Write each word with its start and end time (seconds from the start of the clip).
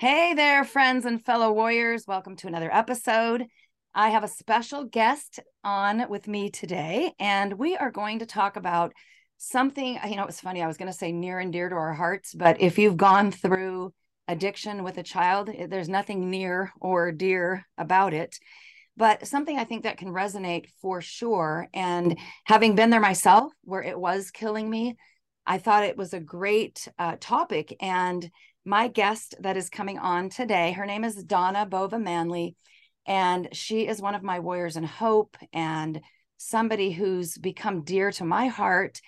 Hey 0.00 0.32
there, 0.32 0.62
friends 0.62 1.06
and 1.06 1.20
fellow 1.20 1.52
warriors. 1.52 2.06
Welcome 2.06 2.36
to 2.36 2.46
another 2.46 2.72
episode. 2.72 3.46
I 3.92 4.10
have 4.10 4.22
a 4.22 4.28
special 4.28 4.84
guest 4.84 5.40
on 5.64 6.08
with 6.08 6.28
me 6.28 6.50
today, 6.50 7.14
and 7.18 7.54
we 7.54 7.76
are 7.76 7.90
going 7.90 8.20
to 8.20 8.24
talk 8.26 8.54
about 8.54 8.92
something. 9.38 9.98
You 10.06 10.14
know, 10.14 10.26
it's 10.26 10.40
funny, 10.40 10.62
I 10.62 10.68
was 10.68 10.76
going 10.76 10.86
to 10.86 10.96
say 10.96 11.10
near 11.10 11.40
and 11.40 11.52
dear 11.52 11.68
to 11.68 11.74
our 11.74 11.94
hearts, 11.94 12.32
but 12.32 12.60
if 12.60 12.78
you've 12.78 12.96
gone 12.96 13.32
through 13.32 13.92
addiction 14.28 14.84
with 14.84 14.98
a 14.98 15.02
child, 15.02 15.50
there's 15.68 15.88
nothing 15.88 16.30
near 16.30 16.72
or 16.80 17.10
dear 17.10 17.66
about 17.76 18.14
it. 18.14 18.38
But 18.96 19.26
something 19.26 19.58
I 19.58 19.64
think 19.64 19.82
that 19.82 19.98
can 19.98 20.12
resonate 20.12 20.66
for 20.80 21.00
sure. 21.00 21.66
And 21.74 22.16
having 22.44 22.76
been 22.76 22.90
there 22.90 23.00
myself, 23.00 23.52
where 23.64 23.82
it 23.82 23.98
was 23.98 24.30
killing 24.30 24.70
me, 24.70 24.94
I 25.44 25.58
thought 25.58 25.82
it 25.82 25.96
was 25.96 26.12
a 26.12 26.20
great 26.20 26.86
uh, 27.00 27.16
topic. 27.18 27.74
And 27.80 28.30
my 28.64 28.88
guest 28.88 29.34
that 29.40 29.56
is 29.56 29.70
coming 29.70 29.98
on 29.98 30.28
today. 30.28 30.72
Her 30.72 30.86
name 30.86 31.04
is 31.04 31.22
Donna 31.22 31.66
Bova 31.66 31.98
Manley, 31.98 32.56
and 33.06 33.48
she 33.52 33.86
is 33.86 34.02
one 34.02 34.14
of 34.14 34.22
my 34.22 34.40
warriors 34.40 34.76
in 34.76 34.84
hope 34.84 35.36
and 35.52 36.00
somebody 36.36 36.92
who's 36.92 37.36
become 37.38 37.82
dear 37.82 38.12
to 38.12 38.24
my 38.24 38.46
heart. 38.46 39.00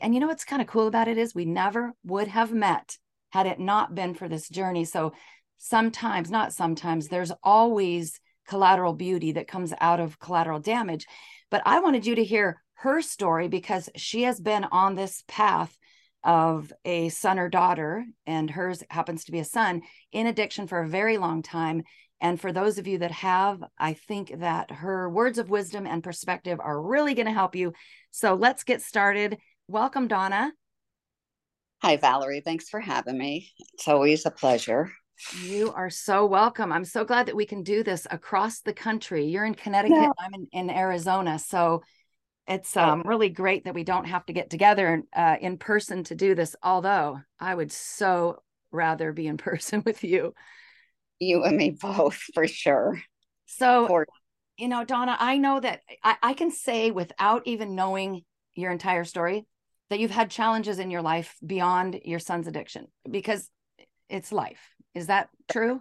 And 0.00 0.14
you 0.14 0.20
know 0.20 0.28
what's 0.28 0.44
kind 0.44 0.62
of 0.62 0.68
cool 0.68 0.86
about 0.86 1.08
it 1.08 1.18
is 1.18 1.34
we 1.34 1.44
never 1.44 1.92
would 2.04 2.28
have 2.28 2.52
met 2.52 2.96
had 3.30 3.46
it 3.46 3.58
not 3.58 3.94
been 3.94 4.14
for 4.14 4.28
this 4.28 4.48
journey. 4.48 4.84
So 4.84 5.12
sometimes, 5.58 6.30
not 6.30 6.52
sometimes, 6.52 7.08
there's 7.08 7.32
always 7.42 8.20
collateral 8.48 8.92
beauty 8.92 9.32
that 9.32 9.48
comes 9.48 9.72
out 9.80 10.00
of 10.00 10.18
collateral 10.18 10.60
damage. 10.60 11.06
But 11.50 11.62
I 11.66 11.80
wanted 11.80 12.06
you 12.06 12.14
to 12.16 12.24
hear 12.24 12.62
her 12.74 13.00
story 13.00 13.48
because 13.48 13.88
she 13.96 14.22
has 14.22 14.40
been 14.40 14.64
on 14.64 14.94
this 14.94 15.22
path 15.28 15.76
of 16.24 16.72
a 16.84 17.08
son 17.08 17.38
or 17.38 17.48
daughter, 17.48 18.04
and 18.26 18.50
hers 18.50 18.82
happens 18.90 19.24
to 19.24 19.32
be 19.32 19.38
a 19.38 19.44
son, 19.44 19.82
in 20.12 20.26
addiction 20.26 20.66
for 20.66 20.80
a 20.80 20.88
very 20.88 21.18
long 21.18 21.42
time. 21.42 21.82
And 22.20 22.40
for 22.40 22.52
those 22.52 22.78
of 22.78 22.86
you 22.86 22.98
that 22.98 23.10
have, 23.10 23.64
I 23.78 23.94
think 23.94 24.38
that 24.38 24.70
her 24.70 25.10
words 25.10 25.38
of 25.38 25.50
wisdom 25.50 25.86
and 25.86 26.04
perspective 26.04 26.60
are 26.60 26.80
really 26.80 27.14
going 27.14 27.26
to 27.26 27.32
help 27.32 27.56
you. 27.56 27.72
So 28.12 28.34
let's 28.34 28.62
get 28.62 28.80
started. 28.80 29.38
Welcome, 29.66 30.06
Donna. 30.06 30.52
Hi, 31.82 31.96
Valerie. 31.96 32.42
Thanks 32.44 32.68
for 32.68 32.78
having 32.78 33.18
me. 33.18 33.50
It's 33.74 33.88
always 33.88 34.24
a 34.24 34.30
pleasure. 34.30 34.92
You 35.42 35.72
are 35.72 35.90
so 35.90 36.26
welcome. 36.26 36.72
I'm 36.72 36.84
so 36.84 37.04
glad 37.04 37.26
that 37.26 37.34
we 37.34 37.44
can 37.44 37.64
do 37.64 37.82
this 37.82 38.06
across 38.10 38.60
the 38.60 38.72
country. 38.72 39.26
You're 39.26 39.44
in 39.44 39.54
Connecticut, 39.54 39.96
yeah. 39.96 40.10
I'm 40.18 40.34
in, 40.34 40.46
in 40.52 40.70
Arizona. 40.70 41.40
So 41.40 41.82
it's 42.46 42.76
oh. 42.76 42.82
um, 42.82 43.02
really 43.04 43.28
great 43.28 43.64
that 43.64 43.74
we 43.74 43.84
don't 43.84 44.06
have 44.06 44.26
to 44.26 44.32
get 44.32 44.50
together 44.50 45.02
uh, 45.14 45.36
in 45.40 45.58
person 45.58 46.04
to 46.04 46.14
do 46.14 46.34
this 46.34 46.56
although 46.62 47.20
i 47.40 47.54
would 47.54 47.72
so 47.72 48.38
rather 48.72 49.12
be 49.12 49.26
in 49.26 49.36
person 49.36 49.82
with 49.84 50.02
you. 50.02 50.34
You 51.20 51.44
and 51.44 51.56
me 51.56 51.70
both 51.70 52.16
for 52.34 52.48
sure. 52.48 53.00
So 53.46 53.86
for- 53.86 54.06
you 54.58 54.68
know 54.68 54.84
donna 54.84 55.16
i 55.18 55.38
know 55.38 55.58
that 55.58 55.80
I, 56.04 56.16
I 56.22 56.34
can 56.34 56.50
say 56.50 56.90
without 56.90 57.46
even 57.46 57.74
knowing 57.74 58.22
your 58.54 58.70
entire 58.70 59.04
story 59.04 59.46
that 59.88 59.98
you've 59.98 60.10
had 60.10 60.30
challenges 60.30 60.78
in 60.78 60.90
your 60.90 61.00
life 61.00 61.36
beyond 61.44 62.00
your 62.04 62.18
son's 62.18 62.46
addiction 62.46 62.88
because 63.10 63.48
it's 64.10 64.30
life. 64.30 64.60
Is 64.94 65.06
that 65.06 65.30
true? 65.50 65.80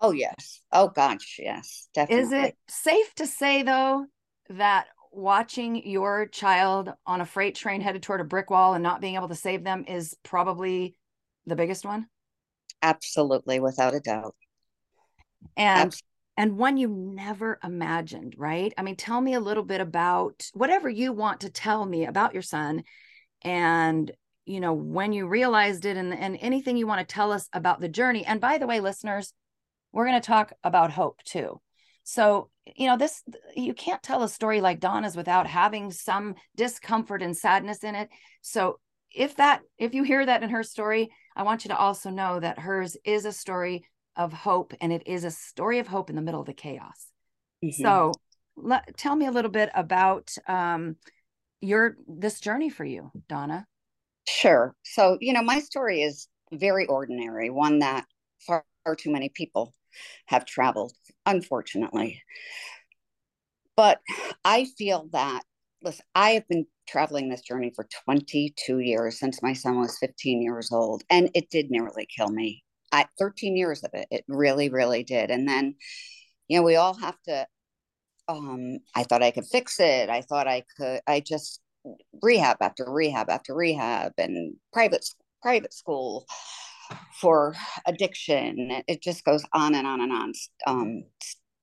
Oh 0.00 0.12
yes. 0.12 0.62
Oh 0.72 0.88
gosh 0.88 1.38
yes. 1.38 1.88
Definitely 1.94 2.24
is 2.24 2.32
it 2.32 2.56
safe 2.68 3.14
to 3.16 3.26
say 3.26 3.62
though 3.62 4.06
that 4.48 4.86
watching 5.16 5.88
your 5.88 6.26
child 6.26 6.92
on 7.06 7.20
a 7.20 7.26
freight 7.26 7.54
train 7.54 7.80
headed 7.80 8.02
toward 8.02 8.20
a 8.20 8.24
brick 8.24 8.50
wall 8.50 8.74
and 8.74 8.82
not 8.82 9.00
being 9.00 9.14
able 9.14 9.28
to 9.28 9.34
save 9.34 9.64
them 9.64 9.84
is 9.88 10.16
probably 10.22 10.96
the 11.46 11.56
biggest 11.56 11.84
one? 11.84 12.06
Absolutely 12.82 13.60
without 13.60 13.94
a 13.94 14.00
doubt. 14.00 14.34
And 15.56 15.86
Absolutely. 15.88 16.06
and 16.36 16.58
one 16.58 16.76
you 16.76 16.88
never 16.88 17.58
imagined 17.64 18.34
right? 18.36 18.72
I 18.76 18.82
mean 18.82 18.96
tell 18.96 19.20
me 19.20 19.34
a 19.34 19.40
little 19.40 19.64
bit 19.64 19.80
about 19.80 20.48
whatever 20.52 20.88
you 20.88 21.12
want 21.12 21.40
to 21.40 21.50
tell 21.50 21.84
me 21.86 22.04
about 22.04 22.34
your 22.34 22.42
son 22.42 22.84
and 23.42 24.10
you 24.44 24.60
know 24.60 24.72
when 24.72 25.12
you 25.12 25.26
realized 25.26 25.84
it 25.84 25.96
and, 25.96 26.12
and 26.12 26.36
anything 26.40 26.76
you 26.76 26.86
want 26.86 27.06
to 27.06 27.14
tell 27.14 27.32
us 27.32 27.48
about 27.52 27.80
the 27.80 27.88
journey. 27.88 28.24
And 28.24 28.40
by 28.40 28.58
the 28.58 28.66
way 28.66 28.80
listeners 28.80 29.32
we're 29.92 30.06
going 30.06 30.20
to 30.20 30.26
talk 30.26 30.52
about 30.62 30.92
hope 30.92 31.22
too. 31.24 31.60
So, 32.04 32.50
you 32.74 32.88
know, 32.88 32.96
this, 32.96 33.22
you 33.54 33.74
can't 33.74 34.02
tell 34.02 34.22
a 34.22 34.28
story 34.28 34.60
like 34.60 34.80
Donna's 34.80 35.16
without 35.16 35.46
having 35.46 35.90
some 35.90 36.34
discomfort 36.56 37.22
and 37.22 37.36
sadness 37.36 37.84
in 37.84 37.94
it. 37.94 38.08
So, 38.42 38.80
if 39.14 39.36
that, 39.36 39.62
if 39.78 39.94
you 39.94 40.02
hear 40.02 40.26
that 40.26 40.42
in 40.42 40.50
her 40.50 40.62
story, 40.62 41.10
I 41.34 41.44
want 41.44 41.64
you 41.64 41.68
to 41.68 41.76
also 41.76 42.10
know 42.10 42.40
that 42.40 42.58
hers 42.58 42.96
is 43.04 43.24
a 43.24 43.32
story 43.32 43.84
of 44.16 44.32
hope 44.32 44.74
and 44.80 44.92
it 44.92 45.04
is 45.06 45.24
a 45.24 45.30
story 45.30 45.78
of 45.78 45.86
hope 45.86 46.10
in 46.10 46.16
the 46.16 46.22
middle 46.22 46.40
of 46.40 46.46
the 46.46 46.52
chaos. 46.52 47.06
Mm-hmm. 47.64 47.82
So, 47.82 48.12
let, 48.56 48.96
tell 48.96 49.14
me 49.14 49.26
a 49.26 49.30
little 49.30 49.50
bit 49.50 49.70
about 49.74 50.34
um, 50.48 50.96
your 51.60 51.96
this 52.08 52.40
journey 52.40 52.68
for 52.68 52.84
you, 52.84 53.10
Donna. 53.28 53.66
Sure. 54.26 54.74
So, 54.82 55.18
you 55.20 55.32
know, 55.32 55.42
my 55.42 55.60
story 55.60 56.02
is 56.02 56.28
very 56.52 56.86
ordinary, 56.86 57.48
one 57.50 57.78
that 57.78 58.06
far, 58.40 58.64
far 58.84 58.96
too 58.96 59.12
many 59.12 59.28
people 59.28 59.72
have 60.26 60.44
traveled, 60.44 60.92
unfortunately. 61.24 62.22
But 63.76 64.00
I 64.44 64.64
feel 64.78 65.08
that, 65.12 65.42
listen, 65.82 66.04
I 66.14 66.30
have 66.30 66.48
been 66.48 66.66
traveling 66.88 67.28
this 67.28 67.42
journey 67.42 67.72
for 67.74 67.86
22 68.04 68.78
years 68.78 69.18
since 69.18 69.42
my 69.42 69.52
son 69.52 69.78
was 69.80 69.98
15 69.98 70.42
years 70.42 70.70
old, 70.72 71.02
and 71.10 71.30
it 71.34 71.50
did 71.50 71.70
nearly 71.70 72.06
kill 72.06 72.28
me. 72.28 72.64
I 72.92 73.06
13 73.18 73.56
years 73.56 73.82
of 73.82 73.90
it, 73.92 74.06
it 74.10 74.24
really, 74.28 74.70
really 74.70 75.02
did. 75.02 75.30
And 75.30 75.48
then, 75.48 75.74
you 76.48 76.58
know, 76.58 76.64
we 76.64 76.76
all 76.76 76.94
have 76.94 77.20
to. 77.24 77.46
Um, 78.28 78.78
I 78.94 79.04
thought 79.04 79.22
I 79.22 79.30
could 79.30 79.46
fix 79.46 79.78
it. 79.78 80.08
I 80.08 80.22
thought 80.22 80.48
I 80.48 80.64
could. 80.76 81.00
I 81.06 81.20
just 81.20 81.60
rehab 82.22 82.56
after 82.60 82.84
rehab 82.88 83.30
after 83.30 83.54
rehab 83.54 84.12
and 84.18 84.56
private 84.72 85.04
private 85.42 85.72
school 85.72 86.26
for 87.20 87.54
addiction. 87.86 88.82
It 88.86 89.02
just 89.02 89.24
goes 89.24 89.44
on 89.52 89.74
and 89.74 89.86
on 89.86 90.00
and 90.00 90.12
on. 90.12 90.32
Um, 90.66 91.04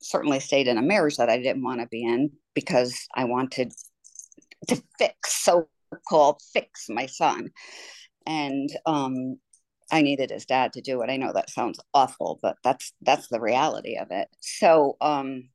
certainly 0.02 0.40
stayed 0.40 0.68
in 0.68 0.78
a 0.78 0.82
marriage 0.82 1.18
that 1.18 1.30
I 1.30 1.38
didn't 1.38 1.64
want 1.64 1.80
to 1.82 1.88
be 1.88 2.04
in 2.04 2.32
because 2.54 3.08
I 3.16 3.24
wanted 3.24 3.74
to 4.68 4.82
fix, 4.98 5.34
so 5.34 5.70
called 6.08 6.42
fix 6.54 6.88
my 6.90 7.06
son. 7.06 7.52
And 8.26 8.70
um, 8.86 9.38
I 9.92 10.02
needed 10.02 10.32
his 10.32 10.46
dad 10.46 10.74
to 10.74 10.82
do 10.82 11.02
it. 11.02 11.10
I 11.10 11.18
know 11.18 11.32
that 11.34 11.50
sounds 11.50 11.80
awful, 11.94 12.40
but 12.42 12.58
that's 12.64 12.94
that's 13.02 13.28
the 13.28 13.40
reality 13.40 13.98
of 13.98 14.08
it. 14.12 14.28
So 14.40 14.98
um 15.02 15.50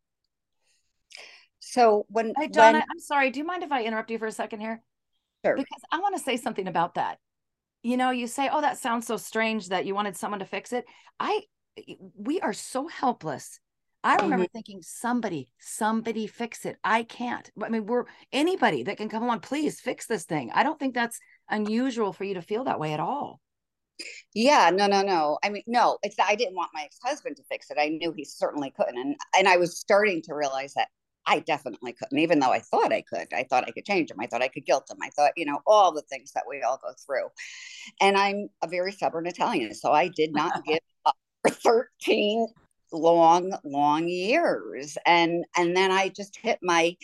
so 1.61 2.07
when 2.09 2.35
Hey 2.39 2.49
Donna, 2.49 2.79
when, 2.79 2.83
I'm 2.83 3.01
sorry, 3.01 3.31
do 3.31 3.41
you 3.41 3.45
mind 3.45 3.63
if 3.63 3.73
I 3.73 3.83
interrupt 3.83 4.11
you 4.11 4.19
for 4.19 4.27
a 4.27 4.33
second 4.33 4.61
here? 4.61 4.83
Sure. 5.45 5.57
Because 5.57 5.83
I 5.91 5.99
want 5.99 6.17
to 6.17 6.23
say 6.23 6.37
something 6.37 6.69
about 6.69 6.95
that 6.95 7.19
you 7.83 7.97
know 7.97 8.11
you 8.11 8.27
say 8.27 8.49
oh 8.53 8.61
that 8.61 8.79
sounds 8.79 9.07
so 9.07 9.17
strange 9.17 9.69
that 9.69 9.87
you 9.87 9.95
wanted 9.95 10.17
someone 10.17 10.41
to 10.41 10.47
fix 10.47 10.73
it. 10.73 10.85
I 11.19 11.43
we 12.17 12.41
are 12.41 12.53
so 12.53 12.89
helpless. 12.89 13.61
I 14.05 14.17
remember 14.17 14.45
mm-hmm. 14.45 14.53
thinking 14.53 14.83
somebody 14.83 15.49
somebody 15.59 16.27
fix 16.27 16.65
it. 16.65 16.77
I 16.85 17.03
can't. 17.03 17.51
I 17.63 17.69
mean 17.69 17.87
we're 17.87 18.05
anybody 18.33 18.85
that 18.85 18.97
can 18.97 19.09
come 19.09 19.23
along 19.23 19.41
please 19.41 19.81
fix 19.81 20.07
this 20.07 20.25
thing. 20.25 20.51
I 20.55 20.63
don't 20.63 20.79
think 20.79 20.95
that's 20.95 21.19
unusual 21.49 22.13
for 22.13 22.25
you 22.25 22.35
to 22.35 22.43
feel 22.43 22.65
that 22.65 22.81
way 22.81 22.93
at 22.93 23.01
all. 23.01 23.41
Yeah 24.35 24.71
no 24.73 24.87
no 24.87 25.03
no. 25.03 25.39
I 25.43 25.51
mean 25.51 25.65
no 25.67 25.99
it's 26.03 26.17
i 26.21 26.35
didn't 26.35 26.55
want 26.55 26.71
my 26.75 26.83
ex-husband 26.83 27.37
to 27.37 27.43
fix 27.51 27.71
it. 27.71 27.79
I 27.81 27.89
knew 27.89 28.13
he 28.17 28.25
certainly 28.25 28.73
couldn't 28.77 28.99
and 28.99 29.17
and 29.37 29.49
i 29.49 29.57
was 29.57 29.79
starting 29.79 30.23
to 30.23 30.35
realize 30.35 30.75
that 30.75 30.89
I 31.29 31.41
definitely 31.41 31.93
couldn't, 31.93 32.19
even 32.19 32.39
though 32.39 32.53
I 32.53 32.61
thought 32.61 32.91
I 32.91 33.03
could. 33.03 33.29
I 33.35 33.45
thought 33.45 33.69
I 33.69 33.71
could 33.71 33.85
change 33.85 34.11
him. 34.11 34.17
I 34.19 34.27
thought 34.27 34.41
I 34.41 34.49
could 34.49 34.65
guilt 34.65 34.91
him. 34.91 34.97
I 35.03 35.11
thought, 35.11 35.33
you 35.37 35.45
know, 35.45 35.61
all 35.67 35.93
the 35.93 36.01
things 36.03 36.33
that 36.33 36.45
we 36.49 36.63
all 36.63 36.81
go 36.83 36.93
through. 37.05 37.29
And 38.01 38.17
I'm 38.17 38.49
a 38.63 38.67
very 38.67 38.93
stubborn 38.93 39.27
Italian. 39.27 39.75
So 39.75 39.93
I 39.93 40.09
did 40.09 40.33
not 40.33 40.65
give 40.67 40.79
up 41.05 41.17
for 41.43 41.51
13 41.51 42.47
long, 42.93 43.53
long 43.63 44.09
years. 44.09 44.97
And 45.05 45.45
and 45.55 45.77
then 45.77 45.91
I 45.91 46.09
just 46.09 46.39
hit 46.41 46.61
my 46.63 46.97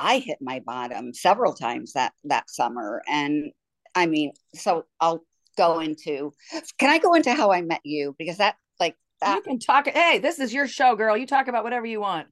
I 0.00 0.20
hit 0.20 0.38
my 0.40 0.60
bottom 0.60 1.12
several 1.12 1.52
times 1.52 1.92
that 1.92 2.14
that 2.24 2.48
summer. 2.48 3.02
And 3.06 3.52
I 3.94 4.06
mean, 4.06 4.32
so 4.54 4.86
I'll 5.00 5.22
go 5.58 5.80
into 5.80 6.32
can 6.78 6.88
I 6.88 6.96
go 6.98 7.12
into 7.12 7.34
how 7.34 7.52
I 7.52 7.60
met 7.60 7.80
you? 7.84 8.16
Because 8.18 8.38
that 8.38 8.56
like 8.80 8.96
that 9.20 9.36
you 9.36 9.42
can 9.42 9.58
talk 9.58 9.86
hey, 9.86 10.18
this 10.18 10.38
is 10.38 10.54
your 10.54 10.66
show, 10.66 10.96
girl. 10.96 11.14
You 11.14 11.26
talk 11.26 11.48
about 11.48 11.62
whatever 11.62 11.84
you 11.84 12.00
want 12.00 12.28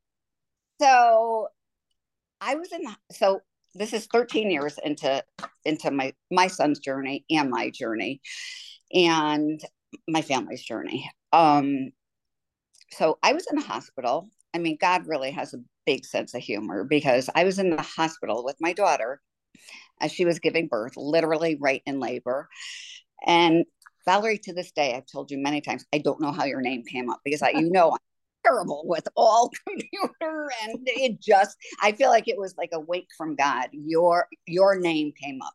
so 0.80 1.48
I 2.40 2.54
was 2.54 2.72
in 2.72 2.82
the, 2.82 2.96
so 3.12 3.40
this 3.74 3.92
is 3.92 4.06
13 4.06 4.50
years 4.50 4.78
into 4.84 5.22
into 5.64 5.90
my 5.90 6.12
my 6.30 6.46
son's 6.46 6.78
journey 6.78 7.24
and 7.30 7.50
my 7.50 7.70
journey 7.70 8.20
and 8.92 9.60
my 10.08 10.22
family's 10.22 10.62
journey. 10.62 11.10
Um 11.32 11.90
so 12.90 13.18
I 13.22 13.32
was 13.32 13.46
in 13.50 13.56
the 13.56 13.64
hospital. 13.64 14.30
I 14.54 14.58
mean, 14.58 14.78
God 14.80 15.06
really 15.06 15.30
has 15.32 15.52
a 15.54 15.58
big 15.86 16.04
sense 16.04 16.34
of 16.34 16.42
humor 16.42 16.84
because 16.84 17.28
I 17.34 17.44
was 17.44 17.58
in 17.58 17.70
the 17.70 17.82
hospital 17.82 18.44
with 18.44 18.56
my 18.60 18.72
daughter 18.72 19.20
as 20.00 20.12
she 20.12 20.24
was 20.24 20.38
giving 20.38 20.68
birth, 20.68 20.96
literally 20.96 21.56
right 21.60 21.82
in 21.86 22.00
labor. 22.00 22.48
And 23.26 23.64
Valerie, 24.06 24.38
to 24.38 24.52
this 24.52 24.72
day, 24.72 24.94
I've 24.94 25.06
told 25.06 25.30
you 25.30 25.38
many 25.38 25.60
times, 25.60 25.84
I 25.92 25.98
don't 25.98 26.20
know 26.20 26.32
how 26.32 26.44
your 26.44 26.60
name 26.60 26.84
came 26.84 27.10
up 27.10 27.20
because 27.24 27.42
I, 27.42 27.50
you 27.50 27.70
know, 27.70 27.96
terrible 28.46 28.82
with 28.86 29.06
all 29.16 29.50
computer 29.68 30.50
and 30.62 30.78
it 30.86 31.20
just, 31.20 31.56
I 31.82 31.92
feel 31.92 32.10
like 32.10 32.28
it 32.28 32.38
was 32.38 32.54
like 32.56 32.70
a 32.72 32.80
wake 32.80 33.08
from 33.16 33.34
God. 33.36 33.68
Your, 33.72 34.26
your 34.46 34.78
name 34.78 35.12
came 35.20 35.40
up. 35.42 35.54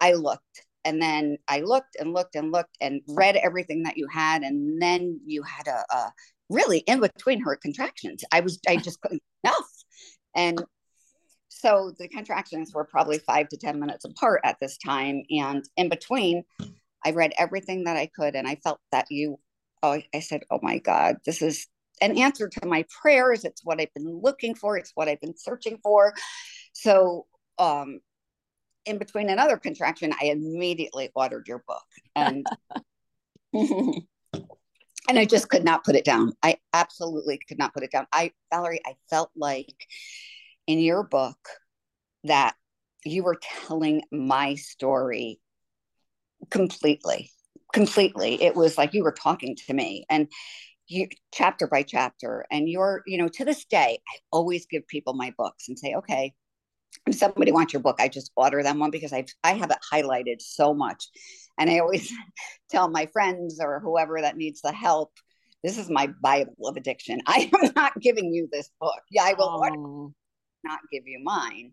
I 0.00 0.14
looked 0.14 0.66
and 0.84 1.00
then 1.00 1.36
I 1.48 1.60
looked 1.60 1.96
and 1.98 2.14
looked 2.14 2.36
and 2.36 2.52
looked 2.52 2.76
and 2.80 3.02
read 3.08 3.36
everything 3.36 3.82
that 3.82 3.96
you 3.96 4.06
had. 4.10 4.42
And 4.42 4.80
then 4.80 5.20
you 5.26 5.42
had 5.42 5.66
a, 5.66 5.84
a 5.94 6.12
really 6.48 6.78
in 6.78 7.00
between 7.00 7.40
her 7.42 7.56
contractions. 7.56 8.24
I 8.32 8.40
was, 8.40 8.58
I 8.66 8.76
just 8.76 9.00
couldn't 9.00 9.22
enough. 9.44 9.68
And 10.34 10.62
so 11.48 11.92
the 11.98 12.08
contractions 12.08 12.72
were 12.72 12.84
probably 12.84 13.18
five 13.18 13.48
to 13.48 13.56
10 13.56 13.78
minutes 13.78 14.04
apart 14.04 14.40
at 14.44 14.56
this 14.60 14.78
time. 14.78 15.22
And 15.30 15.64
in 15.76 15.88
between, 15.88 16.44
I 17.04 17.10
read 17.10 17.32
everything 17.38 17.84
that 17.84 17.96
I 17.96 18.08
could. 18.14 18.34
And 18.34 18.48
I 18.48 18.56
felt 18.56 18.80
that 18.92 19.06
you, 19.10 19.38
oh, 19.82 20.00
I 20.14 20.20
said, 20.20 20.42
oh 20.50 20.60
my 20.62 20.78
God, 20.78 21.16
this 21.24 21.42
is 21.42 21.66
an 22.00 22.18
answer 22.18 22.48
to 22.48 22.66
my 22.66 22.84
prayers. 23.02 23.44
It's 23.44 23.64
what 23.64 23.80
I've 23.80 23.92
been 23.94 24.20
looking 24.22 24.54
for, 24.54 24.76
it's 24.76 24.92
what 24.94 25.08
I've 25.08 25.20
been 25.20 25.36
searching 25.36 25.78
for. 25.82 26.14
So, 26.72 27.26
um, 27.58 28.00
in 28.86 28.98
between 28.98 29.28
another 29.28 29.58
contraction, 29.58 30.12
I 30.20 30.26
immediately 30.26 31.10
ordered 31.14 31.46
your 31.46 31.62
book. 31.66 31.84
And 32.16 32.46
and 33.52 35.18
I 35.18 35.24
just 35.24 35.48
could 35.48 35.64
not 35.64 35.84
put 35.84 35.96
it 35.96 36.04
down. 36.04 36.32
I 36.42 36.56
absolutely 36.72 37.38
could 37.46 37.58
not 37.58 37.74
put 37.74 37.82
it 37.82 37.90
down. 37.90 38.06
I 38.12 38.32
Valerie, 38.50 38.80
I 38.86 38.94
felt 39.10 39.30
like 39.36 39.86
in 40.66 40.78
your 40.78 41.02
book 41.02 41.38
that 42.24 42.54
you 43.04 43.22
were 43.22 43.38
telling 43.66 44.02
my 44.12 44.54
story 44.54 45.40
completely 46.50 47.30
completely. 47.72 48.42
It 48.42 48.54
was 48.54 48.78
like 48.78 48.94
you 48.94 49.04
were 49.04 49.12
talking 49.12 49.56
to 49.66 49.74
me 49.74 50.04
and 50.10 50.28
you 50.88 51.08
chapter 51.32 51.66
by 51.66 51.82
chapter. 51.82 52.46
And 52.50 52.68
you're 52.68 53.02
you 53.06 53.18
know 53.18 53.28
to 53.28 53.44
this 53.44 53.64
day 53.64 54.00
i 54.08 54.16
always 54.32 54.66
give 54.66 54.86
people 54.88 55.14
my 55.14 55.32
books 55.38 55.68
and 55.68 55.78
say 55.78 55.94
okay 55.94 56.34
if 57.06 57.14
somebody 57.14 57.52
wants 57.52 57.72
your 57.72 57.80
book 57.80 57.96
i 58.00 58.08
just 58.08 58.32
order 58.36 58.62
them 58.62 58.78
one 58.78 58.90
because 58.90 59.12
I've 59.12 59.32
i 59.44 59.52
have 59.52 59.70
it 59.70 59.78
highlighted 59.92 60.40
so 60.40 60.74
much. 60.74 61.06
And 61.58 61.70
i 61.70 61.78
always 61.78 62.12
tell 62.70 62.88
my 62.88 63.06
friends 63.06 63.60
or 63.62 63.80
whoever 63.80 64.20
that 64.20 64.36
needs 64.36 64.60
the 64.62 64.72
help 64.72 65.12
this 65.62 65.76
is 65.76 65.90
my 65.90 66.08
bible 66.22 66.66
of 66.66 66.76
addiction. 66.76 67.20
I 67.26 67.50
am 67.52 67.72
not 67.76 68.00
giving 68.00 68.32
you 68.32 68.48
this 68.50 68.70
book. 68.80 69.00
Yeah 69.10 69.24
i 69.24 69.34
will 69.34 69.62
oh. 69.62 70.12
not 70.64 70.80
give 70.92 71.04
you 71.06 71.20
mine. 71.22 71.72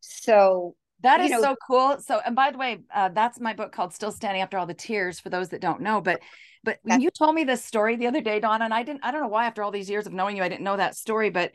So 0.00 0.76
that 1.00 1.20
is 1.20 1.30
know, 1.30 1.40
so 1.40 1.56
cool. 1.66 1.98
So, 2.00 2.20
and 2.24 2.34
by 2.34 2.50
the 2.50 2.58
way, 2.58 2.80
uh, 2.94 3.10
that's 3.10 3.40
my 3.40 3.52
book 3.52 3.72
called 3.72 3.92
Still 3.92 4.12
Standing 4.12 4.42
After 4.42 4.58
All 4.58 4.66
the 4.66 4.74
Tears 4.74 5.20
for 5.20 5.28
those 5.28 5.50
that 5.50 5.60
don't 5.60 5.80
know. 5.80 6.00
But, 6.00 6.20
but 6.64 6.78
when 6.82 7.00
you 7.00 7.10
told 7.10 7.34
me 7.34 7.44
this 7.44 7.64
story 7.64 7.96
the 7.96 8.06
other 8.06 8.20
day, 8.20 8.40
Donna, 8.40 8.64
and 8.64 8.74
I 8.74 8.82
didn't, 8.82 9.04
I 9.04 9.10
don't 9.10 9.20
know 9.20 9.28
why 9.28 9.46
after 9.46 9.62
all 9.62 9.70
these 9.70 9.90
years 9.90 10.06
of 10.06 10.12
knowing 10.12 10.36
you, 10.36 10.42
I 10.42 10.48
didn't 10.48 10.64
know 10.64 10.76
that 10.76 10.96
story, 10.96 11.30
but, 11.30 11.52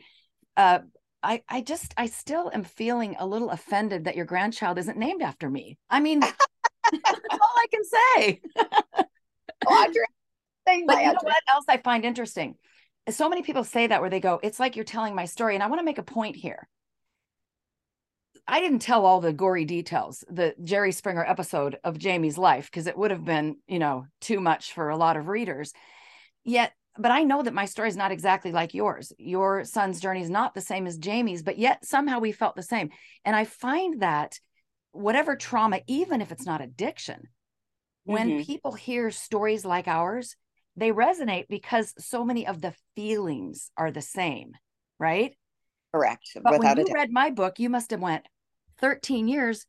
uh, 0.56 0.80
I, 1.24 1.42
I 1.48 1.60
just, 1.60 1.94
I 1.96 2.06
still 2.06 2.50
am 2.52 2.64
feeling 2.64 3.16
a 3.18 3.26
little 3.26 3.50
offended 3.50 4.04
that 4.04 4.16
your 4.16 4.24
grandchild 4.24 4.78
isn't 4.78 4.98
named 4.98 5.22
after 5.22 5.48
me. 5.48 5.78
I 5.88 6.00
mean, 6.00 6.20
that's 6.20 6.34
all 7.30 7.56
I 7.56 7.66
can 7.70 7.84
say. 7.84 8.40
Audrey, 9.66 10.04
but 10.64 11.00
you 11.00 11.06
know 11.06 11.18
what 11.22 11.42
else 11.52 11.64
I 11.68 11.76
find 11.76 12.04
interesting? 12.04 12.56
so 13.10 13.28
many 13.28 13.42
people 13.42 13.64
say 13.64 13.88
that 13.88 14.00
where 14.00 14.10
they 14.10 14.20
go, 14.20 14.38
it's 14.42 14.60
like 14.60 14.76
you're 14.76 14.84
telling 14.84 15.14
my 15.14 15.24
story. 15.24 15.54
And 15.54 15.62
I 15.62 15.66
want 15.66 15.80
to 15.80 15.84
make 15.84 15.98
a 15.98 16.04
point 16.04 16.36
here. 16.36 16.68
I 18.46 18.60
didn't 18.60 18.80
tell 18.80 19.06
all 19.06 19.20
the 19.20 19.32
gory 19.32 19.64
details, 19.64 20.24
the 20.28 20.54
Jerry 20.62 20.92
Springer 20.92 21.24
episode 21.24 21.78
of 21.84 21.98
Jamie's 21.98 22.36
life, 22.36 22.66
because 22.66 22.86
it 22.86 22.98
would 22.98 23.10
have 23.10 23.24
been, 23.24 23.56
you 23.68 23.78
know, 23.78 24.06
too 24.20 24.40
much 24.40 24.72
for 24.72 24.88
a 24.88 24.96
lot 24.96 25.16
of 25.16 25.28
readers. 25.28 25.72
Yet, 26.44 26.72
but 26.98 27.12
I 27.12 27.22
know 27.22 27.42
that 27.42 27.54
my 27.54 27.66
story 27.66 27.88
is 27.88 27.96
not 27.96 28.10
exactly 28.10 28.50
like 28.50 28.74
yours. 28.74 29.12
Your 29.16 29.64
son's 29.64 30.00
journey 30.00 30.22
is 30.22 30.30
not 30.30 30.54
the 30.54 30.60
same 30.60 30.86
as 30.86 30.98
Jamie's, 30.98 31.42
but 31.42 31.56
yet 31.56 31.84
somehow 31.84 32.18
we 32.18 32.32
felt 32.32 32.56
the 32.56 32.62
same. 32.62 32.90
And 33.24 33.36
I 33.36 33.44
find 33.44 34.02
that 34.02 34.40
whatever 34.90 35.36
trauma, 35.36 35.80
even 35.86 36.20
if 36.20 36.32
it's 36.32 36.44
not 36.44 36.60
addiction, 36.60 37.28
when 38.04 38.28
mm-hmm. 38.28 38.42
people 38.42 38.72
hear 38.72 39.10
stories 39.10 39.64
like 39.64 39.86
ours, 39.86 40.36
they 40.76 40.90
resonate 40.90 41.46
because 41.48 41.94
so 41.98 42.24
many 42.24 42.46
of 42.46 42.60
the 42.60 42.74
feelings 42.96 43.70
are 43.76 43.92
the 43.92 44.02
same, 44.02 44.52
right? 44.98 45.36
Correct. 45.94 46.26
But 46.42 46.54
Without 46.54 46.76
when 46.76 46.86
you 46.86 46.94
read 46.94 47.12
my 47.12 47.30
book, 47.30 47.58
you 47.58 47.70
must 47.70 47.90
have 47.90 48.00
went 48.00 48.26
13 48.82 49.28
years. 49.28 49.64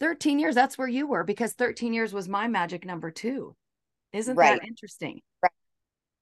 13 0.00 0.38
years, 0.38 0.54
that's 0.54 0.76
where 0.76 0.88
you 0.88 1.06
were 1.06 1.24
because 1.24 1.52
13 1.52 1.94
years 1.94 2.12
was 2.12 2.28
my 2.28 2.48
magic 2.48 2.84
number 2.84 3.10
too. 3.10 3.54
Isn't 4.12 4.36
right. 4.36 4.60
that 4.60 4.66
interesting? 4.66 5.20
Right. 5.42 5.52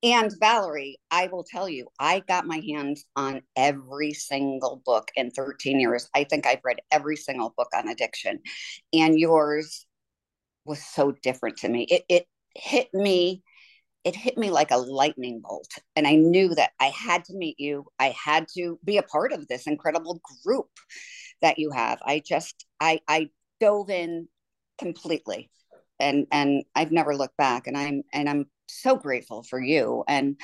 And 0.02 0.32
Valerie, 0.38 0.98
I 1.10 1.28
will 1.28 1.44
tell 1.44 1.68
you, 1.68 1.86
I 1.98 2.20
got 2.28 2.46
my 2.46 2.60
hands 2.68 3.06
on 3.16 3.40
every 3.56 4.12
single 4.12 4.82
book 4.84 5.08
in 5.16 5.30
13 5.30 5.80
years. 5.80 6.08
I 6.14 6.24
think 6.24 6.46
I've 6.46 6.60
read 6.62 6.80
every 6.90 7.16
single 7.16 7.54
book 7.56 7.68
on 7.74 7.88
addiction. 7.88 8.40
And 8.92 9.18
yours 9.18 9.86
was 10.66 10.84
so 10.84 11.12
different 11.22 11.56
to 11.58 11.68
me. 11.68 11.84
It 11.84 12.04
it 12.08 12.26
hit 12.54 12.88
me 12.92 13.42
it 14.04 14.14
hit 14.14 14.36
me 14.36 14.50
like 14.50 14.70
a 14.70 14.76
lightning 14.76 15.40
bolt. 15.42 15.70
And 15.96 16.06
I 16.06 16.16
knew 16.16 16.54
that 16.54 16.72
I 16.78 16.86
had 16.86 17.24
to 17.24 17.34
meet 17.34 17.58
you. 17.58 17.86
I 17.98 18.14
had 18.22 18.46
to 18.54 18.78
be 18.84 18.98
a 18.98 19.02
part 19.02 19.32
of 19.32 19.48
this 19.48 19.66
incredible 19.66 20.20
group 20.44 20.68
that 21.44 21.58
you 21.58 21.70
have. 21.70 21.98
I 22.04 22.22
just, 22.24 22.64
I, 22.80 23.00
I 23.06 23.28
dove 23.60 23.90
in 23.90 24.28
completely 24.78 25.50
and, 26.00 26.26
and 26.32 26.64
I've 26.74 26.90
never 26.90 27.14
looked 27.14 27.36
back 27.36 27.66
and 27.66 27.76
I'm, 27.76 28.02
and 28.14 28.28
I'm 28.28 28.46
so 28.66 28.96
grateful 28.96 29.42
for 29.42 29.60
you 29.60 30.04
and 30.08 30.40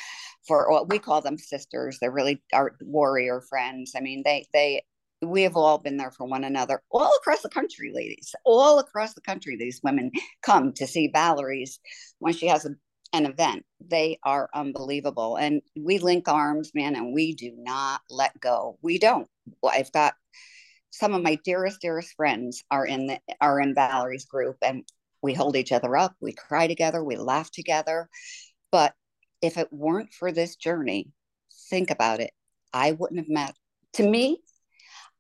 for 0.47 0.71
what 0.71 0.91
we 0.91 0.99
call 0.99 1.23
them 1.23 1.39
sisters. 1.39 1.99
They're 1.99 2.11
really 2.11 2.43
our 2.53 2.77
warrior 2.83 3.41
friends. 3.41 3.95
I 3.97 4.01
mean, 4.01 4.23
they, 4.25 4.47
they, 4.53 4.83
we 5.23 5.43
have 5.43 5.57
all 5.57 5.79
been 5.79 5.97
there 5.97 6.13
for 6.13 6.27
one 6.27 6.45
another 6.45 6.83
all 6.91 7.11
across 7.21 7.43
the 7.43 7.51
country 7.51 7.93
ladies 7.95 8.35
all 8.47 8.79
across 8.79 9.13
the 9.13 9.21
country 9.21 9.55
these 9.55 9.79
women 9.85 10.11
come 10.41 10.73
to 10.73 10.87
see 10.87 11.11
valerie's 11.13 11.79
when 12.21 12.33
she 12.33 12.47
has 12.47 12.65
a 12.65 12.71
an 13.13 13.27
event. 13.27 13.65
They 13.81 14.19
are 14.23 14.49
unbelievable. 14.55 15.37
And 15.37 15.63
we 15.77 15.99
link 15.99 16.29
arms, 16.29 16.73
man, 16.75 16.95
and 16.95 17.13
we 17.13 17.35
do 17.35 17.53
not 17.57 18.03
let 18.09 18.39
go. 18.41 18.79
We 18.83 18.99
don't. 18.99 19.29
I've 19.65 19.93
got 19.93 20.15
some 20.91 21.15
of 21.15 21.23
my 21.23 21.39
dearest, 21.45 21.81
dearest 21.81 22.15
friends 22.17 22.63
are 22.71 22.87
in 22.87 23.07
the 23.07 23.21
are 23.41 23.61
in 23.61 23.75
Valerie's 23.75 24.25
group 24.25 24.57
and 24.63 24.85
we 25.23 25.35
hold 25.35 25.57
each 25.57 25.73
other 25.73 25.97
up, 25.97 26.15
we 26.21 26.33
cry 26.33 26.67
together, 26.67 27.05
we 27.05 27.17
laugh 27.17 27.51
together. 27.51 28.09
But 28.73 28.95
if 29.43 29.57
it 29.57 29.73
weren't 29.73 30.13
for 30.13 30.33
this 30.33 30.57
journey, 30.57 31.11
think 31.69 31.91
about 31.91 32.21
it. 32.21 32.33
I 32.73 32.93
wouldn't 32.93 33.21
have 33.21 33.29
met. 33.29 33.55
To 33.95 34.09
me, 34.09 34.41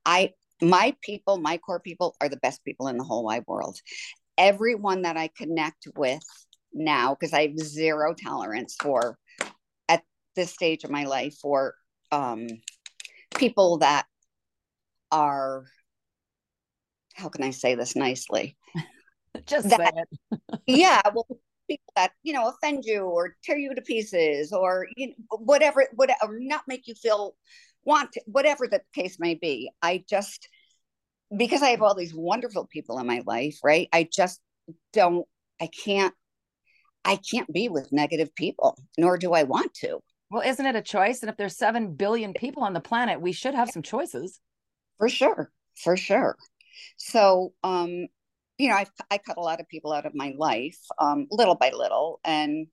I 0.04 0.32
my 0.62 0.94
people, 1.02 1.38
my 1.38 1.58
core 1.58 1.80
people 1.80 2.16
are 2.20 2.28
the 2.28 2.36
best 2.36 2.64
people 2.64 2.88
in 2.88 2.98
the 2.98 3.04
whole 3.04 3.24
wide 3.24 3.44
world. 3.46 3.78
Everyone 4.36 5.02
that 5.02 5.16
I 5.16 5.28
connect 5.28 5.88
with 5.96 6.24
now 6.72 7.14
because 7.14 7.32
I 7.32 7.48
have 7.48 7.58
zero 7.58 8.14
tolerance 8.14 8.76
for 8.80 9.18
at 9.88 10.02
this 10.36 10.52
stage 10.52 10.84
of 10.84 10.90
my 10.90 11.04
life 11.04 11.36
for 11.40 11.74
um, 12.12 12.46
people 13.36 13.78
that 13.78 14.06
are 15.12 15.64
how 17.14 17.28
can 17.28 17.44
I 17.44 17.50
say 17.50 17.74
this 17.74 17.96
nicely? 17.96 18.56
Just 19.46 19.68
that, 19.68 19.94
yeah, 20.66 21.00
well, 21.14 21.26
people 21.68 21.92
that 21.94 22.12
you 22.22 22.32
know 22.32 22.48
offend 22.48 22.84
you 22.84 23.02
or 23.02 23.36
tear 23.44 23.58
you 23.58 23.74
to 23.74 23.82
pieces 23.82 24.52
or 24.52 24.86
you 24.96 25.08
know, 25.08 25.38
whatever, 25.38 25.86
whatever, 25.94 26.38
not 26.40 26.62
make 26.66 26.86
you 26.86 26.94
feel 26.94 27.36
want 27.84 28.10
whatever 28.26 28.66
the 28.66 28.80
case 28.94 29.18
may 29.18 29.34
be. 29.34 29.70
I 29.82 30.04
just 30.08 30.48
because 31.36 31.62
I 31.62 31.70
have 31.70 31.82
all 31.82 31.94
these 31.94 32.14
wonderful 32.14 32.66
people 32.66 32.98
in 32.98 33.06
my 33.06 33.22
life, 33.24 33.58
right? 33.62 33.88
I 33.92 34.08
just 34.10 34.40
don't, 34.92 35.26
I 35.60 35.68
can't 35.68 36.14
I 37.04 37.16
can't 37.16 37.50
be 37.52 37.68
with 37.68 37.92
negative 37.92 38.34
people, 38.34 38.76
nor 38.98 39.16
do 39.16 39.32
I 39.32 39.44
want 39.44 39.72
to. 39.74 40.00
Well, 40.30 40.42
isn't 40.42 40.64
it 40.64 40.76
a 40.76 40.82
choice? 40.82 41.22
And 41.22 41.30
if 41.30 41.36
there's 41.36 41.56
7 41.56 41.94
billion 41.94 42.34
people 42.34 42.62
on 42.62 42.72
the 42.72 42.80
planet, 42.80 43.20
we 43.20 43.32
should 43.32 43.54
have 43.54 43.70
some 43.70 43.82
choices. 43.82 44.40
For 45.00 45.08
sure. 45.08 45.50
For 45.82 45.96
sure. 45.96 46.36
So, 46.98 47.54
um, 47.64 48.06
you 48.58 48.68
know, 48.68 48.74
I, 48.74 48.86
I 49.10 49.16
cut 49.16 49.38
a 49.38 49.40
lot 49.40 49.58
of 49.58 49.68
people 49.68 49.92
out 49.92 50.04
of 50.04 50.14
my 50.14 50.34
life, 50.36 50.76
um, 50.98 51.26
little 51.30 51.54
by 51.54 51.70
little. 51.70 52.20
And 52.22 52.66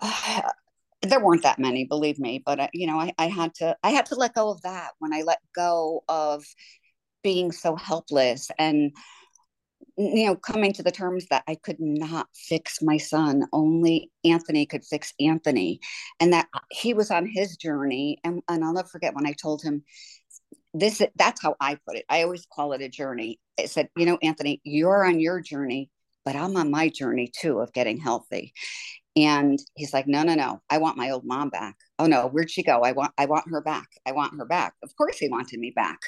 uh, 0.00 0.42
there 1.02 1.20
weren't 1.20 1.42
that 1.42 1.58
many, 1.58 1.84
believe 1.84 2.18
me, 2.18 2.42
but, 2.44 2.60
uh, 2.60 2.68
you 2.72 2.86
know, 2.86 2.98
I, 2.98 3.12
I 3.18 3.28
had 3.28 3.54
to, 3.56 3.76
I 3.82 3.90
had 3.90 4.06
to 4.06 4.14
let 4.14 4.34
go 4.34 4.50
of 4.50 4.62
that 4.62 4.92
when 5.00 5.12
I 5.12 5.20
let 5.20 5.40
go 5.54 6.02
of 6.08 6.44
being 7.22 7.52
so 7.52 7.76
helpless 7.76 8.50
and, 8.58 8.92
you 9.98 10.24
know, 10.24 10.36
coming 10.36 10.72
to 10.72 10.82
the 10.82 10.90
terms 10.90 11.26
that 11.28 11.42
I 11.46 11.56
could 11.56 11.76
not 11.78 12.28
fix 12.34 12.80
my 12.80 12.96
son. 12.96 13.44
Only 13.52 14.10
Anthony 14.24 14.64
could 14.64 14.84
fix 14.86 15.12
Anthony. 15.20 15.80
And 16.20 16.32
that 16.32 16.48
he 16.70 16.94
was 16.94 17.10
on 17.10 17.26
his 17.26 17.58
journey. 17.58 18.18
And, 18.24 18.40
and 18.48 18.64
I'll 18.64 18.72
never 18.72 18.88
forget 18.88 19.14
when 19.14 19.26
I 19.26 19.32
told 19.32 19.62
him 19.62 19.82
this, 20.74 21.00
is 21.00 21.08
that's 21.16 21.42
how 21.42 21.56
I 21.60 21.76
put 21.86 21.96
it. 21.96 22.04
I 22.08 22.22
always 22.22 22.46
call 22.46 22.72
it 22.72 22.82
a 22.82 22.88
journey. 22.88 23.40
I 23.58 23.66
said, 23.66 23.88
you 23.96 24.06
know, 24.06 24.18
Anthony, 24.22 24.60
you're 24.64 25.04
on 25.04 25.20
your 25.20 25.40
journey. 25.40 25.90
but 26.24 26.36
I'm 26.36 26.56
on 26.56 26.70
my 26.70 26.88
journey 26.88 27.30
too 27.34 27.60
of 27.60 27.72
getting 27.72 27.98
healthy. 27.98 28.52
And 29.16 29.58
he's 29.74 29.92
like, 29.92 30.06
no, 30.06 30.22
no, 30.22 30.34
no. 30.34 30.60
I 30.70 30.78
want 30.78 30.96
my 30.96 31.10
old 31.10 31.24
mom 31.24 31.50
back. 31.50 31.76
Oh 31.98 32.06
no, 32.06 32.28
where'd 32.28 32.50
she 32.50 32.62
go? 32.62 32.82
I 32.82 32.92
want, 32.92 33.12
I 33.18 33.26
want 33.26 33.50
her 33.50 33.60
back. 33.60 33.88
I 34.06 34.12
want 34.12 34.34
her 34.38 34.44
back. 34.44 34.74
Of 34.82 34.94
course, 34.96 35.18
he 35.18 35.28
wanted 35.28 35.58
me 35.58 35.72
back. 35.74 35.98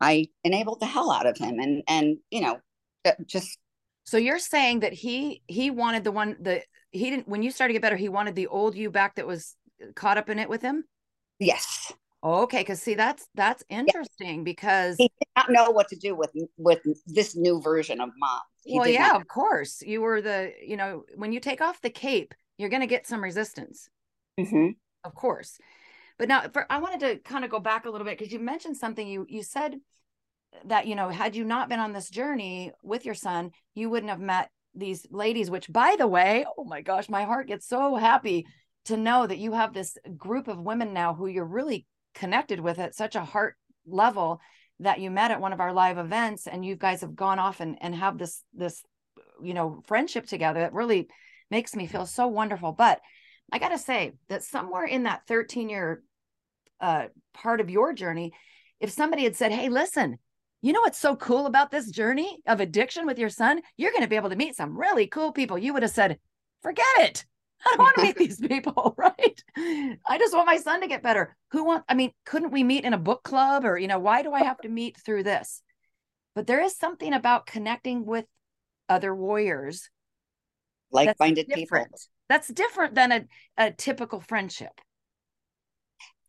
I 0.00 0.28
enabled 0.44 0.80
the 0.80 0.86
hell 0.86 1.10
out 1.10 1.26
of 1.26 1.38
him, 1.38 1.58
and 1.58 1.82
and 1.88 2.18
you 2.30 2.42
know, 2.42 2.58
uh, 3.04 3.12
just. 3.26 3.58
So 4.04 4.18
you're 4.18 4.38
saying 4.38 4.80
that 4.80 4.92
he 4.92 5.42
he 5.46 5.70
wanted 5.70 6.04
the 6.04 6.12
one 6.12 6.36
the 6.40 6.62
he 6.90 7.10
didn't 7.10 7.28
when 7.28 7.42
you 7.42 7.50
started 7.50 7.72
to 7.72 7.74
get 7.74 7.82
better 7.82 7.96
he 7.96 8.08
wanted 8.08 8.34
the 8.34 8.48
old 8.48 8.74
you 8.74 8.90
back 8.90 9.16
that 9.16 9.26
was 9.26 9.56
caught 9.94 10.18
up 10.18 10.28
in 10.28 10.38
it 10.38 10.48
with 10.48 10.60
him. 10.62 10.84
Yes. 11.38 11.92
Okay, 12.24 12.60
because 12.60 12.80
see 12.80 12.94
that's 12.94 13.26
that's 13.34 13.64
interesting 13.68 14.38
yeah. 14.38 14.44
because 14.44 14.96
he 14.96 15.08
did 15.08 15.28
not 15.36 15.50
know 15.50 15.70
what 15.70 15.88
to 15.88 15.96
do 15.96 16.14
with 16.14 16.30
with 16.56 16.80
this 17.06 17.34
new 17.34 17.60
version 17.60 18.00
of 18.00 18.10
mom. 18.16 18.40
He 18.64 18.78
well, 18.78 18.86
yeah, 18.86 19.08
not. 19.08 19.20
of 19.20 19.28
course. 19.28 19.82
You 19.82 20.02
were 20.02 20.22
the 20.22 20.52
you 20.64 20.76
know 20.76 21.04
when 21.16 21.32
you 21.32 21.40
take 21.40 21.60
off 21.60 21.80
the 21.80 21.90
cape, 21.90 22.32
you're 22.58 22.68
going 22.68 22.80
to 22.80 22.86
get 22.86 23.08
some 23.08 23.22
resistance. 23.22 23.88
Mm-hmm. 24.38 24.68
Of 25.04 25.14
course. 25.14 25.58
But 26.16 26.28
now 26.28 26.42
for, 26.52 26.64
I 26.70 26.78
wanted 26.78 27.00
to 27.00 27.16
kind 27.28 27.44
of 27.44 27.50
go 27.50 27.58
back 27.58 27.86
a 27.86 27.90
little 27.90 28.04
bit 28.04 28.18
because 28.18 28.32
you 28.32 28.38
mentioned 28.38 28.76
something 28.76 29.06
you 29.06 29.26
you 29.28 29.42
said 29.42 29.80
that 30.66 30.86
you 30.86 30.94
know 30.94 31.08
had 31.08 31.34
you 31.34 31.44
not 31.44 31.68
been 31.68 31.80
on 31.80 31.92
this 31.92 32.08
journey 32.08 32.70
with 32.84 33.04
your 33.04 33.16
son, 33.16 33.50
you 33.74 33.90
wouldn't 33.90 34.10
have 34.10 34.20
met 34.20 34.48
these 34.76 35.06
ladies 35.10 35.50
which 35.50 35.70
by 35.72 35.96
the 35.98 36.06
way, 36.06 36.46
oh 36.56 36.64
my 36.64 36.82
gosh, 36.82 37.08
my 37.08 37.24
heart 37.24 37.48
gets 37.48 37.66
so 37.66 37.96
happy 37.96 38.46
to 38.84 38.96
know 38.96 39.26
that 39.26 39.38
you 39.38 39.52
have 39.52 39.74
this 39.74 39.98
group 40.16 40.46
of 40.46 40.58
women 40.58 40.92
now 40.92 41.14
who 41.14 41.26
you're 41.26 41.44
really 41.44 41.84
connected 42.14 42.60
with 42.60 42.78
at 42.78 42.94
such 42.94 43.16
a 43.16 43.24
heart 43.24 43.56
level 43.86 44.40
that 44.80 45.00
you 45.00 45.10
met 45.10 45.30
at 45.30 45.40
one 45.40 45.52
of 45.52 45.60
our 45.60 45.72
live 45.72 45.98
events 45.98 46.46
and 46.46 46.64
you 46.64 46.76
guys 46.76 47.00
have 47.00 47.14
gone 47.14 47.38
off 47.38 47.60
and, 47.60 47.76
and 47.80 47.94
have 47.94 48.18
this 48.18 48.42
this 48.54 48.82
you 49.42 49.54
know 49.54 49.82
friendship 49.86 50.26
together 50.26 50.60
that 50.60 50.72
really 50.72 51.08
makes 51.50 51.74
me 51.74 51.86
feel 51.86 52.06
so 52.06 52.26
wonderful. 52.26 52.72
But 52.72 53.00
i 53.50 53.58
gotta 53.58 53.78
say 53.78 54.14
that 54.28 54.42
somewhere 54.42 54.84
in 54.84 55.02
that 55.02 55.26
13 55.26 55.68
year 55.68 56.02
uh, 56.80 57.06
part 57.34 57.60
of 57.60 57.70
your 57.70 57.92
journey 57.92 58.32
if 58.80 58.90
somebody 58.90 59.24
had 59.24 59.36
said 59.36 59.52
hey 59.52 59.68
listen 59.68 60.18
you 60.62 60.72
know 60.72 60.80
what's 60.80 60.98
so 60.98 61.16
cool 61.16 61.46
about 61.46 61.70
this 61.72 61.90
journey 61.90 62.38
of 62.46 62.60
addiction 62.60 63.04
with 63.04 63.18
your 63.18 63.28
son? 63.28 63.60
You're 63.76 63.90
going 63.90 64.02
to 64.04 64.08
be 64.08 64.14
able 64.14 64.30
to 64.30 64.36
meet 64.36 64.54
some 64.54 64.78
really 64.78 65.08
cool 65.08 65.32
people 65.32 65.58
you 65.58 65.72
would 65.72 65.82
have 65.82 65.90
said 65.90 66.18
forget 66.62 66.86
it 66.98 67.24
I 67.66 67.76
don't 67.76 67.78
want 67.78 67.96
to 67.96 68.02
meet 68.02 68.16
these 68.16 68.40
people, 68.40 68.94
right? 68.98 69.42
I 69.56 70.18
just 70.18 70.34
want 70.34 70.46
my 70.46 70.56
son 70.56 70.80
to 70.80 70.88
get 70.88 71.02
better. 71.02 71.36
Who 71.52 71.64
want 71.64 71.84
I 71.88 71.94
mean, 71.94 72.12
couldn't 72.24 72.50
we 72.50 72.64
meet 72.64 72.84
in 72.84 72.94
a 72.94 72.98
book 72.98 73.22
club 73.22 73.64
or 73.64 73.78
you 73.78 73.88
know, 73.88 73.98
why 73.98 74.22
do 74.22 74.32
I 74.32 74.42
have 74.42 74.60
to 74.62 74.68
meet 74.68 74.96
through 74.98 75.24
this? 75.24 75.62
But 76.34 76.46
there 76.46 76.62
is 76.62 76.76
something 76.76 77.12
about 77.12 77.46
connecting 77.46 78.06
with 78.06 78.24
other 78.88 79.14
warriors 79.14 79.90
like-minded 80.90 81.48
people. 81.48 81.86
That's 82.28 82.48
different 82.48 82.94
than 82.94 83.12
a, 83.12 83.24
a 83.58 83.70
typical 83.72 84.20
friendship 84.20 84.72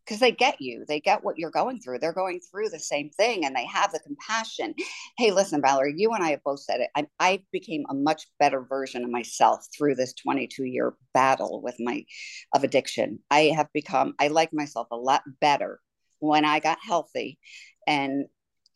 because 0.04 0.20
they 0.20 0.32
get 0.32 0.60
you 0.60 0.84
they 0.86 1.00
get 1.00 1.24
what 1.24 1.38
you're 1.38 1.50
going 1.50 1.80
through 1.80 1.98
they're 1.98 2.12
going 2.12 2.40
through 2.40 2.68
the 2.68 2.78
same 2.78 3.10
thing 3.10 3.44
and 3.44 3.54
they 3.54 3.66
have 3.66 3.92
the 3.92 4.00
compassion. 4.00 4.74
Hey 5.16 5.30
listen 5.30 5.60
valerie 5.60 5.94
you 5.96 6.12
and 6.12 6.24
i 6.24 6.30
have 6.30 6.42
both 6.44 6.60
said 6.60 6.80
it 6.80 6.90
i, 6.94 7.06
I 7.18 7.42
became 7.52 7.84
a 7.88 7.94
much 7.94 8.26
better 8.38 8.62
version 8.62 9.04
of 9.04 9.10
myself 9.10 9.66
through 9.76 9.94
this 9.96 10.14
22 10.14 10.64
year 10.64 10.94
battle 11.12 11.62
with 11.62 11.76
my 11.78 12.04
of 12.52 12.64
addiction. 12.64 13.20
I 13.30 13.52
have 13.56 13.72
become 13.72 14.14
i 14.18 14.28
like 14.28 14.52
myself 14.52 14.88
a 14.90 14.96
lot 14.96 15.22
better 15.40 15.80
when 16.20 16.44
i 16.44 16.58
got 16.58 16.78
healthy 16.82 17.38
and 17.86 18.26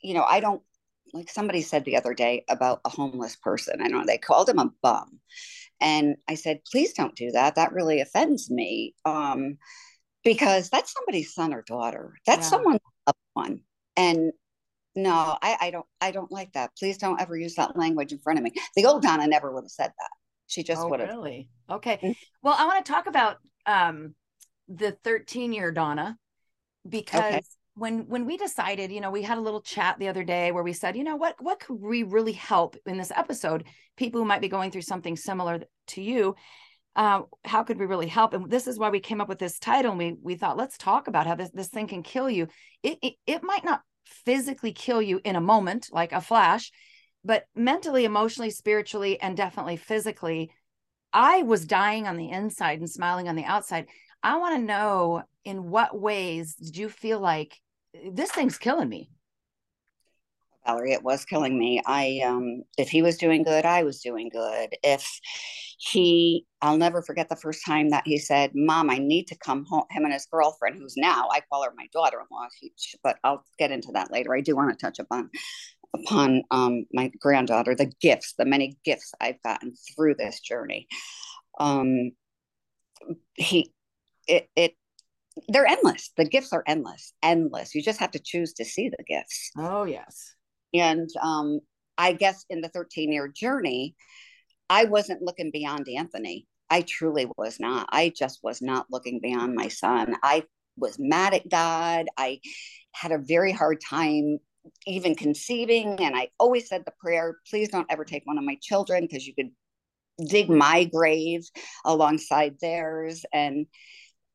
you 0.03 0.15
know 0.15 0.25
i 0.25 0.41
don't 0.41 0.63
like 1.15 1.31
somebody 1.31 1.63
said 1.63 1.85
the 1.85 1.97
other 1.97 2.13
day 2.13 2.45
about 2.51 2.81
a 2.85 2.91
homeless 2.91 3.37
person 3.37 3.81
i 3.81 3.89
know 3.89 4.05
they 4.05 4.19
called 4.19 4.49
him 4.49 4.59
a 4.59 4.71
bum 4.83 5.19
and 5.81 6.17
i 6.29 6.35
said 6.35 6.61
please 6.71 6.93
don't 6.93 7.17
do 7.17 7.31
that 7.31 7.55
that 7.55 7.73
really 7.73 8.01
offends 8.01 8.51
me. 8.51 8.95
Um 9.05 9.59
because 10.29 10.69
that's 10.69 10.93
somebody's 10.93 11.33
son 11.33 11.55
or 11.55 11.63
daughter. 11.63 12.15
That's 12.27 12.45
yeah. 12.45 12.51
someone's 12.51 12.81
loved 13.07 13.19
one. 13.33 13.61
And 13.97 14.33
no, 14.95 15.39
I, 15.41 15.57
I 15.59 15.71
don't 15.71 15.87
I 16.03 16.11
don't 16.11 16.31
like 16.31 16.53
that. 16.53 16.73
Please 16.79 16.99
don't 16.99 17.19
ever 17.19 17.35
use 17.35 17.55
that 17.55 17.79
language 17.79 18.13
in 18.13 18.19
front 18.19 18.39
of 18.39 18.45
me. 18.45 18.53
The 18.77 18.85
old 18.85 19.03
Donna 19.03 19.27
never 19.27 19.51
would 19.51 19.65
have 19.65 19.71
said 19.71 19.89
that. 19.89 20.11
She 20.47 20.63
just 20.63 20.83
oh, 20.83 20.89
would 20.89 21.01
have. 21.01 21.09
Really? 21.09 21.49
Okay. 21.71 21.97
Mm-hmm. 21.97 22.13
Well, 22.43 22.55
I 22.59 22.67
want 22.67 22.85
to 22.85 22.93
talk 22.93 23.07
about 23.07 23.39
um 23.65 24.15
the 24.69 24.93
13 25.03 25.55
year 25.55 25.73
Donna 25.73 26.19
because 26.87 27.21
okay. 27.21 27.41
when 27.75 28.01
when 28.09 28.27
we 28.27 28.37
decided, 28.37 28.93
you 28.93 29.01
know, 29.01 29.11
we 29.11 29.23
had 29.23 29.39
a 29.39 29.43
little 29.43 29.63
chat 29.63 29.99
the 29.99 30.09
other 30.09 30.25
day 30.25 30.53
where 30.53 30.63
we 30.63 30.75
said, 30.75 30.95
you 30.95 31.05
know, 31.05 31.17
what 31.17 31.37
what 31.43 31.59
could 31.61 31.81
we 31.81 32.03
really 32.03 32.33
help 32.33 32.77
in 32.85 32.99
this 32.99 33.13
episode? 33.17 33.65
People 33.97 34.21
who 34.21 34.27
might 34.27 34.43
be 34.43 34.49
going 34.49 34.71
through 34.71 34.83
something 34.83 35.17
similar 35.17 35.63
to 35.89 36.03
you 36.03 36.37
uh, 36.99 37.23
how 37.45 37.63
could 37.63 37.79
we 37.79 37.87
really 37.87 38.09
help? 38.09 38.35
And 38.35 38.51
this 38.51 38.67
is 38.67 38.77
why 38.77 38.91
we 38.91 38.99
came 38.99 39.21
up 39.21 39.29
with 39.29 39.39
this 39.39 39.61
title. 39.61 39.93
And 39.93 39.99
we 39.99 40.17
we 40.21 40.35
thought, 40.35 40.57
let's 40.57 40.77
talk 40.77 41.07
about 41.07 41.29
how 41.29 41.37
this, 41.37 41.51
this 41.55 41.69
thing 41.69 41.87
can 41.87 42.03
kill 42.03 42.29
you. 42.29 42.49
It, 42.83 42.99
it 43.01 43.15
it 43.25 43.43
might 43.45 43.65
not 43.65 43.83
physically 44.05 44.73
kill 44.73 45.01
you 45.01 45.21
in 45.25 45.37
a 45.37 45.41
moment, 45.41 45.91
like 45.93 46.11
a 46.11 46.21
flash, 46.21 46.73
but 47.25 47.45
mentally, 47.55 48.05
emotionally, 48.05 48.51
spiritually, 48.51 49.21
and 49.21 49.37
definitely 49.37 49.77
physically. 49.77 50.51
I 51.13 51.43
was 51.43 51.65
dying 51.65 52.09
on 52.09 52.17
the 52.17 52.31
inside 52.31 52.81
and 52.81 52.91
smiling 52.91 53.29
on 53.29 53.37
the 53.37 53.45
outside. 53.45 53.87
I 54.23 54.37
want 54.39 54.57
to 54.57 54.63
know 54.63 55.23
in 55.45 55.71
what 55.71 55.99
ways 55.99 56.57
did 56.57 56.77
you 56.77 56.89
feel 56.89 57.21
like 57.21 57.57
this 58.13 58.33
thing's 58.33 58.59
killing 58.59 58.89
me? 58.89 59.09
Valerie, 60.69 60.93
it 60.93 61.03
was 61.03 61.25
killing 61.25 61.59
me. 61.59 61.81
I 61.87 62.21
um 62.25 62.63
if 62.77 62.89
he 62.89 63.03
was 63.03 63.17
doing 63.17 63.43
good, 63.43 63.65
I 63.65 63.83
was 63.83 64.01
doing 64.01 64.29
good. 64.29 64.71
If 64.83 65.07
he 65.79 66.47
I'll 66.61 66.77
never 66.77 67.03
forget 67.03 67.29
the 67.29 67.37
first 67.37 67.65
time 67.65 67.91
that 67.91 68.05
he 68.07 68.19
said, 68.19 68.53
Mom, 68.55 68.91
I 68.91 68.99
need 68.99 69.27
to 69.29 69.39
come 69.39 69.65
home. 69.65 69.85
Him 69.91 70.05
and 70.05 70.13
his 70.13 70.27
girlfriend, 70.31 70.77
who's 70.79 70.95
now 70.97 71.29
I 71.33 71.41
call 71.51 71.65
her 71.65 71.73
my 71.77 71.87
daughter-in-law, 71.93 72.49
but 73.03 73.17
I'll 73.25 73.45
get 73.59 73.71
into 73.71 73.93
that 73.93 74.13
later. 74.13 74.35
I 74.35 74.41
do 74.41 74.57
want 74.57 74.77
to 74.77 74.85
touch 74.85 74.99
upon 74.99 75.31
upon 75.95 76.43
um 76.51 76.85
my 76.93 77.11
granddaughter, 77.21 77.75
the 77.75 77.93
gifts, 78.01 78.35
the 78.39 78.45
many 78.45 78.77
gifts 78.85 79.13
I've 79.21 79.43
gotten 79.43 79.75
through 79.95 80.17
this 80.17 80.41
journey. 80.41 80.87
Um 81.59 82.13
he 83.35 83.73
it 84.27 84.49
it 84.55 84.75
they're 85.49 85.67
endless. 85.67 86.11
The 86.17 86.29
gifts 86.29 86.53
are 86.53 86.65
endless, 86.67 87.13
endless. 87.23 87.75
You 87.75 87.83
just 87.83 88.01
have 88.01 88.11
to 88.13 88.19
choose 88.19 88.53
to 88.55 88.65
see 88.65 88.89
the 88.89 89.05
gifts. 89.07 89.53
Oh, 89.57 89.85
yes. 89.85 90.35
And 90.75 91.09
um, 91.23 91.61
I 91.97 92.13
guess 92.13 92.45
in 92.51 92.61
the 92.61 92.69
13 92.69 93.13
year 93.13 93.29
journey, 93.29 93.95
I 94.71 94.85
wasn't 94.85 95.23
looking 95.23 95.51
beyond 95.51 95.89
Anthony. 95.89 96.47
I 96.71 96.83
truly 96.83 97.31
was 97.37 97.59
not. 97.59 97.89
I 97.91 98.13
just 98.15 98.41
was 98.43 98.61
not 98.61 98.87
looking 98.91 99.21
beyond 99.21 99.55
my 99.55 99.69
son. 99.69 100.17
I 100.23 100.45
was 100.77 100.99
mad 100.99 101.35
at 101.35 101.49
God. 101.49 102.07
I 102.17 102.41
had 102.93 103.13
a 103.13 103.19
very 103.19 103.53
hard 103.53 103.79
time 103.81 104.39
even 104.87 105.15
conceiving. 105.15 105.99
And 106.01 106.15
I 106.15 106.29
always 106.39 106.69
said 106.69 106.83
the 106.85 106.93
prayer, 107.01 107.39
please 107.49 107.69
don't 107.69 107.91
ever 107.91 108.05
take 108.05 108.27
one 108.27 108.39
of 108.39 108.45
my 108.45 108.59
children 108.61 109.03
because 109.05 109.27
you 109.27 109.35
could 109.35 109.51
dig 110.29 110.51
my 110.51 110.85
grave 110.85 111.49
alongside 111.85 112.57
theirs. 112.61 113.25
And 113.33 113.67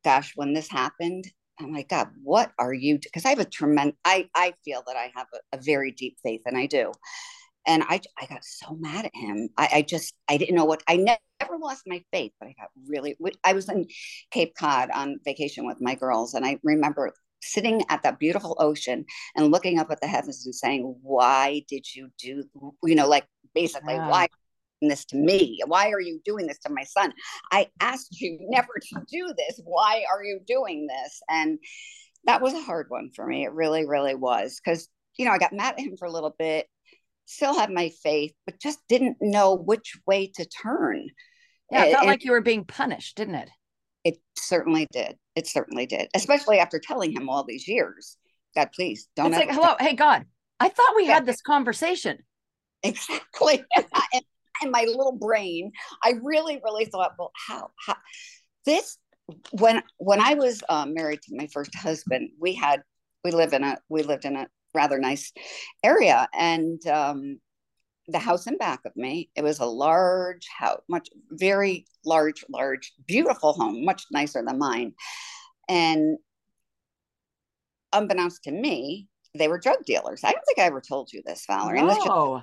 gosh, 0.04 0.32
when 0.34 0.52
this 0.52 0.68
happened, 0.68 1.26
Oh 1.60 1.64
I'm 1.64 1.72
like, 1.72 1.88
God, 1.88 2.08
what 2.22 2.52
are 2.58 2.72
you? 2.72 2.98
Because 2.98 3.24
I 3.24 3.30
have 3.30 3.38
a 3.38 3.44
tremendous, 3.44 3.96
I, 4.04 4.28
I 4.34 4.54
feel 4.64 4.82
that 4.86 4.96
I 4.96 5.12
have 5.14 5.26
a, 5.32 5.56
a, 5.56 5.60
very 5.60 5.92
deep 5.92 6.16
faith, 6.22 6.42
and 6.46 6.56
I 6.56 6.66
do. 6.66 6.92
And 7.66 7.82
I, 7.84 8.00
I 8.20 8.26
got 8.26 8.44
so 8.44 8.76
mad 8.78 9.06
at 9.06 9.14
him. 9.14 9.48
I, 9.56 9.68
I 9.74 9.82
just, 9.82 10.14
I 10.28 10.36
didn't 10.36 10.56
know 10.56 10.64
what, 10.64 10.82
I 10.88 10.96
ne- 10.96 11.18
never 11.40 11.56
lost 11.58 11.84
my 11.86 12.02
faith, 12.12 12.32
but 12.38 12.48
I 12.48 12.54
got 12.58 12.68
really, 12.88 13.16
I 13.44 13.52
was 13.52 13.68
in 13.68 13.86
Cape 14.30 14.54
Cod 14.58 14.90
on 14.90 15.18
vacation 15.24 15.66
with 15.66 15.78
my 15.80 15.94
girls, 15.94 16.34
and 16.34 16.44
I 16.44 16.58
remember 16.62 17.12
sitting 17.40 17.82
at 17.88 18.02
that 18.02 18.18
beautiful 18.18 18.56
ocean 18.58 19.04
and 19.36 19.50
looking 19.50 19.78
up 19.78 19.90
at 19.90 20.00
the 20.00 20.06
heavens 20.06 20.44
and 20.44 20.54
saying, 20.54 20.96
Why 21.02 21.62
did 21.68 21.86
you 21.94 22.10
do, 22.18 22.44
you 22.82 22.94
know, 22.94 23.08
like 23.08 23.26
basically, 23.54 23.94
yeah. 23.94 24.08
why 24.08 24.28
this 24.88 25.04
to 25.06 25.16
me? 25.16 25.60
Why 25.66 25.90
are 25.90 26.00
you 26.00 26.20
doing 26.24 26.46
this 26.46 26.58
to 26.60 26.72
my 26.72 26.84
son? 26.84 27.12
I 27.52 27.68
asked 27.80 28.20
you 28.20 28.38
never 28.40 28.72
to 28.80 29.00
do 29.10 29.34
this. 29.36 29.60
Why 29.64 30.04
are 30.12 30.22
you 30.22 30.40
doing 30.46 30.86
this? 30.86 31.20
And 31.28 31.58
that 32.24 32.40
was 32.40 32.54
a 32.54 32.62
hard 32.62 32.86
one 32.88 33.10
for 33.14 33.26
me. 33.26 33.44
It 33.44 33.52
really, 33.52 33.86
really 33.86 34.14
was. 34.14 34.60
Because, 34.64 34.88
you 35.16 35.26
know, 35.26 35.32
I 35.32 35.38
got 35.38 35.52
mad 35.52 35.74
at 35.74 35.80
him 35.80 35.96
for 35.96 36.06
a 36.06 36.12
little 36.12 36.34
bit, 36.38 36.66
still 37.26 37.58
had 37.58 37.70
my 37.70 37.90
faith, 38.02 38.32
but 38.46 38.60
just 38.60 38.78
didn't 38.88 39.18
know 39.20 39.54
which 39.54 39.98
way 40.06 40.30
to 40.36 40.46
turn. 40.46 41.08
Yeah, 41.70 41.84
it 41.84 41.92
felt 41.92 42.02
and 42.02 42.10
like 42.10 42.24
you 42.24 42.32
were 42.32 42.40
being 42.40 42.64
punished, 42.64 43.16
didn't 43.16 43.36
it? 43.36 43.50
It 44.04 44.18
certainly 44.36 44.86
did. 44.92 45.16
It 45.34 45.46
certainly 45.46 45.86
did, 45.86 46.08
especially 46.14 46.58
after 46.58 46.78
telling 46.78 47.12
him 47.12 47.28
all 47.28 47.44
these 47.44 47.66
years. 47.66 48.16
God, 48.54 48.70
please 48.74 49.08
don't. 49.16 49.32
It's 49.32 49.38
like, 49.38 49.50
hello, 49.50 49.74
hey, 49.80 49.94
God, 49.94 50.26
I 50.60 50.68
thought 50.68 50.94
we 50.94 51.06
yeah. 51.06 51.14
had 51.14 51.26
this 51.26 51.40
conversation. 51.40 52.18
Exactly. 52.82 53.64
and 53.76 54.24
in 54.62 54.70
my 54.70 54.84
little 54.84 55.16
brain, 55.16 55.72
I 56.02 56.14
really, 56.22 56.60
really 56.64 56.84
thought, 56.86 57.12
well, 57.18 57.32
how, 57.46 57.70
how 57.84 57.96
this 58.66 58.98
when 59.52 59.82
when 59.98 60.20
I 60.20 60.34
was 60.34 60.62
uh, 60.68 60.86
married 60.86 61.22
to 61.22 61.36
my 61.36 61.46
first 61.46 61.74
husband, 61.74 62.30
we 62.38 62.54
had 62.54 62.82
we 63.24 63.30
live 63.30 63.52
in 63.52 63.64
a 63.64 63.78
we 63.88 64.02
lived 64.02 64.24
in 64.24 64.36
a 64.36 64.48
rather 64.74 64.98
nice 64.98 65.32
area, 65.82 66.28
and 66.34 66.84
um, 66.86 67.38
the 68.08 68.18
house 68.18 68.46
in 68.46 68.56
back 68.58 68.80
of 68.84 68.94
me. 68.96 69.30
It 69.34 69.42
was 69.42 69.60
a 69.60 69.66
large 69.66 70.46
house, 70.48 70.82
much 70.88 71.08
very 71.30 71.86
large, 72.04 72.44
large, 72.50 72.92
beautiful 73.06 73.52
home, 73.54 73.84
much 73.84 74.04
nicer 74.10 74.42
than 74.44 74.58
mine. 74.58 74.92
And 75.68 76.18
unbeknownst 77.92 78.44
to 78.44 78.50
me, 78.50 79.08
they 79.34 79.48
were 79.48 79.58
drug 79.58 79.84
dealers. 79.86 80.22
I 80.22 80.32
don't 80.32 80.44
think 80.44 80.58
I 80.58 80.64
ever 80.64 80.80
told 80.80 81.12
you 81.12 81.22
this, 81.24 81.44
Valerie. 81.46 81.80
No. 81.80 82.42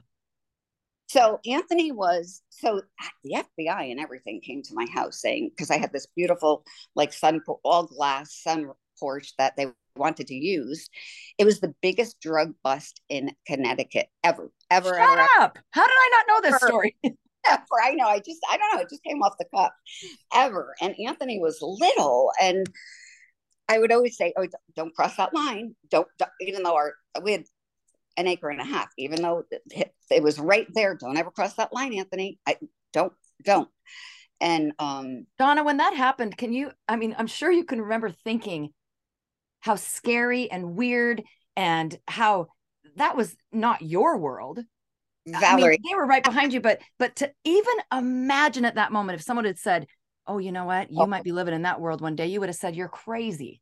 So 1.12 1.39
Anthony 1.46 1.91
was 1.91 2.41
so 2.50 2.82
the 3.24 3.44
FBI 3.60 3.91
and 3.91 4.00
everything 4.00 4.39
came 4.39 4.62
to 4.63 4.74
my 4.74 4.86
house 4.94 5.20
saying 5.20 5.50
because 5.50 5.70
I 5.70 5.77
had 5.77 5.91
this 5.91 6.08
beautiful 6.15 6.63
like 6.96 7.12
sun 7.12 7.41
all 7.63 7.84
glass 7.86 8.34
sun 8.34 8.72
porch 8.98 9.34
that 9.38 9.58
they 9.58 9.68
wanted 9.98 10.27
to 10.27 10.36
use. 10.36 10.89
It 11.38 11.44
was 11.44 11.60
the 11.60 11.75
biggest 11.82 12.22
drug 12.22 12.53
bust 12.63 13.01
in 13.10 13.36
Connecticut 13.46 14.08
ever, 14.24 14.53
ever. 14.70 14.89
Shut 14.89 15.20
ever, 15.20 15.27
up! 15.39 15.58
How 15.72 15.86
did 15.86 15.91
I 15.91 16.10
not 16.12 16.25
know 16.27 16.50
this 16.50 16.62
story? 16.62 16.96
Ever. 17.50 17.63
I 17.84 17.96
know. 17.96 18.06
I 18.06 18.20
just, 18.20 18.39
I 18.51 18.56
don't 18.56 18.75
know. 18.75 18.82
It 18.84 18.89
just 18.91 19.03
came 19.03 19.24
off 19.24 19.34
the 19.39 19.48
cuff. 19.51 19.72
Ever. 20.32 20.75
And 20.80 20.94
Anthony 21.08 21.39
was 21.39 21.58
little, 21.60 22.32
and 22.39 22.68
I 23.68 23.80
would 23.80 23.91
always 23.91 24.15
say, 24.15 24.32
"Oh, 24.38 24.46
don't 24.75 24.94
cross 24.94 25.18
that 25.18 25.34
line. 25.34 25.75
Don't." 25.89 26.08
don't 26.20 26.30
even 26.41 26.62
though 26.62 26.75
our 26.75 26.94
we 27.24 27.32
had 27.32 27.46
an 28.22 28.28
acre 28.28 28.50
and 28.50 28.62
a 28.62 28.66
half, 28.66 28.90
even 28.98 29.22
though 29.22 29.44
it, 30.10 30.24
was 30.24 30.40
right 30.40 30.68
there. 30.74 30.96
Don't 30.96 31.18
ever 31.18 31.32
cross 31.32 31.56
that 31.56 31.74
line, 31.74 31.94
Anthony. 31.94 32.40
I 32.48 32.58
don't, 32.94 33.13
don't. 33.44 33.70
And 34.40 34.74
um 34.80 35.28
Donna, 35.38 35.63
when 35.63 35.78
that 35.78 35.94
happened, 35.94 36.38
can 36.38 36.51
you? 36.54 36.72
I 36.88 36.96
mean, 36.96 37.16
I'm 37.18 37.28
sure 37.28 37.51
you 37.51 37.63
can 37.63 37.82
remember 37.82 38.10
thinking 38.10 38.70
how 39.60 39.75
scary 39.75 40.50
and 40.50 40.75
weird 40.75 41.22
and 41.56 41.98
how 42.08 42.48
that 42.96 43.16
was 43.16 43.36
not 43.51 43.82
your 43.82 44.18
world. 44.18 44.60
Valerie, 45.28 45.63
I 45.63 45.70
mean, 45.70 45.78
they 45.88 45.96
were 45.96 46.08
right 46.08 46.24
behind 46.24 46.54
you, 46.54 46.62
but 46.62 46.82
but 46.98 47.16
to 47.18 47.32
even 47.44 47.74
imagine 47.92 48.66
at 48.66 48.75
that 48.75 48.92
moment, 48.92 49.20
if 49.20 49.24
someone 49.24 49.46
had 49.46 49.60
said, 49.60 49.86
"Oh, 50.25 50.40
you 50.40 50.51
know 50.51 50.66
what? 50.66 50.92
You 50.92 51.04
oh. 51.04 51.06
might 51.08 51.24
be 51.24 51.32
living 51.32 51.54
in 51.54 51.62
that 51.62 51.80
world 51.80 52.01
one 52.01 52.16
day," 52.16 52.25
you 52.28 52.40
would 52.40 52.50
have 52.50 52.56
said, 52.56 52.75
"You're 52.75 52.90
crazy." 52.90 53.62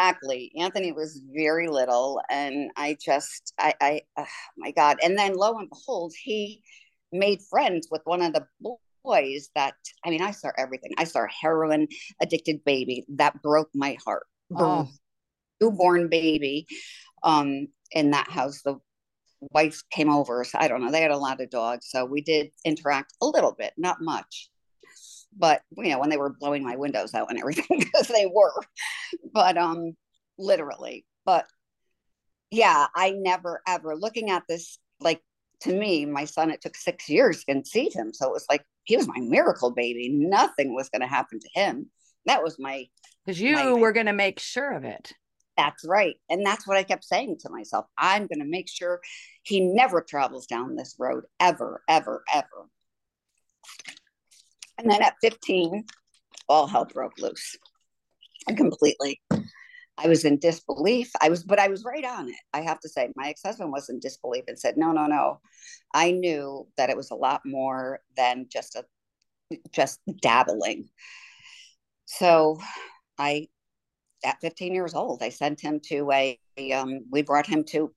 Exactly. 0.00 0.52
Anthony 0.58 0.92
was 0.92 1.22
very 1.34 1.68
little, 1.68 2.20
and 2.30 2.70
I 2.76 2.96
just, 3.04 3.52
I, 3.58 3.74
I, 3.80 4.00
oh 4.16 4.24
my 4.56 4.70
God! 4.70 4.98
And 5.02 5.18
then 5.18 5.34
lo 5.34 5.58
and 5.58 5.68
behold, 5.68 6.14
he 6.22 6.62
made 7.12 7.40
friends 7.50 7.88
with 7.90 8.02
one 8.04 8.22
of 8.22 8.32
the 8.32 8.46
boys 9.02 9.50
that 9.54 9.74
I 10.04 10.10
mean, 10.10 10.22
I 10.22 10.30
saw 10.30 10.50
everything. 10.56 10.92
I 10.98 11.04
saw 11.04 11.20
a 11.20 11.28
heroin 11.28 11.88
addicted 12.22 12.64
baby 12.64 13.04
that 13.16 13.42
broke 13.42 13.70
my 13.74 13.96
heart. 14.04 14.26
Oh 14.56 14.88
newborn 15.60 16.08
baby 16.08 16.66
um, 17.22 17.68
in 17.92 18.10
that 18.10 18.30
house. 18.30 18.62
The 18.62 18.76
wife 19.52 19.82
came 19.90 20.10
over. 20.10 20.44
So 20.44 20.58
I 20.58 20.68
don't 20.68 20.82
know. 20.82 20.90
They 20.90 21.02
had 21.02 21.10
a 21.10 21.16
lot 21.16 21.40
of 21.40 21.50
dogs. 21.50 21.88
So 21.90 22.04
we 22.04 22.20
did 22.20 22.50
interact 22.64 23.12
a 23.22 23.26
little 23.26 23.52
bit, 23.52 23.72
not 23.76 24.00
much. 24.00 24.48
But, 25.36 25.62
you 25.76 25.90
know, 25.90 26.00
when 26.00 26.10
they 26.10 26.16
were 26.16 26.34
blowing 26.38 26.64
my 26.64 26.76
windows 26.76 27.14
out 27.14 27.30
and 27.30 27.38
everything, 27.38 27.66
because 27.78 28.08
they 28.08 28.26
were. 28.26 28.54
But 29.32 29.56
um, 29.56 29.94
literally. 30.38 31.04
But 31.24 31.46
yeah, 32.50 32.86
I 32.94 33.10
never 33.10 33.62
ever 33.66 33.94
looking 33.96 34.30
at 34.30 34.42
this 34.48 34.78
like 35.00 35.22
to 35.60 35.72
me, 35.72 36.06
my 36.06 36.24
son, 36.24 36.50
it 36.50 36.62
took 36.62 36.74
six 36.74 37.08
years 37.08 37.40
to 37.40 37.52
conceive 37.52 37.92
him. 37.92 38.12
So 38.14 38.26
it 38.26 38.32
was 38.32 38.46
like 38.48 38.64
he 38.84 38.96
was 38.96 39.06
my 39.06 39.20
miracle 39.20 39.70
baby. 39.70 40.08
Nothing 40.08 40.74
was 40.74 40.88
going 40.88 41.02
to 41.02 41.06
happen 41.06 41.38
to 41.38 41.48
him. 41.54 41.90
That 42.26 42.42
was 42.42 42.58
my 42.58 42.86
because 43.24 43.40
you 43.40 43.54
my, 43.54 43.72
were 43.72 43.92
going 43.92 44.06
to 44.06 44.12
make 44.12 44.40
sure 44.40 44.72
of 44.72 44.84
it. 44.84 45.12
That's 45.56 45.84
right. 45.86 46.16
And 46.30 46.44
that's 46.44 46.66
what 46.66 46.78
I 46.78 46.82
kept 46.82 47.04
saying 47.04 47.36
to 47.40 47.50
myself. 47.50 47.84
I'm 47.98 48.26
going 48.26 48.40
to 48.40 48.46
make 48.46 48.68
sure 48.68 49.00
he 49.42 49.60
never 49.60 50.00
travels 50.00 50.46
down 50.46 50.74
this 50.74 50.96
road 50.98 51.24
ever, 51.38 51.82
ever, 51.86 52.24
ever. 52.32 52.66
And 54.80 54.90
then 54.90 55.02
at 55.02 55.16
15, 55.22 55.84
all 56.48 56.66
hell 56.66 56.86
broke 56.86 57.18
loose 57.18 57.56
and 58.48 58.56
completely. 58.56 59.20
I 59.98 60.08
was 60.08 60.24
in 60.24 60.38
disbelief. 60.38 61.10
I 61.20 61.28
was, 61.28 61.44
but 61.44 61.58
I 61.58 61.68
was 61.68 61.84
right 61.84 62.04
on 62.04 62.30
it. 62.30 62.40
I 62.54 62.62
have 62.62 62.80
to 62.80 62.88
say, 62.88 63.10
my 63.14 63.28
ex 63.28 63.42
husband 63.44 63.70
was 63.72 63.90
in 63.90 64.00
disbelief 64.00 64.44
and 64.48 64.58
said, 64.58 64.78
no, 64.78 64.92
no, 64.92 65.04
no. 65.06 65.40
I 65.92 66.12
knew 66.12 66.66
that 66.78 66.88
it 66.88 66.96
was 66.96 67.10
a 67.10 67.14
lot 67.16 67.42
more 67.44 68.00
than 68.16 68.46
just 68.50 68.74
a, 68.74 68.84
just 69.70 70.00
dabbling. 70.22 70.88
So 72.06 72.58
I 73.18 73.48
at 74.24 74.40
15 74.40 74.74
years 74.74 74.94
old, 74.94 75.22
I 75.22 75.28
sent 75.28 75.60
him 75.60 75.80
to 75.88 76.10
a, 76.10 76.38
um, 76.72 77.00
we 77.10 77.20
brought 77.20 77.46
him 77.46 77.64
to 77.64 77.92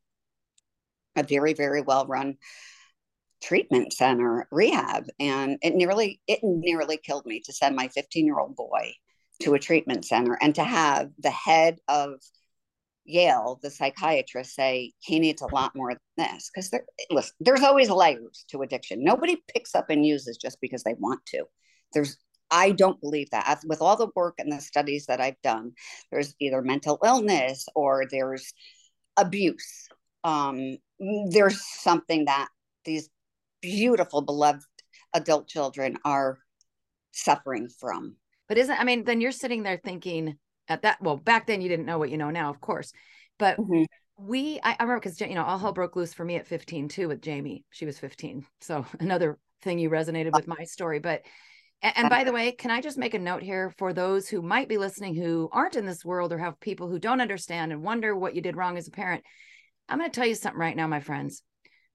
a 1.15 1.23
very, 1.23 1.53
very 1.53 1.81
well 1.81 2.05
run 2.07 2.37
treatment 3.43 3.91
center 3.91 4.47
rehab 4.51 5.05
and 5.19 5.57
it 5.61 5.75
nearly 5.75 6.21
it 6.27 6.39
nearly 6.43 6.97
killed 6.97 7.25
me 7.25 7.41
to 7.41 7.51
send 7.51 7.75
my 7.75 7.89
15 7.89 8.25
year 8.25 8.39
old 8.39 8.55
boy 8.55 8.93
to 9.41 9.53
a 9.53 9.59
treatment 9.59 10.05
center 10.05 10.37
and 10.41 10.55
to 10.55 10.63
have 10.63 11.09
the 11.19 11.29
head 11.31 11.79
of 11.87 12.13
Yale, 13.05 13.59
the 13.61 13.69
psychiatrist, 13.69 14.55
say 14.55 14.93
he 14.99 15.19
needs 15.19 15.41
a 15.41 15.53
lot 15.53 15.75
more 15.75 15.89
than 15.89 16.27
this 16.29 16.49
because 16.53 16.73
listen, 17.11 17.35
there's 17.41 17.61
always 17.61 17.89
layers 17.89 18.45
to 18.49 18.61
addiction. 18.61 19.03
Nobody 19.03 19.43
picks 19.53 19.75
up 19.75 19.89
and 19.89 20.05
uses 20.05 20.37
just 20.37 20.61
because 20.61 20.83
they 20.83 20.95
want 20.97 21.25
to. 21.27 21.43
There's 21.93 22.17
I 22.49 22.71
don't 22.71 23.01
believe 23.01 23.29
that. 23.31 23.59
With 23.65 23.81
all 23.81 23.97
the 23.97 24.11
work 24.15 24.35
and 24.37 24.51
the 24.51 24.61
studies 24.61 25.07
that 25.07 25.19
I've 25.19 25.41
done, 25.41 25.73
there's 26.11 26.35
either 26.39 26.61
mental 26.61 26.99
illness 27.03 27.65
or 27.75 28.05
there's 28.09 28.53
abuse. 29.17 29.87
Um, 30.23 30.77
there's 31.29 31.61
something 31.65 32.25
that 32.25 32.47
these 32.85 33.09
beautiful, 33.63 34.21
beloved 34.21 34.63
adult 35.13 35.47
children 35.47 35.97
are 36.05 36.37
suffering 37.13 37.69
from. 37.79 38.17
But 38.47 38.57
isn't, 38.57 38.79
I 38.79 38.83
mean, 38.83 39.05
then 39.05 39.21
you're 39.21 39.31
sitting 39.31 39.63
there 39.63 39.79
thinking 39.83 40.37
at 40.67 40.83
that, 40.83 41.01
well, 41.01 41.17
back 41.17 41.47
then 41.47 41.61
you 41.61 41.69
didn't 41.69 41.85
know 41.85 41.97
what 41.97 42.11
you 42.11 42.17
know 42.17 42.29
now, 42.29 42.49
of 42.49 42.59
course. 42.59 42.91
But 43.39 43.57
mm-hmm. 43.57 43.83
we, 44.17 44.59
I, 44.61 44.71
I 44.71 44.83
remember 44.83 44.99
because, 44.99 45.19
you 45.21 45.33
know, 45.33 45.43
all 45.43 45.57
hell 45.57 45.71
broke 45.71 45.95
loose 45.95 46.13
for 46.13 46.25
me 46.25 46.35
at 46.35 46.45
15 46.45 46.89
too 46.89 47.07
with 47.07 47.21
Jamie. 47.21 47.63
She 47.71 47.85
was 47.85 47.97
15. 47.97 48.45
So 48.61 48.85
another 48.99 49.39
thing 49.61 49.79
you 49.79 49.89
resonated 49.89 50.33
with 50.33 50.47
my 50.47 50.65
story. 50.65 50.99
But 50.99 51.23
and, 51.81 51.93
and 51.97 52.09
by 52.09 52.23
the 52.23 52.33
way, 52.33 52.51
can 52.51 52.71
I 52.71 52.81
just 52.81 52.97
make 52.97 53.13
a 53.13 53.19
note 53.19 53.43
here 53.43 53.73
for 53.77 53.93
those 53.93 54.27
who 54.27 54.41
might 54.41 54.69
be 54.69 54.77
listening 54.77 55.15
who 55.15 55.49
aren't 55.51 55.75
in 55.75 55.85
this 55.85 56.05
world 56.05 56.31
or 56.31 56.37
have 56.37 56.59
people 56.59 56.89
who 56.89 56.99
don't 56.99 57.21
understand 57.21 57.71
and 57.71 57.83
wonder 57.83 58.15
what 58.15 58.35
you 58.35 58.41
did 58.41 58.57
wrong 58.57 58.77
as 58.77 58.87
a 58.87 58.91
parent? 58.91 59.23
I'm 59.87 59.99
going 59.99 60.09
to 60.09 60.15
tell 60.15 60.27
you 60.27 60.35
something 60.35 60.59
right 60.59 60.75
now, 60.75 60.87
my 60.87 60.99
friends. 60.99 61.43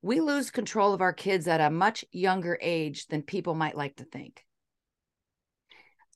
We 0.03 0.21
lose 0.21 0.51
control 0.51 0.93
of 0.93 1.01
our 1.01 1.13
kids 1.13 1.49
at 1.49 1.61
a 1.61 1.71
much 1.71 2.05
younger 2.13 2.59
age 2.61 3.07
than 3.09 3.23
people 3.23 3.55
might 3.55 3.77
like 3.77 3.97
to 3.97 4.05
think. 4.05 4.45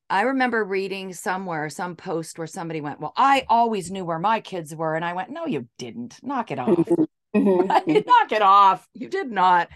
I 0.08 0.22
remember 0.22 0.62
reading 0.62 1.14
somewhere 1.14 1.70
some 1.70 1.96
post 1.96 2.36
where 2.36 2.46
somebody 2.46 2.80
went, 2.80 3.00
Well, 3.00 3.14
I 3.16 3.46
always 3.48 3.90
knew 3.90 4.04
where 4.04 4.18
my 4.18 4.40
kids 4.40 4.74
were. 4.74 4.94
And 4.94 5.04
I 5.04 5.14
went, 5.14 5.30
No, 5.30 5.46
you 5.46 5.68
didn't. 5.78 6.18
Knock 6.22 6.50
it 6.50 6.58
off. 6.58 6.68
Mm-hmm. 6.68 7.04
Mm-hmm. 7.34 8.06
Knock 8.06 8.30
it 8.30 8.42
off. 8.42 8.86
You 8.92 9.08
did 9.08 9.30
not. 9.30 9.70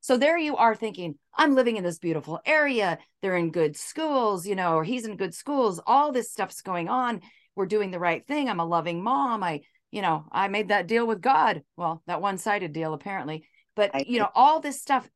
So 0.00 0.18
there 0.18 0.36
you 0.36 0.56
are 0.56 0.74
thinking, 0.74 1.14
I'm 1.34 1.54
living 1.54 1.78
in 1.78 1.84
this 1.84 1.98
beautiful 1.98 2.38
area. 2.44 2.98
They're 3.22 3.38
in 3.38 3.50
good 3.50 3.78
schools, 3.78 4.46
you 4.46 4.54
know, 4.54 4.74
or 4.74 4.84
he's 4.84 5.06
in 5.06 5.16
good 5.16 5.32
schools. 5.32 5.80
All 5.86 6.12
this 6.12 6.30
stuff's 6.30 6.60
going 6.60 6.90
on. 6.90 7.22
We're 7.56 7.64
doing 7.64 7.92
the 7.92 7.98
right 7.98 8.26
thing. 8.26 8.50
I'm 8.50 8.60
a 8.60 8.66
loving 8.66 9.02
mom. 9.02 9.42
I, 9.42 9.62
you 9.90 10.02
know, 10.02 10.24
I 10.30 10.48
made 10.48 10.68
that 10.68 10.86
deal 10.86 11.06
with 11.06 11.20
God. 11.20 11.62
Well, 11.76 12.02
that 12.06 12.20
one 12.20 12.38
sided 12.38 12.72
deal, 12.72 12.94
apparently. 12.94 13.44
But, 13.74 14.08
you 14.08 14.18
know, 14.18 14.28
all 14.34 14.60
this 14.60 14.80
stuff. 14.80 15.08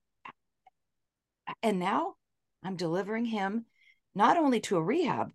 And 1.62 1.78
now 1.78 2.14
I'm 2.62 2.76
delivering 2.76 3.24
him 3.24 3.66
not 4.14 4.36
only 4.36 4.60
to 4.60 4.76
a 4.76 4.82
rehab, 4.82 5.32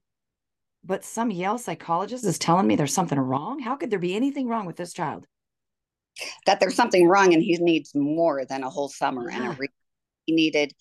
but 0.84 1.04
some 1.04 1.32
Yale 1.32 1.58
psychologist 1.58 2.26
is 2.26 2.40
telling 2.40 2.66
me 2.66 2.76
there's 2.76 2.94
something 2.94 3.20
wrong. 3.20 3.60
How 3.60 3.76
could 3.76 3.90
there 3.90 4.00
be 4.00 4.16
anything 4.16 4.48
wrong 4.48 4.66
with 4.66 4.78
this 4.78 4.94
child? 4.94 5.28
that 6.46 6.60
there's 6.60 6.76
something 6.76 7.08
wrong 7.08 7.34
and 7.34 7.44
he 7.44 7.58
needs 7.58 7.94
more 7.96 8.46
than 8.46 8.64
a 8.64 8.70
whole 8.70 8.90
summer 8.90 9.30
yeah. 9.30 9.38
and 9.38 9.46
a 9.48 9.58
re- 9.58 9.68
he 10.26 10.34
needed 10.34 10.74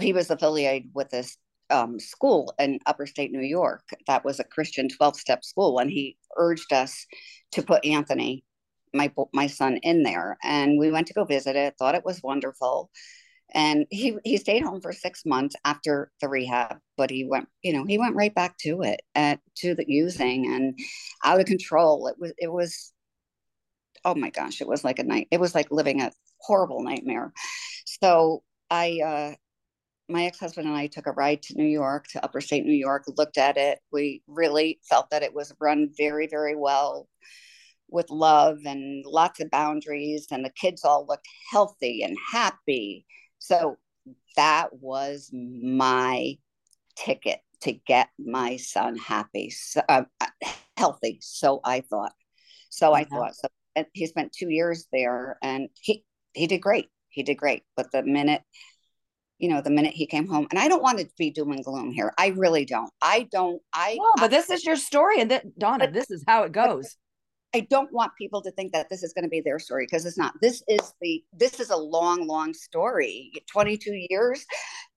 he 0.00 0.12
was 0.12 0.30
affiliated 0.30 0.90
with 0.94 1.08
this 1.10 1.36
um, 1.70 1.98
school 1.98 2.54
in 2.58 2.78
upper 2.86 3.06
state 3.06 3.32
new 3.32 3.40
york 3.40 3.82
that 4.06 4.24
was 4.24 4.40
a 4.40 4.44
christian 4.44 4.88
12-step 4.88 5.44
school 5.44 5.78
and 5.78 5.90
he 5.90 6.16
urged 6.36 6.72
us 6.72 7.06
to 7.52 7.62
put 7.62 7.84
anthony 7.84 8.44
my 8.94 9.12
my 9.32 9.46
son 9.46 9.78
in 9.78 10.02
there 10.02 10.38
and 10.42 10.78
we 10.78 10.90
went 10.90 11.06
to 11.06 11.14
go 11.14 11.24
visit 11.24 11.56
it 11.56 11.74
thought 11.78 11.94
it 11.94 12.04
was 12.04 12.22
wonderful 12.22 12.90
and 13.52 13.86
he 13.90 14.16
he 14.24 14.36
stayed 14.36 14.62
home 14.62 14.80
for 14.80 14.92
six 14.92 15.24
months 15.26 15.54
after 15.64 16.10
the 16.20 16.28
rehab 16.28 16.78
but 16.96 17.10
he 17.10 17.24
went 17.24 17.48
you 17.62 17.72
know 17.72 17.84
he 17.84 17.98
went 17.98 18.16
right 18.16 18.34
back 18.34 18.56
to 18.58 18.82
it 18.82 19.02
at 19.14 19.40
to 19.56 19.74
the 19.74 19.84
using 19.88 20.52
and 20.52 20.78
out 21.24 21.40
of 21.40 21.46
control 21.46 22.06
it 22.06 22.16
was 22.18 22.32
it 22.38 22.50
was 22.50 22.92
oh 24.06 24.14
my 24.14 24.30
gosh, 24.30 24.60
it 24.60 24.68
was 24.68 24.84
like 24.84 25.00
a 25.00 25.04
night. 25.04 25.26
It 25.32 25.40
was 25.40 25.54
like 25.54 25.70
living 25.70 26.00
a 26.00 26.12
horrible 26.40 26.82
nightmare. 26.82 27.32
So 27.84 28.44
I, 28.70 29.00
uh, 29.04 29.34
my 30.08 30.24
ex-husband 30.26 30.66
and 30.68 30.76
I 30.76 30.86
took 30.86 31.06
a 31.06 31.12
ride 31.12 31.42
to 31.42 31.54
New 31.56 31.64
York, 31.66 32.06
to 32.08 32.24
upper 32.24 32.40
state 32.40 32.64
New 32.64 32.72
York, 32.72 33.04
looked 33.16 33.38
at 33.38 33.56
it. 33.56 33.80
We 33.92 34.22
really 34.28 34.80
felt 34.88 35.10
that 35.10 35.22
it 35.22 35.34
was 35.34 35.52
run 35.60 35.90
very, 35.96 36.26
very 36.28 36.54
well. 36.56 37.08
with 37.88 38.10
love 38.10 38.58
and 38.66 39.04
lots 39.06 39.40
of 39.40 39.50
boundaries 39.50 40.26
and 40.32 40.44
the 40.44 40.50
kids 40.50 40.84
all 40.84 41.06
looked 41.08 41.28
healthy 41.52 42.02
and 42.02 42.16
happy 42.32 43.06
so 43.38 43.76
that 44.36 44.70
was 44.80 45.30
my 45.32 46.36
ticket 46.96 47.40
to 47.60 47.72
get 47.72 48.08
my 48.18 48.56
son 48.56 48.96
happy 48.96 49.50
so, 49.50 49.80
uh, 49.88 50.02
healthy 50.76 51.18
so 51.20 51.60
i 51.64 51.80
thought 51.80 52.12
so 52.70 52.92
i 52.92 53.04
thought 53.04 53.34
so 53.34 53.48
he 53.92 54.06
spent 54.06 54.32
two 54.32 54.50
years 54.50 54.86
there 54.92 55.38
and 55.42 55.68
he 55.80 56.04
he 56.34 56.46
did 56.46 56.58
great 56.58 56.88
he 57.08 57.22
did 57.22 57.36
great 57.36 57.62
but 57.76 57.90
the 57.92 58.02
minute 58.02 58.42
you 59.38 59.48
know 59.48 59.60
the 59.60 59.70
minute 59.70 59.92
he 59.92 60.06
came 60.06 60.26
home 60.26 60.46
and 60.50 60.58
i 60.58 60.68
don't 60.68 60.82
want 60.82 60.98
to 60.98 61.06
be 61.18 61.30
doom 61.30 61.52
and 61.52 61.64
gloom 61.64 61.90
here 61.90 62.12
i 62.18 62.28
really 62.28 62.64
don't 62.64 62.90
i 63.02 63.28
don't 63.30 63.60
i 63.72 63.96
no, 63.98 64.12
but 64.16 64.24
I, 64.24 64.28
this 64.28 64.50
is 64.50 64.64
your 64.64 64.76
story 64.76 65.20
and 65.20 65.30
that 65.30 65.58
donna 65.58 65.86
but, 65.86 65.92
this 65.92 66.10
is 66.10 66.24
how 66.26 66.42
it 66.44 66.52
goes 66.52 66.96
I 67.54 67.60
don't 67.60 67.90
want 67.90 68.12
people 68.18 68.42
to 68.42 68.50
think 68.50 68.72
that 68.72 68.90
this 68.90 69.02
is 69.02 69.14
going 69.14 69.22
to 69.22 69.30
be 69.30 69.40
their 69.40 69.58
story 69.58 69.86
because 69.86 70.04
it's 70.04 70.18
not. 70.18 70.34
This 70.42 70.62
is 70.68 70.92
the 71.00 71.24
this 71.32 71.58
is 71.58 71.70
a 71.70 71.76
long, 71.76 72.26
long 72.26 72.52
story, 72.52 73.32
22 73.50 74.06
years. 74.10 74.44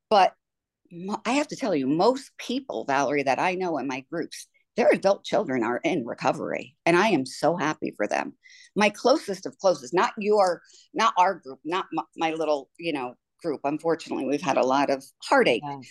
But 0.10 0.34
I 1.26 1.32
have 1.34 1.48
to 1.50 1.56
tell 1.56 1.74
you, 1.74 1.88
most 1.88 2.32
people, 2.38 2.84
Valerie, 2.86 3.24
that 3.24 3.40
I 3.40 3.56
know 3.56 3.78
in 3.78 3.88
my 3.88 4.04
groups, 4.12 4.48
their 4.76 4.90
adult 4.90 5.24
children 5.24 5.64
are 5.64 5.80
in 5.84 6.06
recovery, 6.06 6.76
and 6.86 6.98
I 6.98 7.10
am 7.10 7.26
so 7.26 7.56
happy 7.56 7.94
for 7.96 8.08
them. 8.08 8.34
My 8.76 8.90
closest 8.90 9.46
of 9.46 9.58
closest, 9.60 9.94
not 9.94 10.14
your, 10.18 10.62
not 10.94 11.14
our 11.18 11.36
group, 11.36 11.60
not 11.64 11.86
my, 11.94 12.04
my 12.18 12.34
little, 12.34 12.70
you 12.78 12.94
know, 12.94 13.16
group. 13.42 13.62
Unfortunately, 13.64 14.26
we've 14.26 14.42
had 14.42 14.58
a 14.58 14.66
lot 14.66 14.90
of 14.90 15.04
heartache 15.24 15.64
yes. 15.66 15.88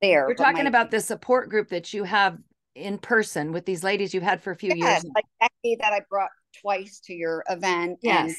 there. 0.00 0.26
You're 0.28 0.36
talking 0.36 0.64
my, 0.64 0.68
about 0.68 0.90
the 0.90 1.00
support 1.00 1.48
group 1.48 1.68
that 1.70 1.92
you 1.92 2.04
have 2.04 2.38
in 2.74 2.98
person 2.98 3.52
with 3.52 3.66
these 3.66 3.84
ladies 3.84 4.14
you've 4.14 4.22
had 4.22 4.42
for 4.42 4.50
a 4.50 4.56
few 4.56 4.72
yes, 4.74 5.02
years. 5.02 5.12
Like 5.14 5.24
Becky 5.40 5.76
that 5.80 5.92
I 5.92 6.00
brought 6.08 6.30
twice 6.60 7.00
to 7.04 7.14
your 7.14 7.44
event. 7.48 7.98
Yes. 8.02 8.26
And 8.26 8.36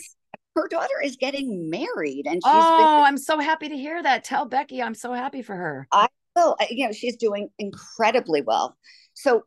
her 0.56 0.68
daughter 0.68 1.02
is 1.04 1.18
getting 1.18 1.70
married 1.70 2.26
and 2.26 2.36
she's 2.36 2.44
Oh, 2.46 2.78
been, 2.78 3.06
I'm 3.06 3.18
so 3.18 3.40
happy 3.40 3.70
to 3.70 3.76
hear 3.76 4.02
that. 4.02 4.24
Tell 4.24 4.46
Becky 4.46 4.82
I'm 4.82 4.96
so 4.96 5.14
happy 5.14 5.42
for 5.42 5.56
her. 5.56 5.88
I 5.92 6.08
will. 6.36 6.56
You 6.70 6.88
know, 6.88 6.94
she's 6.94 7.18
doing 7.18 7.50
incredibly 7.58 8.42
well. 8.42 8.78
So 9.14 9.44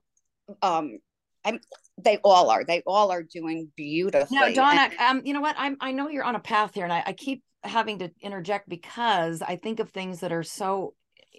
um 0.62 0.98
I'm 1.44 1.60
they 1.98 2.18
all 2.18 2.50
are. 2.50 2.64
They 2.64 2.82
all 2.86 3.10
are 3.10 3.22
doing 3.22 3.70
beautifully. 3.76 4.36
Now, 4.36 4.52
Donna, 4.52 4.90
and, 4.98 5.18
um, 5.18 5.26
you 5.26 5.32
know 5.32 5.40
what? 5.40 5.56
I'm 5.58 5.76
I 5.80 5.92
know 5.92 6.08
you're 6.08 6.24
on 6.24 6.36
a 6.36 6.40
path 6.40 6.74
here, 6.74 6.84
and 6.84 6.92
I, 6.92 7.02
I 7.06 7.12
keep 7.12 7.42
having 7.64 8.00
to 8.00 8.10
interject 8.20 8.68
because 8.68 9.42
I 9.42 9.56
think 9.56 9.80
of 9.80 9.90
things 9.90 10.20
that 10.20 10.32
are 10.32 10.42
so 10.42 10.94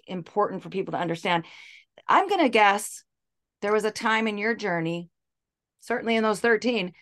important 0.06 0.62
for 0.62 0.68
people 0.68 0.92
to 0.92 0.98
understand. 0.98 1.44
I'm 2.08 2.28
gonna 2.28 2.48
guess 2.48 3.04
there 3.62 3.72
was 3.72 3.84
a 3.84 3.90
time 3.90 4.26
in 4.26 4.38
your 4.38 4.54
journey, 4.54 5.10
certainly 5.80 6.16
in 6.16 6.22
those 6.22 6.40
13, 6.40 6.92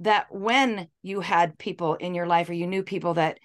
that 0.00 0.26
when 0.30 0.88
you 1.02 1.20
had 1.20 1.58
people 1.58 1.94
in 1.94 2.14
your 2.14 2.26
life 2.26 2.48
or 2.48 2.54
you 2.54 2.66
knew 2.66 2.82
people 2.82 3.14
that 3.14 3.38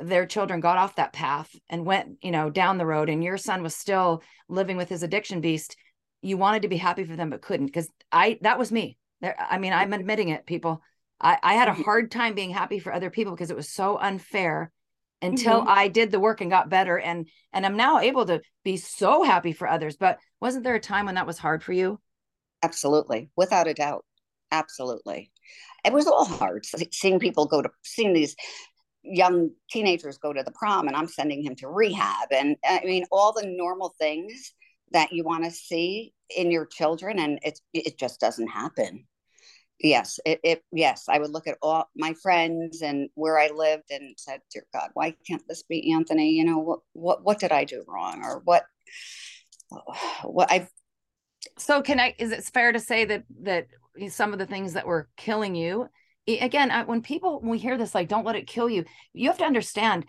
their 0.00 0.26
children 0.26 0.60
got 0.60 0.78
off 0.78 0.96
that 0.96 1.12
path 1.12 1.50
and 1.68 1.84
went, 1.84 2.16
you 2.22 2.30
know, 2.30 2.48
down 2.48 2.78
the 2.78 2.86
road 2.86 3.10
and 3.10 3.22
your 3.22 3.36
son 3.36 3.62
was 3.62 3.74
still 3.74 4.22
living 4.48 4.76
with 4.76 4.88
his 4.88 5.02
addiction 5.02 5.40
beast, 5.40 5.76
you 6.22 6.36
wanted 6.36 6.62
to 6.62 6.68
be 6.68 6.76
happy 6.76 7.04
for 7.04 7.16
them 7.16 7.30
but 7.30 7.42
couldn't 7.42 7.66
because 7.66 7.88
I 8.10 8.38
that 8.42 8.58
was 8.58 8.72
me. 8.72 8.96
There, 9.22 9.36
I 9.38 9.58
mean, 9.58 9.72
I'm 9.72 9.92
admitting 9.92 10.28
it, 10.28 10.44
people. 10.46 10.82
I, 11.20 11.38
I 11.42 11.54
had 11.54 11.68
a 11.68 11.72
mm-hmm. 11.72 11.82
hard 11.82 12.10
time 12.10 12.34
being 12.34 12.50
happy 12.50 12.80
for 12.80 12.92
other 12.92 13.08
people 13.08 13.32
because 13.32 13.50
it 13.50 13.56
was 13.56 13.68
so 13.68 13.96
unfair 13.96 14.72
until 15.22 15.60
mm-hmm. 15.60 15.68
I 15.68 15.88
did 15.88 16.10
the 16.10 16.20
work 16.20 16.40
and 16.40 16.50
got 16.50 16.68
better 16.68 16.98
and 16.98 17.28
and 17.52 17.64
I'm 17.64 17.76
now 17.76 18.00
able 18.00 18.26
to 18.26 18.42
be 18.64 18.76
so 18.76 19.22
happy 19.22 19.52
for 19.52 19.68
others. 19.68 19.96
But 19.96 20.18
wasn't 20.40 20.64
there 20.64 20.74
a 20.74 20.80
time 20.80 21.06
when 21.06 21.14
that 21.14 21.26
was 21.26 21.38
hard 21.38 21.62
for 21.62 21.72
you? 21.72 22.00
Absolutely. 22.62 23.30
Without 23.36 23.68
a 23.68 23.74
doubt. 23.74 24.04
Absolutely. 24.50 25.30
It 25.84 25.92
was 25.92 26.06
all 26.06 26.24
hard 26.24 26.66
seeing 26.90 27.20
people 27.20 27.46
go 27.46 27.62
to 27.62 27.70
seeing 27.84 28.12
these 28.12 28.34
young 29.04 29.50
teenagers 29.70 30.18
go 30.18 30.32
to 30.32 30.42
the 30.42 30.52
prom 30.52 30.88
and 30.88 30.96
I'm 30.96 31.08
sending 31.08 31.42
him 31.42 31.54
to 31.56 31.68
rehab 31.68 32.28
and 32.32 32.56
I 32.64 32.82
mean 32.84 33.04
all 33.10 33.32
the 33.32 33.46
normal 33.46 33.94
things 33.98 34.52
that 34.92 35.12
you 35.12 35.24
want 35.24 35.44
to 35.44 35.50
see 35.50 36.12
in 36.36 36.50
your 36.50 36.66
children 36.66 37.18
and 37.18 37.38
it 37.42 37.58
it 37.72 37.98
just 37.98 38.20
doesn't 38.20 38.46
happen 38.46 39.06
yes 39.82 40.20
it, 40.24 40.40
it 40.42 40.62
yes 40.72 41.04
i 41.08 41.18
would 41.18 41.30
look 41.30 41.46
at 41.46 41.58
all 41.60 41.88
my 41.96 42.14
friends 42.14 42.82
and 42.82 43.08
where 43.14 43.38
i 43.38 43.48
lived 43.48 43.90
and 43.90 44.14
said 44.16 44.40
dear 44.52 44.64
god 44.72 44.90
why 44.94 45.14
can't 45.26 45.42
this 45.48 45.62
be 45.62 45.92
anthony? 45.92 46.30
You 46.30 46.44
know 46.44 46.58
what 46.58 46.80
what 46.92 47.24
what 47.24 47.40
did 47.40 47.52
i 47.52 47.64
do 47.64 47.84
wrong 47.86 48.22
or 48.24 48.40
what 48.44 48.64
what 50.24 50.50
i 50.50 50.68
so 51.58 51.82
can 51.82 51.98
i 52.00 52.14
is 52.18 52.30
it 52.30 52.44
fair 52.44 52.72
to 52.72 52.80
say 52.80 53.04
that 53.04 53.24
that 53.42 53.66
some 54.08 54.32
of 54.32 54.38
the 54.38 54.46
things 54.46 54.72
that 54.72 54.86
were 54.86 55.08
killing 55.16 55.54
you 55.54 55.88
again 56.28 56.70
I, 56.70 56.84
when 56.84 57.02
people 57.02 57.40
when 57.40 57.50
we 57.50 57.58
hear 57.58 57.76
this 57.76 57.94
like 57.94 58.08
don't 58.08 58.24
let 58.24 58.36
it 58.36 58.46
kill 58.46 58.70
you 58.70 58.84
you 59.12 59.28
have 59.28 59.38
to 59.38 59.44
understand 59.44 60.06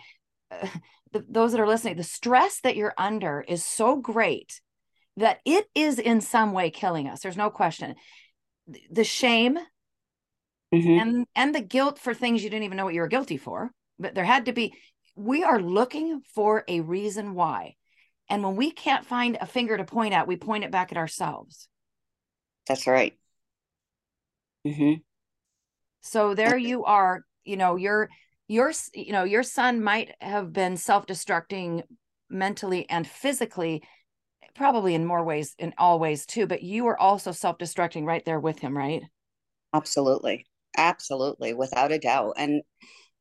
uh, 0.51 0.67
the, 1.11 1.25
those 1.29 1.51
that 1.51 1.61
are 1.61 1.67
listening 1.67 1.97
the 1.97 2.03
stress 2.03 2.59
that 2.61 2.75
you're 2.75 2.93
under 2.97 3.41
is 3.47 3.65
so 3.65 3.95
great 3.95 4.61
that 5.17 5.39
it 5.45 5.65
is 5.75 5.99
in 5.99 6.21
some 6.21 6.53
way 6.53 6.69
killing 6.69 7.07
us 7.07 7.21
there's 7.21 7.37
no 7.37 7.49
question 7.49 7.95
the 8.91 9.03
shame 9.03 9.57
mm-hmm. 10.73 10.99
and 10.99 11.27
and 11.35 11.55
the 11.55 11.61
guilt 11.61 11.99
for 11.99 12.13
things 12.13 12.43
you 12.43 12.49
didn't 12.49 12.63
even 12.63 12.77
know 12.77 12.85
what 12.85 12.93
you 12.93 13.01
were 13.01 13.07
guilty 13.07 13.37
for 13.37 13.71
but 13.99 14.15
there 14.15 14.25
had 14.25 14.45
to 14.45 14.53
be 14.53 14.73
we 15.15 15.43
are 15.43 15.61
looking 15.61 16.21
for 16.33 16.63
a 16.67 16.81
reason 16.81 17.33
why 17.35 17.75
and 18.29 18.43
when 18.43 18.55
we 18.55 18.71
can't 18.71 19.05
find 19.05 19.37
a 19.39 19.45
finger 19.45 19.77
to 19.77 19.83
point 19.83 20.13
at 20.13 20.27
we 20.27 20.35
point 20.35 20.63
it 20.63 20.71
back 20.71 20.91
at 20.91 20.97
ourselves 20.97 21.67
that's 22.67 22.87
right 22.87 23.17
mm-hmm. 24.65 24.93
so 26.01 26.33
there 26.33 26.57
you 26.57 26.83
are 26.85 27.23
you 27.43 27.57
know 27.57 27.75
your 27.75 28.09
your 28.47 28.71
you 28.93 29.11
know 29.11 29.23
your 29.23 29.43
son 29.43 29.83
might 29.83 30.13
have 30.19 30.51
been 30.51 30.77
self-destructing 30.77 31.83
mentally 32.29 32.89
and 32.89 33.07
physically 33.07 33.83
probably 34.55 34.95
in 34.95 35.05
more 35.05 35.23
ways 35.23 35.55
in 35.57 35.73
all 35.77 35.99
ways 35.99 36.25
too 36.25 36.45
but 36.45 36.63
you 36.63 36.83
were 36.83 36.99
also 36.99 37.31
self-destructing 37.31 38.05
right 38.05 38.25
there 38.25 38.39
with 38.39 38.59
him 38.59 38.77
right? 38.77 39.03
Absolutely. 39.73 40.45
Absolutely 40.77 41.53
without 41.53 41.91
a 41.91 41.99
doubt 41.99 42.33
and 42.37 42.61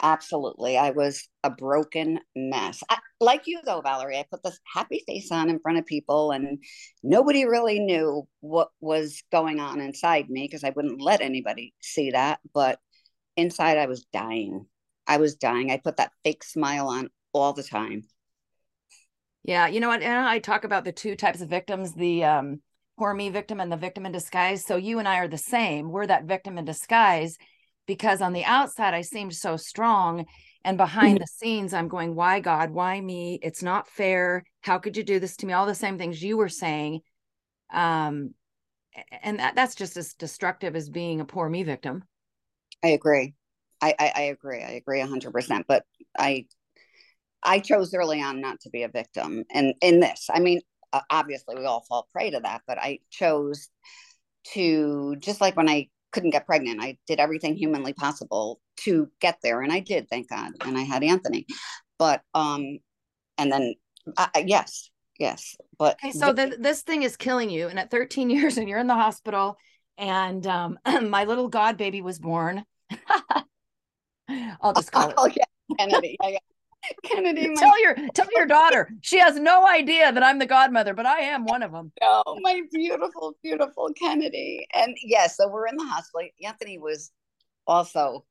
absolutely 0.05 0.77
i 0.77 0.91
was 0.91 1.29
a 1.45 1.51
broken 1.51 2.19
mess. 2.35 2.83
I, 2.89 2.99
like 3.21 3.43
you 3.47 3.61
though 3.65 3.83
valerie 3.83 4.19
i 4.19 4.25
put 4.29 4.43
this 4.43 4.59
happy 4.75 5.05
face 5.07 5.31
on 5.31 5.49
in 5.49 5.61
front 5.61 5.79
of 5.79 5.87
people 5.87 6.33
and 6.33 6.59
nobody 7.03 7.45
really 7.45 7.79
knew 7.79 8.27
what 8.41 8.71
was 8.81 9.23
going 9.31 9.61
on 9.61 9.81
inside 9.81 10.29
me 10.29 10.43
because 10.45 10.65
i 10.65 10.73
wouldn't 10.75 11.01
let 11.01 11.21
anybody 11.21 11.75
see 11.81 12.11
that 12.11 12.41
but 12.53 12.81
inside 13.37 13.79
i 13.79 13.87
was 13.87 14.05
dying. 14.13 14.67
I 15.07 15.17
was 15.17 15.35
dying. 15.35 15.71
I 15.71 15.79
put 15.79 15.97
that 15.97 16.13
fake 16.25 16.45
smile 16.45 16.89
on 16.89 17.11
all 17.33 17.53
the 17.53 17.63
time 17.63 18.05
yeah, 19.45 19.67
you 19.67 19.81
know 19.81 19.89
what? 19.89 20.03
And 20.03 20.27
I 20.27 20.39
talk 20.39 20.65
about 20.65 20.85
the 20.85 20.93
two 20.93 21.17
types 21.17 21.41
of 21.41 21.49
victims, 21.49 21.95
the 21.95 22.25
um 22.25 22.61
poor 22.99 23.15
me 23.15 23.31
victim 23.31 23.61
and 23.61 23.73
the 23.73 23.77
victim 23.77 24.07
in 24.07 24.13
disguise. 24.13 24.65
So 24.65 24.77
you 24.77 24.99
and 24.99 25.09
I 25.09 25.19
are 25.19 25.29
the 25.29 25.39
same. 25.39 25.91
We're 25.91 26.07
that 26.07 26.25
victim 26.25 26.59
in 26.59 26.65
disguise 26.65 27.37
because 27.87 28.21
on 28.21 28.33
the 28.33 28.45
outside 28.45 28.95
I 28.95 29.01
seemed 29.03 29.35
so 29.35 29.57
strong 29.57 30.27
and 30.65 30.77
behind 30.77 31.21
the 31.21 31.27
scenes 31.27 31.75
I'm 31.75 31.89
going, 31.89 32.15
"Why 32.15 32.41
God? 32.41 32.71
Why 32.71 33.01
me? 33.01 33.39
It's 33.43 33.63
not 33.63 33.89
fair. 33.89 34.45
How 34.61 34.79
could 34.79 34.97
you 34.97 35.03
do 35.03 35.19
this 35.19 35.37
to 35.39 35.47
me?" 35.47 35.53
All 35.53 35.67
the 35.67 35.75
same 35.75 35.99
things 35.99 36.23
you 36.23 36.37
were 36.37 36.49
saying. 36.49 37.01
Um 37.73 38.35
and 39.23 39.39
that, 39.39 39.55
that's 39.55 39.75
just 39.75 39.97
as 39.97 40.15
destructive 40.15 40.77
as 40.77 40.91
being 40.91 41.21
a 41.21 41.25
poor 41.25 41.49
me 41.49 41.63
victim. 41.63 42.05
I 42.85 42.89
agree. 42.89 43.35
I, 43.81 43.95
I, 43.99 44.13
I 44.15 44.23
agree. 44.23 44.63
I 44.63 44.73
agree 44.73 45.01
hundred 45.01 45.33
percent. 45.33 45.67
But 45.67 45.85
I 46.17 46.47
I 47.43 47.61
chose 47.61 47.95
early 47.95 48.23
on 48.23 48.41
not 48.41 48.61
to 48.61 48.71
be 48.71 48.83
a 48.83 48.89
victim. 48.89 49.45
And 49.53 49.75
in 49.81 50.01
this, 50.01 50.29
I 50.33 50.41
mean, 50.41 50.61
obviously 51.11 51.57
we 51.57 51.65
all 51.65 51.85
fall 51.89 52.09
prey 52.13 52.31
to 52.31 52.41
that, 52.41 52.63
but 52.67 52.79
I 52.79 53.01
chose 53.11 53.69
to, 54.53 55.17
just 55.17 55.41
like 55.41 55.57
when 55.57 55.69
I 55.69 55.89
couldn't 56.13 56.31
get 56.31 56.47
pregnant, 56.47 56.83
I 56.83 56.99
did 57.07 57.19
everything 57.21 57.57
humanly 57.57 57.93
possible 57.93 58.61
to 58.79 59.09
get 59.21 59.39
there. 59.43 59.61
And 59.63 59.73
I 59.73 59.81
did, 59.81 60.09
thank 60.09 60.29
God. 60.29 60.53
And 60.65 60.77
I 60.77 60.83
had 60.83 61.03
Anthony. 61.03 61.47
But, 61.99 62.23
um, 62.35 62.79
and 63.39 63.51
then, 63.51 63.75
uh, 64.17 64.29
yes, 64.45 64.91
yes. 65.19 65.57
But 65.79 65.97
okay, 66.03 66.13
so 66.13 66.33
the, 66.33 66.57
this 66.59 66.83
thing 66.83 67.03
is 67.03 67.17
killing 67.17 67.51
you. 67.51 67.69
And 67.69 67.79
at 67.79 67.91
13 67.91 68.31
years, 68.31 68.59
and 68.59 68.69
you're 68.69 68.79
in 68.79 68.87
the 68.87 68.95
hospital, 68.95 69.57
and 69.99 70.47
um, 70.47 70.79
my 71.09 71.25
little 71.25 71.49
God 71.49 71.77
baby 71.77 72.03
was 72.03 72.19
born. 72.19 72.65
I'll 74.61 74.73
just 74.73 74.93
call 74.93 75.11
it. 75.11 75.15
Oh, 75.19 75.27
yeah. 75.27 75.45
Kennedy. 75.79 76.17
Kennedy. 77.05 77.49
My- 77.49 77.61
tell 77.61 77.81
your 77.81 77.97
tell 78.15 78.29
your 78.35 78.47
daughter. 78.59 78.91
She 79.01 79.19
has 79.19 79.39
no 79.39 79.67
idea 79.67 80.13
that 80.13 80.23
I'm 80.23 80.39
the 80.39 80.47
godmother, 80.47 80.95
but 80.95 81.07
I 81.07 81.21
am 81.21 81.45
one 81.45 81.63
of 81.63 81.73
them. 81.73 81.93
Oh, 82.03 82.39
my 82.41 82.63
beautiful, 82.73 83.37
beautiful 83.43 83.91
Kennedy. 83.99 84.67
And 84.75 84.97
yes, 85.03 85.37
so 85.37 85.49
we're 85.49 85.67
in 85.67 85.77
the 85.77 85.85
hospital. 85.85 86.29
Anthony 86.45 86.79
was 86.79 87.11
also 87.67 88.25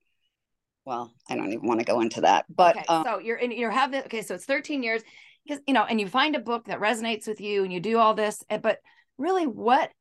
well, 0.86 1.14
I 1.30 1.36
don't 1.36 1.54
even 1.54 1.68
want 1.68 1.80
to 1.80 1.86
go 1.86 2.02
into 2.02 2.22
that. 2.22 2.46
But 2.50 2.78
okay, 2.78 2.86
um, 2.88 3.04
so 3.04 3.20
you're 3.20 3.38
in 3.38 3.52
you're 3.52 3.72
having 3.72 4.02
okay, 4.04 4.22
so 4.22 4.36
it's 4.36 4.46
13 4.46 4.84
years 4.84 5.02
because 5.46 5.62
you 5.68 5.74
know, 5.74 5.84
and 5.84 6.00
you 6.00 6.08
find 6.08 6.36
a 6.36 6.40
book 6.40 6.66
that 6.66 6.80
resonates 6.80 7.28
with 7.28 7.42
you 7.42 7.64
and 7.64 7.72
you 7.72 7.80
do 7.80 7.98
all 7.98 8.14
this, 8.14 8.44
eh, 8.50 8.58
but 8.58 8.80
really 9.18 9.46
what 9.46 9.92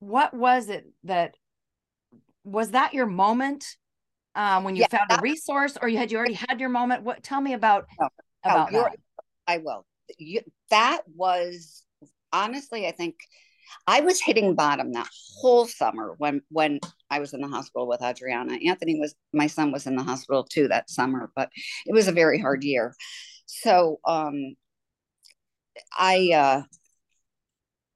what 0.00 0.32
was 0.32 0.68
it 0.68 0.86
that 1.04 1.34
was 2.44 2.70
that 2.70 2.94
your 2.94 3.06
moment 3.06 3.76
um, 4.34 4.64
when 4.64 4.76
you 4.76 4.82
yeah, 4.82 4.98
found 4.98 5.10
a 5.18 5.20
resource, 5.22 5.76
or 5.80 5.88
you 5.88 5.98
had 5.98 6.10
you 6.10 6.18
already 6.18 6.34
had 6.34 6.60
your 6.60 6.68
moment? 6.68 7.02
What? 7.02 7.22
Tell 7.22 7.40
me 7.40 7.54
about 7.54 7.86
no, 8.00 8.08
about 8.44 8.72
no, 8.72 8.82
that. 8.82 8.96
I 9.46 9.58
will. 9.58 9.84
You, 10.18 10.40
that 10.70 11.02
was 11.14 11.84
honestly, 12.32 12.86
I 12.86 12.92
think 12.92 13.16
I 13.86 14.00
was 14.00 14.20
hitting 14.20 14.54
bottom 14.54 14.92
that 14.92 15.08
whole 15.40 15.66
summer 15.66 16.14
when 16.18 16.42
when 16.50 16.80
I 17.10 17.20
was 17.20 17.32
in 17.32 17.40
the 17.40 17.48
hospital 17.48 17.88
with 17.88 18.02
Adriana. 18.02 18.58
Anthony 18.66 18.98
was 18.98 19.14
my 19.32 19.46
son 19.46 19.72
was 19.72 19.86
in 19.86 19.96
the 19.96 20.02
hospital 20.02 20.44
too 20.44 20.68
that 20.68 20.90
summer, 20.90 21.30
but 21.34 21.50
it 21.86 21.92
was 21.92 22.08
a 22.08 22.12
very 22.12 22.38
hard 22.38 22.64
year. 22.64 22.94
So 23.46 24.00
um 24.06 24.54
I 25.98 26.30
uh 26.34 26.62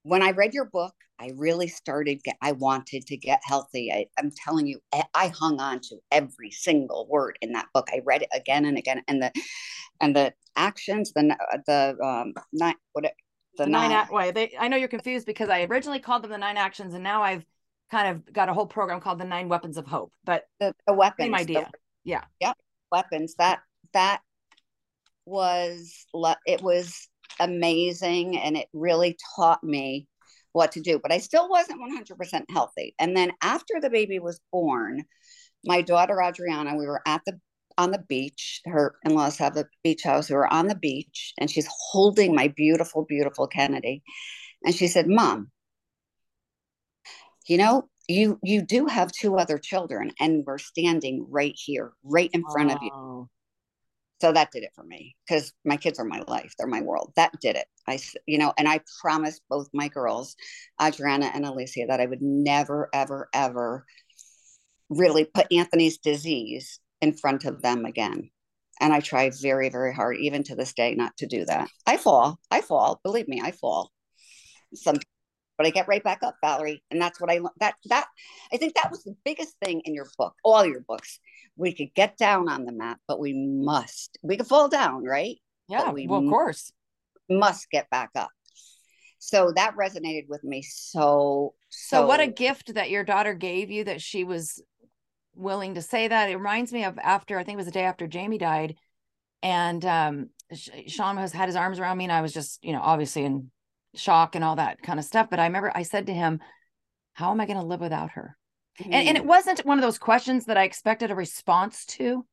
when 0.02 0.22
I 0.22 0.32
read 0.32 0.54
your 0.54 0.64
book, 0.66 0.94
I 1.20 1.30
really 1.36 1.68
started 1.68 2.22
get, 2.24 2.36
I 2.42 2.52
wanted 2.52 3.06
to 3.06 3.16
get 3.16 3.40
healthy. 3.44 3.92
I, 3.92 4.06
am 4.18 4.30
telling 4.44 4.66
you, 4.66 4.80
eh, 4.92 5.02
I 5.14 5.28
hung 5.28 5.60
on 5.60 5.80
to 5.80 5.98
every 6.10 6.50
single 6.50 7.06
word 7.08 7.38
in 7.40 7.52
that 7.52 7.68
book. 7.72 7.88
I 7.92 8.00
read 8.04 8.22
it 8.22 8.28
again 8.34 8.64
and 8.64 8.76
again 8.76 9.02
and 9.06 9.22
the 9.22 9.32
and 10.00 10.16
the 10.16 10.34
actions, 10.56 11.12
the 11.12 11.36
uh, 11.52 11.58
the 11.66 11.96
um 12.04 12.34
not 12.52 12.76
what 12.92 13.04
uh, 13.04 13.10
the, 13.56 13.64
the 13.64 13.70
nine, 13.70 13.90
nine 13.90 14.08
way. 14.10 14.30
They 14.30 14.52
I 14.58 14.68
know 14.68 14.76
you're 14.76 14.88
confused 14.88 15.26
because 15.26 15.48
I 15.48 15.62
originally 15.62 16.00
called 16.00 16.24
them 16.24 16.30
the 16.30 16.38
nine 16.38 16.56
actions, 16.56 16.94
and 16.94 17.04
now 17.04 17.22
I've 17.22 17.44
kind 17.90 18.08
of 18.08 18.32
got 18.32 18.48
a 18.48 18.54
whole 18.54 18.66
program 18.66 19.00
called 19.00 19.20
the 19.20 19.24
nine 19.24 19.48
weapons 19.48 19.76
of 19.76 19.86
hope. 19.86 20.12
But 20.24 20.44
the, 20.58 20.74
the 20.86 20.94
weapons, 20.94 21.26
same 21.26 21.34
idea. 21.34 21.68
The, 21.72 21.78
yeah. 22.04 22.24
Yep. 22.40 22.56
Weapons. 22.90 23.34
That 23.38 23.60
that 23.92 24.20
was 25.24 26.06
it 26.46 26.62
was 26.62 27.08
amazing, 27.38 28.38
and 28.38 28.56
it 28.56 28.68
really 28.72 29.16
taught 29.36 29.62
me 29.62 30.08
what 30.52 30.72
to 30.72 30.80
do. 30.80 30.98
But 31.02 31.12
I 31.12 31.18
still 31.18 31.48
wasn't 31.48 31.80
100% 31.80 32.44
healthy. 32.50 32.94
And 32.98 33.16
then 33.16 33.32
after 33.42 33.80
the 33.80 33.90
baby 33.90 34.18
was 34.18 34.40
born, 34.50 35.04
my 35.64 35.82
daughter 35.82 36.20
Adriana, 36.22 36.76
we 36.76 36.86
were 36.86 37.02
at 37.06 37.22
the 37.26 37.38
on 37.78 37.90
the 37.90 38.04
beach. 38.08 38.60
Her 38.66 38.96
in 39.04 39.14
laws 39.14 39.38
have 39.38 39.56
a 39.56 39.66
beach 39.82 40.02
house. 40.02 40.28
We 40.28 40.36
were 40.36 40.52
on 40.52 40.66
the 40.66 40.74
beach 40.74 41.32
and 41.38 41.50
she's 41.50 41.68
holding 41.90 42.34
my 42.34 42.48
beautiful, 42.48 43.04
beautiful 43.04 43.46
Kennedy. 43.46 44.02
And 44.64 44.74
she 44.74 44.88
said, 44.88 45.08
Mom, 45.08 45.50
you 47.46 47.58
know, 47.58 47.88
you 48.08 48.38
you 48.42 48.62
do 48.62 48.86
have 48.86 49.10
two 49.12 49.36
other 49.36 49.58
children 49.58 50.12
and 50.20 50.44
we're 50.46 50.58
standing 50.58 51.26
right 51.30 51.54
here, 51.56 51.92
right 52.02 52.30
in 52.32 52.44
front 52.52 52.70
oh. 52.70 52.74
of 52.74 52.82
you. 52.82 52.90
Oh. 52.92 53.28
So 54.22 54.30
that 54.30 54.52
did 54.52 54.62
it 54.62 54.70
for 54.72 54.84
me 54.84 55.16
because 55.26 55.52
my 55.64 55.76
kids 55.76 55.98
are 55.98 56.04
my 56.04 56.22
life. 56.28 56.54
They're 56.56 56.68
my 56.68 56.80
world. 56.80 57.12
That 57.16 57.32
did 57.40 57.56
it. 57.56 57.66
I, 57.88 57.98
you 58.24 58.38
know, 58.38 58.52
and 58.56 58.68
I 58.68 58.78
promised 59.00 59.42
both 59.50 59.68
my 59.74 59.88
girls, 59.88 60.36
Adriana 60.80 61.32
and 61.34 61.44
Alicia, 61.44 61.86
that 61.88 61.98
I 61.98 62.06
would 62.06 62.22
never, 62.22 62.88
ever, 62.94 63.28
ever 63.34 63.84
really 64.88 65.24
put 65.24 65.52
Anthony's 65.52 65.98
disease 65.98 66.78
in 67.00 67.14
front 67.14 67.44
of 67.44 67.62
them 67.62 67.84
again. 67.84 68.30
And 68.80 68.92
I 68.92 69.00
try 69.00 69.32
very, 69.42 69.70
very 69.70 69.92
hard, 69.92 70.18
even 70.18 70.44
to 70.44 70.54
this 70.54 70.72
day, 70.72 70.94
not 70.94 71.16
to 71.16 71.26
do 71.26 71.44
that. 71.46 71.68
I 71.84 71.96
fall. 71.96 72.38
I 72.48 72.60
fall. 72.60 73.00
Believe 73.02 73.26
me, 73.26 73.40
I 73.42 73.50
fall. 73.50 73.90
Some, 74.72 74.98
but 75.62 75.68
I 75.68 75.70
get 75.70 75.86
right 75.86 76.02
back 76.02 76.24
up, 76.24 76.34
Valerie. 76.42 76.82
And 76.90 77.00
that's 77.00 77.20
what 77.20 77.30
I 77.30 77.38
that 77.60 77.76
that 77.86 78.08
I 78.52 78.56
think 78.56 78.74
that 78.74 78.90
was 78.90 79.04
the 79.04 79.14
biggest 79.24 79.54
thing 79.64 79.80
in 79.84 79.94
your 79.94 80.08
book, 80.18 80.34
all 80.42 80.66
your 80.66 80.80
books. 80.80 81.20
We 81.56 81.72
could 81.72 81.94
get 81.94 82.16
down 82.16 82.48
on 82.48 82.64
the 82.64 82.72
mat, 82.72 82.98
but 83.06 83.20
we 83.20 83.32
must. 83.32 84.18
We 84.22 84.36
could 84.36 84.48
fall 84.48 84.68
down, 84.68 85.04
right? 85.04 85.36
Yeah, 85.68 85.92
we 85.92 86.08
well, 86.08 86.20
of 86.20 86.28
course. 86.28 86.72
Must 87.30 87.70
get 87.70 87.88
back 87.90 88.10
up. 88.16 88.30
So 89.20 89.52
that 89.54 89.76
resonated 89.76 90.28
with 90.28 90.42
me 90.42 90.62
so, 90.62 91.54
so. 91.68 91.98
So, 91.98 92.06
what 92.08 92.18
a 92.18 92.26
gift 92.26 92.74
that 92.74 92.90
your 92.90 93.04
daughter 93.04 93.34
gave 93.34 93.70
you 93.70 93.84
that 93.84 94.02
she 94.02 94.24
was 94.24 94.60
willing 95.36 95.76
to 95.76 95.82
say 95.82 96.08
that. 96.08 96.28
It 96.28 96.36
reminds 96.36 96.72
me 96.72 96.82
of 96.82 96.98
after 96.98 97.38
I 97.38 97.44
think 97.44 97.54
it 97.54 97.58
was 97.58 97.66
the 97.66 97.72
day 97.72 97.84
after 97.84 98.08
Jamie 98.08 98.38
died, 98.38 98.74
and 99.44 99.84
um, 99.84 100.30
Sean 100.88 101.18
has 101.18 101.32
had 101.32 101.48
his 101.48 101.54
arms 101.54 101.78
around 101.78 101.98
me, 101.98 102.04
and 102.04 102.12
I 102.12 102.20
was 102.20 102.32
just 102.32 102.64
you 102.64 102.72
know 102.72 102.80
obviously 102.82 103.22
in 103.22 103.52
shock 103.94 104.34
and 104.34 104.44
all 104.44 104.56
that 104.56 104.82
kind 104.82 104.98
of 104.98 105.04
stuff. 105.04 105.28
But 105.30 105.40
I 105.40 105.44
remember 105.46 105.72
I 105.74 105.82
said 105.82 106.06
to 106.06 106.14
him, 106.14 106.40
"How 107.14 107.30
am 107.30 107.40
I 107.40 107.46
going 107.46 107.58
to 107.58 107.66
live 107.66 107.80
without 107.80 108.12
her?" 108.12 108.36
Mm. 108.80 108.86
And, 108.86 109.08
and 109.08 109.16
it 109.16 109.24
mm. 109.24 109.26
wasn't 109.26 109.64
one 109.64 109.78
of 109.78 109.82
those 109.82 109.98
questions 109.98 110.46
that 110.46 110.56
I 110.56 110.64
expected 110.64 111.10
a 111.10 111.14
response 111.14 111.84
to. 111.86 112.24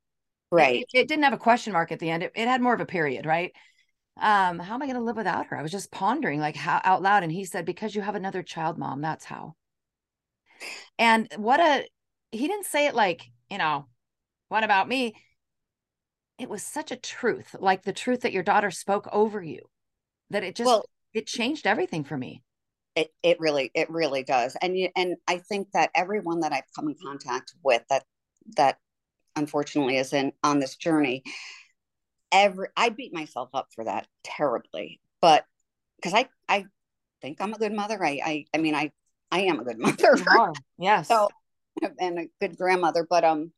Right. 0.52 0.86
It, 0.94 1.02
it 1.02 1.08
didn't 1.08 1.26
have 1.26 1.34
a 1.34 1.38
question 1.38 1.74
mark 1.74 1.92
at 1.92 2.00
the 2.00 2.10
end. 2.10 2.24
It, 2.24 2.32
it 2.36 2.48
had 2.48 2.62
more 2.62 2.74
of 2.74 2.82
a 2.82 2.86
period, 2.86 3.26
right? 3.26 3.52
Um, 4.20 4.60
how 4.60 4.74
am 4.74 4.82
I 4.82 4.86
going 4.86 4.98
to 4.98 5.04
live 5.04 5.16
without 5.16 5.48
her? 5.48 5.58
I 5.58 5.62
was 5.62 5.72
just 5.72 5.92
pondering 5.92 6.40
like 6.40 6.56
how 6.56 6.82
out 6.84 7.02
loud, 7.02 7.24
and 7.24 7.32
he 7.32 7.46
said, 7.46 7.66
"Because 7.66 7.96
you 7.96 8.02
have 8.02 8.16
another 8.16 8.44
child, 8.44 8.78
mom. 8.78 9.02
That's 9.02 9.26
how." 9.26 9.56
And 10.98 11.28
what 11.38 11.60
a 11.60 11.88
he 12.32 12.48
didn't 12.48 12.66
say 12.66 12.88
it 12.88 12.96
like, 12.96 13.32
you 13.50 13.58
know, 13.58 13.88
what 14.50 14.64
about 14.64 14.88
me? 14.88 15.16
It 16.38 16.50
was 16.50 16.64
such 16.64 16.92
a 16.92 16.96
truth, 16.96 17.56
like 17.60 17.84
the 17.84 17.94
truth 17.94 18.22
that 18.22 18.32
your 18.32 18.44
daughter 18.44 18.72
spoke 18.72 19.08
over 19.12 19.42
you, 19.42 19.62
that 20.30 20.44
it 20.44 20.56
just 20.56 20.68
well, 20.68 20.86
it 21.14 21.28
changed 21.28 21.68
everything 21.68 22.04
for 22.04 22.18
me. 22.18 22.44
It 22.96 23.14
it 23.24 23.40
really 23.40 23.72
it 23.74 23.90
really 23.90 24.24
does. 24.24 24.56
And 24.62 24.78
you 24.78 24.90
and 24.96 25.16
I 25.28 25.38
think 25.38 25.70
that 25.74 25.92
everyone 25.96 26.42
that 26.42 26.54
I've 26.54 26.64
come 26.76 26.88
in 26.88 26.96
contact 27.04 27.54
with 27.64 27.84
that 27.90 28.04
that 28.58 28.78
unfortunately 29.36 29.98
is 29.98 30.14
in 30.14 30.34
on 30.44 30.60
this 30.60 30.76
journey, 30.76 31.24
every 32.32 32.68
I 32.76 32.90
beat 32.90 33.14
myself 33.14 33.50
up 33.54 33.68
for 33.74 33.86
that 33.86 34.08
terribly. 34.24 35.00
But 35.22 35.46
because 35.98 36.14
I 36.14 36.30
I 36.48 36.66
think 37.22 37.42
I'm 37.42 37.54
a 37.54 37.60
good 37.60 37.74
mother. 37.74 38.04
I 38.04 38.20
I 38.24 38.46
I 38.54 38.58
mean 38.58 38.76
I 38.76 38.92
I 39.32 39.42
am 39.42 39.60
a 39.60 39.64
good 39.64 39.80
mother. 39.80 40.18
Yes. 40.78 41.08
So 41.08 41.30
and 42.00 42.20
a 42.20 42.26
good 42.40 42.58
grandmother, 42.58 43.06
but 43.10 43.24
um, 43.24 43.52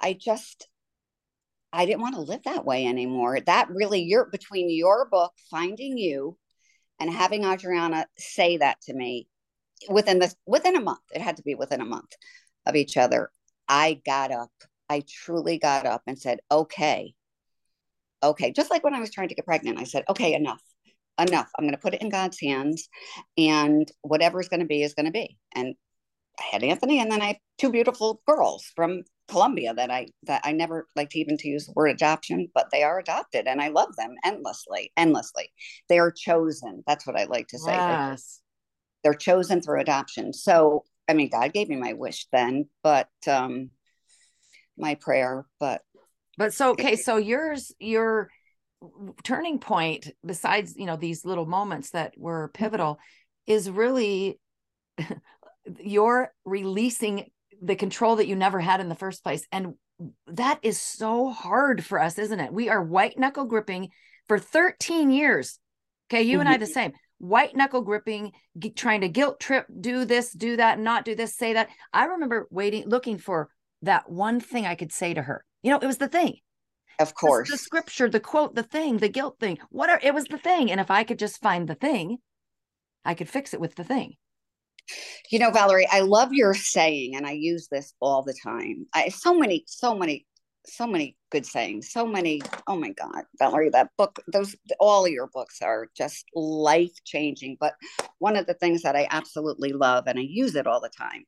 I 0.00 0.14
just 0.14 0.68
I 1.72 1.84
didn't 1.84 2.00
want 2.00 2.14
to 2.14 2.22
live 2.22 2.42
that 2.44 2.64
way 2.64 2.86
anymore. 2.86 3.40
That 3.40 3.68
really, 3.70 4.02
you're 4.02 4.26
between 4.26 4.70
your 4.70 5.08
book, 5.10 5.32
Finding 5.50 5.98
You, 5.98 6.38
and 6.98 7.10
having 7.10 7.44
Adriana 7.44 8.06
say 8.18 8.56
that 8.58 8.80
to 8.82 8.94
me 8.94 9.28
within 9.88 10.18
this 10.18 10.34
within 10.46 10.76
a 10.76 10.80
month. 10.80 11.00
It 11.12 11.20
had 11.20 11.36
to 11.36 11.42
be 11.42 11.54
within 11.54 11.80
a 11.80 11.86
month 11.86 12.12
of 12.66 12.76
each 12.76 12.96
other. 12.96 13.30
I 13.68 14.00
got 14.04 14.30
up. 14.30 14.52
I 14.88 15.02
truly 15.08 15.58
got 15.58 15.86
up 15.86 16.02
and 16.06 16.18
said, 16.18 16.40
"Okay, 16.50 17.14
okay." 18.22 18.52
Just 18.52 18.70
like 18.70 18.84
when 18.84 18.94
I 18.94 19.00
was 19.00 19.10
trying 19.10 19.28
to 19.28 19.34
get 19.34 19.44
pregnant, 19.44 19.78
I 19.78 19.84
said, 19.84 20.04
"Okay, 20.08 20.34
enough." 20.34 20.62
Enough. 21.18 21.50
I'm 21.56 21.64
going 21.64 21.72
to 21.72 21.80
put 21.80 21.94
it 21.94 22.02
in 22.02 22.10
God's 22.10 22.38
hands, 22.40 22.88
and 23.38 23.90
whatever's 24.02 24.48
going 24.48 24.60
to 24.60 24.66
be 24.66 24.82
is 24.82 24.92
going 24.92 25.06
to 25.06 25.12
be. 25.12 25.38
And 25.54 25.74
I 26.38 26.42
had 26.52 26.62
Anthony, 26.62 27.00
and 27.00 27.10
then 27.10 27.22
I 27.22 27.26
have 27.28 27.36
two 27.58 27.72
beautiful 27.72 28.20
girls 28.26 28.70
from 28.76 29.02
Colombia 29.28 29.74
that 29.74 29.90
I 29.90 30.08
that 30.24 30.42
I 30.44 30.52
never 30.52 30.86
like 30.94 31.10
to 31.10 31.18
even 31.18 31.36
to 31.38 31.48
use 31.48 31.66
the 31.66 31.72
word 31.74 31.88
adoption, 31.88 32.48
but 32.54 32.68
they 32.70 32.82
are 32.82 32.98
adopted, 32.98 33.46
and 33.46 33.60
I 33.60 33.68
love 33.68 33.94
them 33.96 34.14
endlessly, 34.24 34.92
endlessly. 34.96 35.50
They 35.88 35.98
are 35.98 36.12
chosen. 36.12 36.84
That's 36.86 37.06
what 37.06 37.18
I 37.18 37.24
like 37.24 37.48
to 37.48 37.58
say. 37.58 37.72
Yes. 37.72 38.40
They're, 39.02 39.12
they're 39.12 39.18
chosen 39.18 39.60
through 39.60 39.80
adoption. 39.80 40.32
So 40.32 40.84
I 41.08 41.14
mean, 41.14 41.30
God 41.30 41.52
gave 41.52 41.68
me 41.68 41.76
my 41.76 41.92
wish 41.92 42.26
then, 42.32 42.68
but 42.82 43.08
um 43.28 43.70
my 44.78 44.94
prayer, 44.94 45.46
but 45.58 45.82
but 46.38 46.52
so 46.54 46.70
okay, 46.72 46.96
so 46.96 47.16
yours 47.16 47.72
your 47.78 48.30
turning 49.24 49.58
point 49.58 50.10
besides 50.24 50.74
you 50.76 50.86
know 50.86 50.96
these 50.96 51.24
little 51.24 51.46
moments 51.46 51.90
that 51.90 52.14
were 52.16 52.48
mm-hmm. 52.48 52.62
pivotal 52.62 52.98
is 53.46 53.70
really 53.70 54.38
you're 55.80 56.32
releasing 56.44 57.30
the 57.62 57.76
control 57.76 58.16
that 58.16 58.26
you 58.26 58.36
never 58.36 58.60
had 58.60 58.80
in 58.80 58.88
the 58.88 58.94
first 58.94 59.22
place. 59.22 59.46
And 59.52 59.74
that 60.26 60.58
is 60.62 60.80
so 60.80 61.30
hard 61.30 61.84
for 61.84 62.00
us, 62.00 62.18
isn't 62.18 62.40
it? 62.40 62.52
We 62.52 62.68
are 62.68 62.82
white 62.82 63.18
knuckle 63.18 63.44
gripping 63.44 63.90
for 64.28 64.38
13 64.38 65.10
years. 65.10 65.58
Okay. 66.08 66.22
You 66.22 66.40
and 66.40 66.48
I 66.48 66.56
the 66.56 66.64
mm-hmm. 66.64 66.72
same 66.72 66.92
white 67.18 67.56
knuckle 67.56 67.82
gripping, 67.82 68.32
trying 68.74 69.00
to 69.00 69.08
guilt 69.08 69.40
trip, 69.40 69.66
do 69.80 70.04
this, 70.04 70.32
do 70.32 70.56
that, 70.56 70.78
not 70.78 71.04
do 71.04 71.14
this, 71.14 71.36
say 71.36 71.54
that. 71.54 71.68
I 71.92 72.04
remember 72.04 72.46
waiting, 72.50 72.88
looking 72.88 73.18
for 73.18 73.48
that 73.82 74.10
one 74.10 74.40
thing 74.40 74.66
I 74.66 74.74
could 74.74 74.92
say 74.92 75.14
to 75.14 75.22
her. 75.22 75.44
You 75.62 75.70
know, 75.70 75.78
it 75.78 75.86
was 75.86 75.98
the 75.98 76.08
thing. 76.08 76.38
Of 76.98 77.14
course. 77.14 77.48
The, 77.48 77.54
the 77.54 77.58
scripture, 77.58 78.08
the 78.08 78.20
quote, 78.20 78.54
the 78.54 78.62
thing, 78.62 78.98
the 78.98 79.08
guilt 79.08 79.38
thing, 79.38 79.58
whatever. 79.70 80.00
It 80.02 80.14
was 80.14 80.24
the 80.24 80.38
thing. 80.38 80.70
And 80.70 80.80
if 80.80 80.90
I 80.90 81.04
could 81.04 81.18
just 81.18 81.40
find 81.40 81.68
the 81.68 81.74
thing, 81.74 82.18
I 83.04 83.14
could 83.14 83.28
fix 83.28 83.54
it 83.54 83.60
with 83.60 83.74
the 83.74 83.84
thing. 83.84 84.16
You 85.30 85.38
know, 85.38 85.50
Valerie, 85.50 85.88
I 85.90 86.00
love 86.00 86.32
your 86.32 86.54
saying, 86.54 87.16
and 87.16 87.26
I 87.26 87.32
use 87.32 87.68
this 87.68 87.94
all 88.00 88.22
the 88.22 88.34
time. 88.42 88.86
I 88.94 89.08
so 89.08 89.36
many, 89.36 89.64
so 89.66 89.94
many, 89.94 90.26
so 90.64 90.86
many 90.86 91.16
good 91.30 91.46
sayings. 91.46 91.90
So 91.90 92.06
many. 92.06 92.40
Oh 92.66 92.76
my 92.76 92.90
God, 92.90 93.24
Valerie, 93.38 93.70
that 93.70 93.90
book, 93.96 94.20
those 94.32 94.54
all 94.78 95.08
your 95.08 95.28
books 95.28 95.60
are 95.62 95.88
just 95.96 96.24
life 96.34 96.92
changing. 97.04 97.56
But 97.58 97.74
one 98.18 98.36
of 98.36 98.46
the 98.46 98.54
things 98.54 98.82
that 98.82 98.96
I 98.96 99.08
absolutely 99.10 99.72
love, 99.72 100.04
and 100.06 100.18
I 100.18 100.22
use 100.22 100.54
it 100.54 100.66
all 100.66 100.80
the 100.80 100.90
time, 100.96 101.24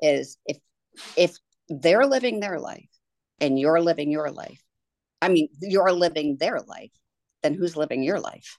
is 0.00 0.38
if 0.46 0.58
if 1.16 1.36
they're 1.68 2.06
living 2.06 2.40
their 2.40 2.58
life 2.58 2.88
and 3.40 3.58
you're 3.58 3.80
living 3.80 4.10
your 4.10 4.30
life, 4.30 4.60
I 5.20 5.28
mean, 5.28 5.48
you're 5.60 5.92
living 5.92 6.36
their 6.38 6.60
life, 6.60 6.90
then 7.42 7.54
who's 7.54 7.76
living 7.76 8.02
your 8.02 8.20
life? 8.20 8.58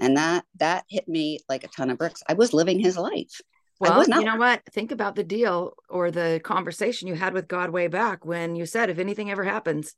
And 0.00 0.16
that 0.16 0.44
that 0.58 0.84
hit 0.88 1.08
me 1.08 1.40
like 1.48 1.64
a 1.64 1.68
ton 1.68 1.90
of 1.90 1.98
bricks. 1.98 2.22
I 2.28 2.34
was 2.34 2.52
living 2.52 2.80
his 2.80 2.96
life 2.98 3.40
Well, 3.80 4.04
you 4.04 4.24
know 4.24 4.36
what? 4.36 4.62
Think 4.72 4.92
about 4.92 5.16
the 5.16 5.24
deal 5.24 5.74
or 5.88 6.10
the 6.10 6.40
conversation 6.42 7.08
you 7.08 7.14
had 7.14 7.34
with 7.34 7.48
God 7.48 7.70
way 7.70 7.88
back 7.88 8.24
when 8.24 8.54
you 8.54 8.66
said, 8.66 8.88
if 8.88 8.98
anything 8.98 9.30
ever 9.30 9.44
happens, 9.44 9.94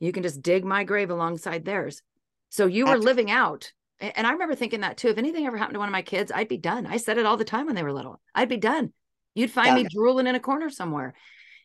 you 0.00 0.12
can 0.12 0.22
just 0.22 0.42
dig 0.42 0.64
my 0.64 0.84
grave 0.84 1.10
alongside 1.10 1.64
theirs. 1.64 2.02
So 2.50 2.66
you 2.66 2.86
were 2.86 2.98
living 2.98 3.30
out. 3.30 3.72
And 4.00 4.26
I 4.26 4.32
remember 4.32 4.56
thinking 4.56 4.80
that 4.80 4.96
too. 4.96 5.08
If 5.08 5.18
anything 5.18 5.46
ever 5.46 5.56
happened 5.56 5.74
to 5.74 5.78
one 5.78 5.88
of 5.88 5.92
my 5.92 6.02
kids, 6.02 6.32
I'd 6.34 6.48
be 6.48 6.58
done. 6.58 6.86
I 6.86 6.96
said 6.96 7.18
it 7.18 7.26
all 7.26 7.36
the 7.36 7.44
time 7.44 7.66
when 7.66 7.76
they 7.76 7.84
were 7.84 7.92
little. 7.92 8.20
I'd 8.34 8.48
be 8.48 8.56
done. 8.56 8.92
You'd 9.34 9.52
find 9.52 9.68
yeah. 9.68 9.84
me 9.84 9.88
drooling 9.88 10.26
in 10.26 10.34
a 10.34 10.40
corner 10.40 10.68
somewhere. 10.68 11.14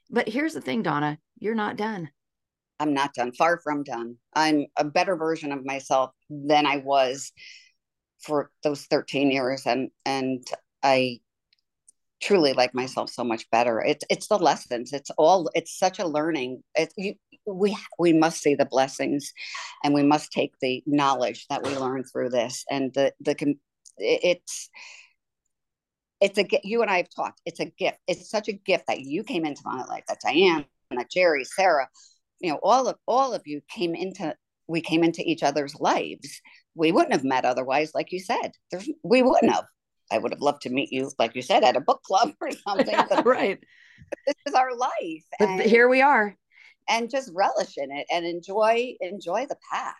But 0.09 0.29
here's 0.29 0.53
the 0.53 0.61
thing, 0.61 0.83
Donna, 0.83 1.17
you're 1.39 1.55
not 1.55 1.75
done. 1.75 2.09
I'm 2.79 2.93
not 2.93 3.13
done. 3.13 3.31
Far 3.31 3.59
from 3.59 3.83
done. 3.83 4.17
I'm 4.33 4.67
a 4.77 4.85
better 4.85 5.17
version 5.17 5.51
of 5.51 5.65
myself 5.65 6.11
than 6.29 6.67
I 6.67 6.77
was 6.77 7.31
for 8.19 8.51
those 8.63 8.83
13 8.85 9.31
years 9.31 9.63
and 9.65 9.89
and 10.05 10.45
I 10.81 11.19
truly 12.21 12.53
like 12.53 12.73
myself 12.73 13.09
so 13.09 13.23
much 13.23 13.49
better. 13.51 13.81
It's 13.81 14.03
it's 14.09 14.27
the 14.27 14.37
lessons. 14.37 14.93
It's 14.93 15.11
all. 15.17 15.49
It's 15.55 15.77
such 15.77 15.99
a 15.99 16.07
learning. 16.07 16.63
It, 16.75 16.93
you, 16.97 17.15
we 17.45 17.77
we 17.99 18.13
must 18.13 18.41
see 18.41 18.55
the 18.55 18.65
blessings, 18.65 19.33
and 19.83 19.93
we 19.93 20.03
must 20.03 20.31
take 20.31 20.53
the 20.61 20.83
knowledge 20.85 21.45
that 21.49 21.63
we 21.63 21.75
learn 21.77 22.03
through 22.03 22.29
this. 22.29 22.65
And 22.69 22.93
the 22.93 23.13
the 23.21 23.55
it's 23.97 24.69
it's 26.19 26.37
a 26.37 26.45
you 26.63 26.81
and 26.81 26.91
I 26.91 26.97
have 26.97 27.09
talked. 27.15 27.41
It's 27.45 27.59
a 27.59 27.65
gift. 27.65 27.99
It's 28.07 28.29
such 28.29 28.47
a 28.47 28.53
gift 28.53 28.85
that 28.87 29.01
you 29.01 29.23
came 29.23 29.45
into 29.45 29.61
my 29.65 29.83
life. 29.85 30.03
That 30.07 30.19
Diane, 30.23 30.65
that 30.91 31.11
Jerry, 31.11 31.43
Sarah, 31.43 31.87
you 32.39 32.51
know, 32.51 32.59
all 32.63 32.87
of 32.87 32.97
all 33.07 33.33
of 33.33 33.43
you 33.45 33.61
came 33.69 33.95
into. 33.95 34.35
We 34.69 34.81
came 34.81 35.01
into 35.01 35.21
each 35.25 35.43
other's 35.43 35.75
lives. 35.79 36.41
We 36.75 36.91
wouldn't 36.91 37.13
have 37.13 37.23
met 37.23 37.45
otherwise, 37.45 37.91
like 37.95 38.11
you 38.11 38.19
said. 38.19 38.51
There's, 38.69 38.89
we 39.01 39.21
wouldn't 39.23 39.53
have. 39.53 39.63
I 40.11 40.17
would 40.17 40.31
have 40.31 40.41
loved 40.41 40.61
to 40.63 40.69
meet 40.69 40.91
you, 40.91 41.11
like 41.19 41.35
you 41.35 41.41
said, 41.41 41.63
at 41.63 41.75
a 41.75 41.81
book 41.81 42.01
club 42.03 42.33
or 42.41 42.51
something. 42.51 42.95
right. 43.25 43.59
This 44.25 44.35
is 44.45 44.53
our 44.53 44.75
life. 44.75 45.23
But 45.39 45.49
and, 45.49 45.61
here 45.61 45.89
we 45.89 46.01
are. 46.01 46.35
And 46.89 47.09
just 47.09 47.31
relish 47.33 47.77
in 47.77 47.91
it 47.91 48.07
and 48.11 48.25
enjoy 48.25 48.95
enjoy 49.01 49.45
the 49.47 49.57
path. 49.71 49.95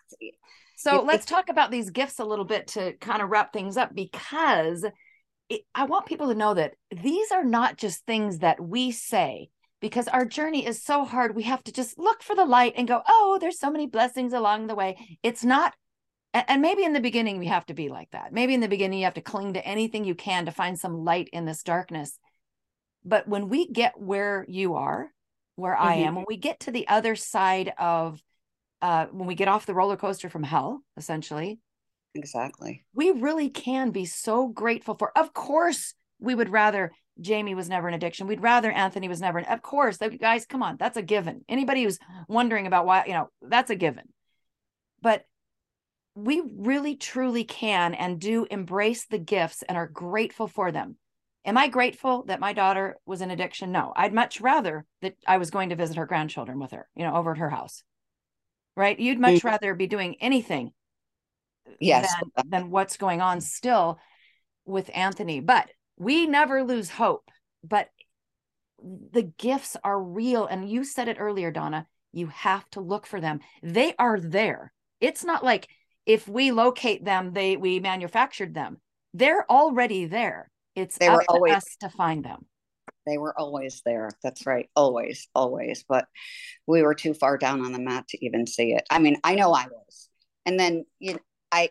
So 0.77 1.01
let's 1.01 1.25
talk 1.25 1.49
about 1.49 1.71
these 1.71 1.89
gifts 1.89 2.19
a 2.19 2.25
little 2.25 2.45
bit 2.45 2.67
to 2.67 2.93
kind 2.93 3.21
of 3.21 3.29
wrap 3.29 3.51
things 3.51 3.77
up 3.77 3.95
because 3.95 4.85
it, 5.49 5.61
I 5.73 5.85
want 5.85 6.05
people 6.05 6.27
to 6.27 6.35
know 6.35 6.53
that 6.53 6.75
these 6.91 7.31
are 7.31 7.43
not 7.43 7.77
just 7.77 8.05
things 8.05 8.39
that 8.39 8.59
we 8.59 8.91
say 8.91 9.49
because 9.81 10.07
our 10.07 10.25
journey 10.25 10.65
is 10.65 10.81
so 10.81 11.05
hard. 11.05 11.35
We 11.35 11.43
have 11.43 11.63
to 11.65 11.71
just 11.71 11.97
look 11.97 12.23
for 12.23 12.35
the 12.35 12.45
light 12.45 12.73
and 12.75 12.87
go, 12.87 13.01
oh, 13.07 13.37
there's 13.39 13.59
so 13.59 13.71
many 13.71 13.87
blessings 13.87 14.33
along 14.33 14.67
the 14.67 14.75
way. 14.75 15.17
It's 15.23 15.43
not 15.43 15.73
and 16.33 16.61
maybe 16.61 16.83
in 16.83 16.93
the 16.93 16.99
beginning 16.99 17.39
we 17.39 17.47
have 17.47 17.65
to 17.67 17.73
be 17.73 17.89
like 17.89 18.11
that. 18.11 18.33
Maybe 18.33 18.53
in 18.53 18.59
the 18.59 18.67
beginning 18.67 18.99
you 18.99 19.05
have 19.05 19.15
to 19.15 19.21
cling 19.21 19.53
to 19.53 19.65
anything 19.65 20.03
you 20.03 20.15
can 20.15 20.45
to 20.45 20.51
find 20.51 20.77
some 20.77 21.03
light 21.03 21.29
in 21.33 21.45
this 21.45 21.63
darkness. 21.63 22.19
But 23.03 23.27
when 23.27 23.49
we 23.49 23.67
get 23.67 23.99
where 23.99 24.45
you 24.47 24.75
are 24.75 25.11
where 25.57 25.75
mm-hmm. 25.75 25.87
i 25.87 25.93
am 25.95 26.15
when 26.15 26.25
we 26.27 26.37
get 26.37 26.61
to 26.61 26.71
the 26.71 26.87
other 26.87 27.15
side 27.15 27.73
of 27.77 28.23
uh 28.81 29.07
when 29.11 29.27
we 29.27 29.35
get 29.35 29.49
off 29.49 29.65
the 29.65 29.73
roller 29.73 29.97
coaster 29.97 30.29
from 30.29 30.43
hell 30.43 30.81
essentially 30.95 31.59
exactly. 32.15 32.85
we 32.93 33.11
really 33.11 33.49
can 33.49 33.91
be 33.91 34.05
so 34.05 34.47
grateful 34.47 34.95
for 34.95 35.15
of 35.17 35.33
course 35.33 35.93
we 36.19 36.33
would 36.33 36.49
rather 36.49 36.91
jamie 37.19 37.55
was 37.55 37.67
never 37.67 37.87
an 37.87 37.95
addiction. 37.95 38.27
We'd 38.27 38.41
rather 38.41 38.71
anthony 38.71 39.07
was 39.07 39.21
never 39.21 39.39
an 39.39 39.45
of 39.45 39.61
course 39.61 39.97
guys 40.19 40.45
come 40.45 40.63
on 40.63 40.77
that's 40.77 40.97
a 40.97 41.01
given. 41.01 41.43
Anybody 41.49 41.83
who's 41.83 41.99
wondering 42.27 42.67
about 42.67 42.85
why 42.85 43.05
you 43.05 43.13
know 43.13 43.29
that's 43.41 43.71
a 43.71 43.75
given. 43.75 44.05
But 45.01 45.25
we 46.17 46.41
really 46.57 46.95
truly 46.95 47.43
can 47.43 47.93
and 47.93 48.19
do 48.19 48.47
embrace 48.49 49.05
the 49.05 49.19
gifts 49.19 49.61
and 49.61 49.77
are 49.77 49.87
grateful 49.87 50.47
for 50.47 50.71
them. 50.71 50.95
Am 51.45 51.59
I 51.59 51.67
grateful 51.67 52.23
that 52.23 52.39
my 52.39 52.53
daughter 52.53 52.97
was 53.05 53.21
in 53.21 53.29
addiction? 53.29 53.71
No, 53.71 53.93
I'd 53.95 54.15
much 54.15 54.41
rather 54.41 54.85
that 55.03 55.15
I 55.27 55.37
was 55.37 55.51
going 55.51 55.69
to 55.69 55.75
visit 55.75 55.97
her 55.97 56.07
grandchildren 56.07 56.59
with 56.59 56.71
her, 56.71 56.89
you 56.95 57.05
know, 57.05 57.15
over 57.15 57.33
at 57.33 57.37
her 57.37 57.51
house. 57.51 57.83
Right? 58.75 58.99
You'd 58.99 59.19
much 59.19 59.35
mm-hmm. 59.35 59.47
rather 59.47 59.75
be 59.75 59.85
doing 59.85 60.15
anything 60.19 60.71
yes 61.79 62.11
than, 62.35 62.49
than 62.49 62.69
what's 62.71 62.97
going 62.97 63.21
on 63.21 63.39
still 63.39 63.99
with 64.65 64.89
Anthony. 64.95 65.39
But 65.39 65.69
we 65.97 66.25
never 66.25 66.63
lose 66.63 66.89
hope. 66.89 67.29
But 67.63 67.89
the 68.81 69.31
gifts 69.37 69.77
are 69.83 70.01
real. 70.01 70.47
And 70.47 70.67
you 70.67 70.83
said 70.83 71.09
it 71.09 71.17
earlier, 71.19 71.51
Donna. 71.51 71.85
You 72.11 72.27
have 72.27 72.67
to 72.71 72.81
look 72.81 73.05
for 73.05 73.21
them. 73.21 73.39
They 73.61 73.93
are 73.99 74.19
there. 74.19 74.73
It's 74.99 75.23
not 75.23 75.43
like 75.43 75.67
if 76.07 76.27
we 76.27 76.51
locate 76.51 77.03
them, 77.03 77.33
they 77.33 77.57
we 77.57 77.79
manufactured 77.79 78.55
them. 78.55 78.79
They're 79.13 79.49
already 79.51 80.05
there. 80.05 80.49
It's 80.73 80.97
they 80.97 81.07
up 81.07 81.19
to 81.19 81.25
always, 81.27 81.53
us 81.55 81.77
to 81.81 81.89
find 81.89 82.23
them. 82.23 82.45
They 83.05 83.17
were 83.17 83.37
always 83.37 83.81
there. 83.85 84.09
That's 84.23 84.45
right. 84.45 84.69
Always, 84.75 85.27
always. 85.35 85.83
But 85.87 86.07
we 86.65 86.81
were 86.81 86.95
too 86.95 87.13
far 87.13 87.37
down 87.37 87.63
on 87.63 87.73
the 87.73 87.79
mat 87.79 88.07
to 88.09 88.25
even 88.25 88.47
see 88.47 88.73
it. 88.73 88.85
I 88.89 88.99
mean, 88.99 89.17
I 89.23 89.35
know 89.35 89.51
I 89.53 89.65
was. 89.65 90.09
And 90.45 90.57
then 90.57 90.85
you 90.99 91.13
know, 91.13 91.19
I 91.51 91.69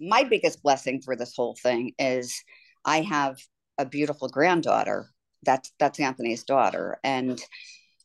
my 0.00 0.24
biggest 0.24 0.62
blessing 0.62 1.02
for 1.02 1.14
this 1.14 1.36
whole 1.36 1.54
thing 1.62 1.92
is 1.98 2.42
I 2.84 3.02
have 3.02 3.38
a 3.76 3.84
beautiful 3.84 4.28
granddaughter. 4.28 5.10
That's 5.42 5.70
that's 5.78 6.00
Anthony's 6.00 6.44
daughter. 6.44 6.98
And 7.04 7.38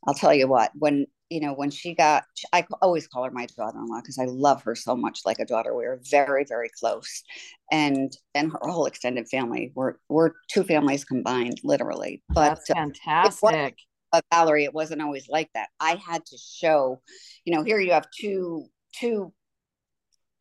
I'll 0.06 0.14
tell 0.14 0.34
you 0.34 0.50
what, 0.50 0.72
when 0.76 1.08
you 1.30 1.40
know, 1.40 1.54
when 1.54 1.70
she 1.70 1.94
got, 1.94 2.24
I 2.54 2.66
always 2.82 3.08
call 3.08 3.24
her 3.24 3.32
my 3.32 3.46
daughter-in-law 3.56 4.02
because 4.02 4.18
I 4.18 4.26
love 4.26 4.64
her 4.64 4.76
so 4.76 4.96
much 4.96 5.22
like 5.26 5.40
a 5.40 5.46
daughter. 5.46 5.76
We 5.76 5.86
are 5.86 6.00
very, 6.10 6.44
very 6.44 6.70
close, 6.80 7.24
and 7.72 8.12
and 8.34 8.52
her 8.52 8.70
whole 8.70 8.86
extended 8.86 9.28
family. 9.30 9.72
We're 9.76 9.96
we're 10.10 10.32
two 10.52 10.64
families 10.64 11.06
combined, 11.06 11.60
literally. 11.64 12.24
But 12.30 12.56
That's 12.56 12.68
fantastic. 12.68 13.78
Uh, 14.12 14.22
Valerie, 14.34 14.64
it 14.64 14.74
wasn't 14.74 15.04
always 15.04 15.30
like 15.30 15.52
that. 15.54 15.70
I 15.80 16.02
had 16.04 16.26
to 16.26 16.38
show, 16.38 17.00
you 17.46 17.54
know, 17.54 17.64
here 17.64 17.80
you 17.80 17.92
have 17.92 18.08
two 18.10 18.66
two 18.96 19.32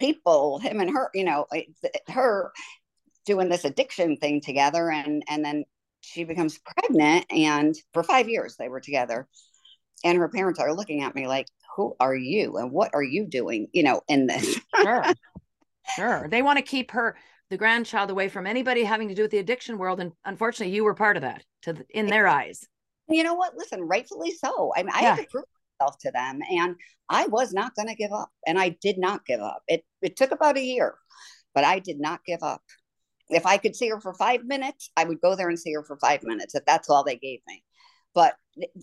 people, 0.01 0.59
him 0.59 0.81
and 0.81 0.90
her, 0.90 1.11
you 1.12 1.24
know, 1.24 1.46
her 2.09 2.53
doing 3.27 3.51
this 3.51 3.66
addiction 3.66 4.16
thing 4.16 4.40
together, 4.40 4.90
and 4.90 5.22
and 5.29 5.44
then 5.44 5.64
she 6.01 6.24
becomes 6.24 6.59
pregnant, 6.59 7.27
and 7.31 7.74
for 7.92 8.03
five 8.03 8.31
years 8.31 8.57
they 8.57 8.70
were 8.70 8.81
together 8.81 9.29
and 10.04 10.18
her 10.18 10.28
parents 10.28 10.61
are 10.61 10.74
looking 10.74 11.02
at 11.02 11.14
me 11.14 11.26
like 11.26 11.46
who 11.76 11.94
are 12.00 12.14
you 12.14 12.56
and 12.56 12.72
what 12.72 12.90
are 12.94 13.02
you 13.02 13.26
doing 13.26 13.68
you 13.72 13.82
know 13.82 14.00
in 14.08 14.26
this? 14.26 14.58
Sure 14.82 15.04
sure. 15.96 16.28
They 16.30 16.42
want 16.42 16.58
to 16.58 16.62
keep 16.62 16.90
her 16.92 17.16
the 17.50 17.56
grandchild 17.56 18.11
away 18.11 18.28
from 18.28 18.46
anybody 18.46 18.84
having 18.84 19.08
to 19.08 19.14
do 19.14 19.22
with 19.22 19.30
the 19.30 19.38
addiction 19.38 19.78
world 19.78 20.00
and 20.00 20.12
unfortunately 20.24 20.74
you 20.74 20.84
were 20.84 20.94
part 20.94 21.16
of 21.16 21.22
that 21.22 21.42
to 21.62 21.72
the, 21.72 21.87
in 21.90 22.06
their 22.06 22.26
eyes. 22.26 22.66
You 23.08 23.22
know 23.22 23.34
what? 23.34 23.56
Listen 23.56 23.82
rightfully 23.82 24.32
so. 24.32 24.72
I 24.76 24.82
mean 24.82 24.92
i 24.94 25.00
yeah. 25.00 25.14
had 25.14 25.22
to 25.22 25.30
prove 25.30 25.44
myself 25.80 25.96
to 26.00 26.11
them 26.11 26.40
and 26.50 26.76
i 27.08 27.26
was 27.26 27.52
not 27.52 27.74
going 27.74 27.88
to 27.88 27.94
give 27.94 28.12
up 28.12 28.30
and 28.46 28.58
i 28.58 28.76
did 28.80 28.98
not 28.98 29.24
give 29.24 29.40
up. 29.40 29.62
It 29.66 29.84
it 30.02 30.16
took 30.16 30.30
about 30.30 30.58
a 30.58 30.62
year 30.62 30.94
but 31.54 31.64
i 31.64 31.78
did 31.78 31.98
not 31.98 32.24
give 32.24 32.42
up. 32.42 32.62
If 33.30 33.46
i 33.46 33.56
could 33.56 33.76
see 33.76 33.88
her 33.88 34.00
for 34.00 34.14
five 34.14 34.44
minutes 34.44 34.90
i 34.96 35.04
would 35.04 35.20
go 35.20 35.34
there 35.34 35.48
and 35.48 35.58
see 35.58 35.72
her 35.72 35.84
for 35.84 35.96
five 35.98 36.22
minutes 36.22 36.54
if 36.54 36.64
that's 36.66 36.90
all 36.90 37.04
they 37.04 37.16
gave 37.16 37.40
me. 37.46 37.62
But 38.14 38.34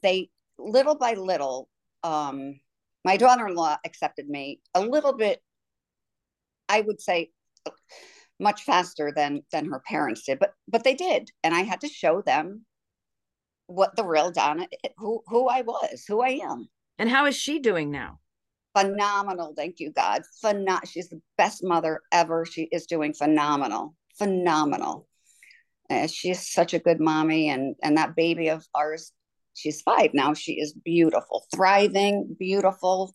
they 0.02 0.30
little 0.58 0.96
by 0.96 1.14
little, 1.14 1.70
um, 2.04 2.60
my 3.04 3.18
daughter-in-law 3.18 3.78
accepted 3.86 4.28
me 4.30 4.62
a 4.74 4.82
little 4.82 5.14
bit. 5.14 5.42
I 6.68 6.82
would 6.82 7.02
say 7.02 7.32
much 8.40 8.64
faster 8.64 9.14
than 9.16 9.44
than 9.52 9.66
her 9.66 9.82
parents 9.88 10.24
did, 10.24 10.40
but 10.40 10.54
but 10.68 10.84
they 10.84 10.96
did, 10.96 11.30
and 11.44 11.54
I 11.54 11.62
had 11.62 11.82
to 11.82 11.88
show 11.88 12.22
them 12.22 12.66
what 13.68 13.96
the 13.96 14.06
real 14.06 14.32
Donna, 14.32 14.68
who 14.98 15.22
who 15.28 15.48
I 15.48 15.62
was, 15.62 16.06
who 16.08 16.22
I 16.22 16.40
am. 16.44 16.68
And 16.98 17.10
how 17.10 17.26
is 17.26 17.36
she 17.36 17.60
doing 17.60 17.92
now? 17.92 18.20
Phenomenal, 18.78 19.54
thank 19.56 19.80
you, 19.80 19.92
God. 19.92 20.24
Phenom- 20.44 20.86
she's 20.86 21.10
the 21.10 21.22
best 21.38 21.64
mother 21.64 22.02
ever. 22.12 22.46
She 22.46 22.64
is 22.64 22.86
doing 22.86 23.14
phenomenal, 23.14 23.96
phenomenal. 24.18 25.08
Uh, 25.90 26.08
she's 26.08 26.52
such 26.52 26.74
a 26.74 26.80
good 26.80 27.00
mommy, 27.00 27.50
and 27.50 27.76
and 27.84 27.98
that 27.98 28.16
baby 28.16 28.50
of 28.50 28.66
ours 28.74 29.12
she's 29.56 29.82
five 29.82 30.12
now. 30.14 30.34
She 30.34 30.54
is 30.54 30.74
beautiful, 30.74 31.46
thriving, 31.54 32.36
beautiful. 32.38 33.14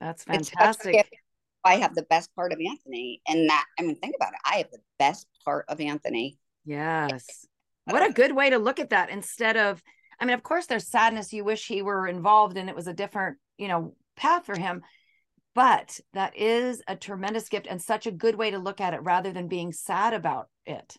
That's 0.00 0.24
fantastic. 0.24 1.06
I 1.64 1.76
have 1.76 1.94
the 1.94 2.02
best 2.02 2.34
part 2.34 2.52
of 2.52 2.58
Anthony. 2.60 3.22
And 3.26 3.48
that, 3.48 3.64
I 3.78 3.82
mean, 3.82 3.96
think 3.96 4.14
about 4.16 4.34
it. 4.34 4.40
I 4.44 4.56
have 4.58 4.70
the 4.70 4.80
best 4.98 5.26
part 5.44 5.64
of 5.68 5.80
Anthony. 5.80 6.38
Yes. 6.64 7.46
What 7.84 8.08
a 8.08 8.12
good 8.12 8.34
way 8.34 8.50
to 8.50 8.58
look 8.58 8.78
at 8.78 8.90
that 8.90 9.10
instead 9.10 9.56
of, 9.56 9.82
I 10.20 10.24
mean, 10.24 10.34
of 10.34 10.42
course, 10.42 10.66
there's 10.66 10.88
sadness. 10.88 11.32
You 11.32 11.44
wish 11.44 11.66
he 11.66 11.82
were 11.82 12.06
involved 12.06 12.56
and 12.56 12.68
it 12.68 12.76
was 12.76 12.86
a 12.86 12.94
different, 12.94 13.38
you 13.58 13.68
know, 13.68 13.94
path 14.16 14.46
for 14.46 14.58
him. 14.58 14.82
But 15.54 16.00
that 16.12 16.36
is 16.36 16.82
a 16.88 16.96
tremendous 16.96 17.48
gift 17.48 17.66
and 17.68 17.80
such 17.80 18.06
a 18.06 18.12
good 18.12 18.34
way 18.34 18.50
to 18.50 18.58
look 18.58 18.80
at 18.80 18.92
it 18.92 19.02
rather 19.02 19.32
than 19.32 19.48
being 19.48 19.72
sad 19.72 20.12
about 20.12 20.48
it. 20.66 20.96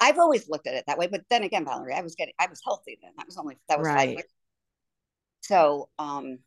I've 0.00 0.18
always 0.18 0.48
looked 0.48 0.66
at 0.66 0.74
it 0.74 0.84
that 0.86 0.98
way. 0.98 1.08
But 1.08 1.22
then 1.30 1.42
again, 1.42 1.64
Valerie, 1.64 1.94
I 1.94 2.02
was 2.02 2.14
getting, 2.14 2.34
I 2.38 2.46
was 2.46 2.60
healthy 2.64 2.98
then. 3.02 3.12
That 3.16 3.26
was 3.26 3.36
only, 3.36 3.56
that 3.68 3.78
was 3.78 3.88
right. 3.88 4.16
five 4.16 4.24
So, 5.40 5.88
um, 5.98 6.38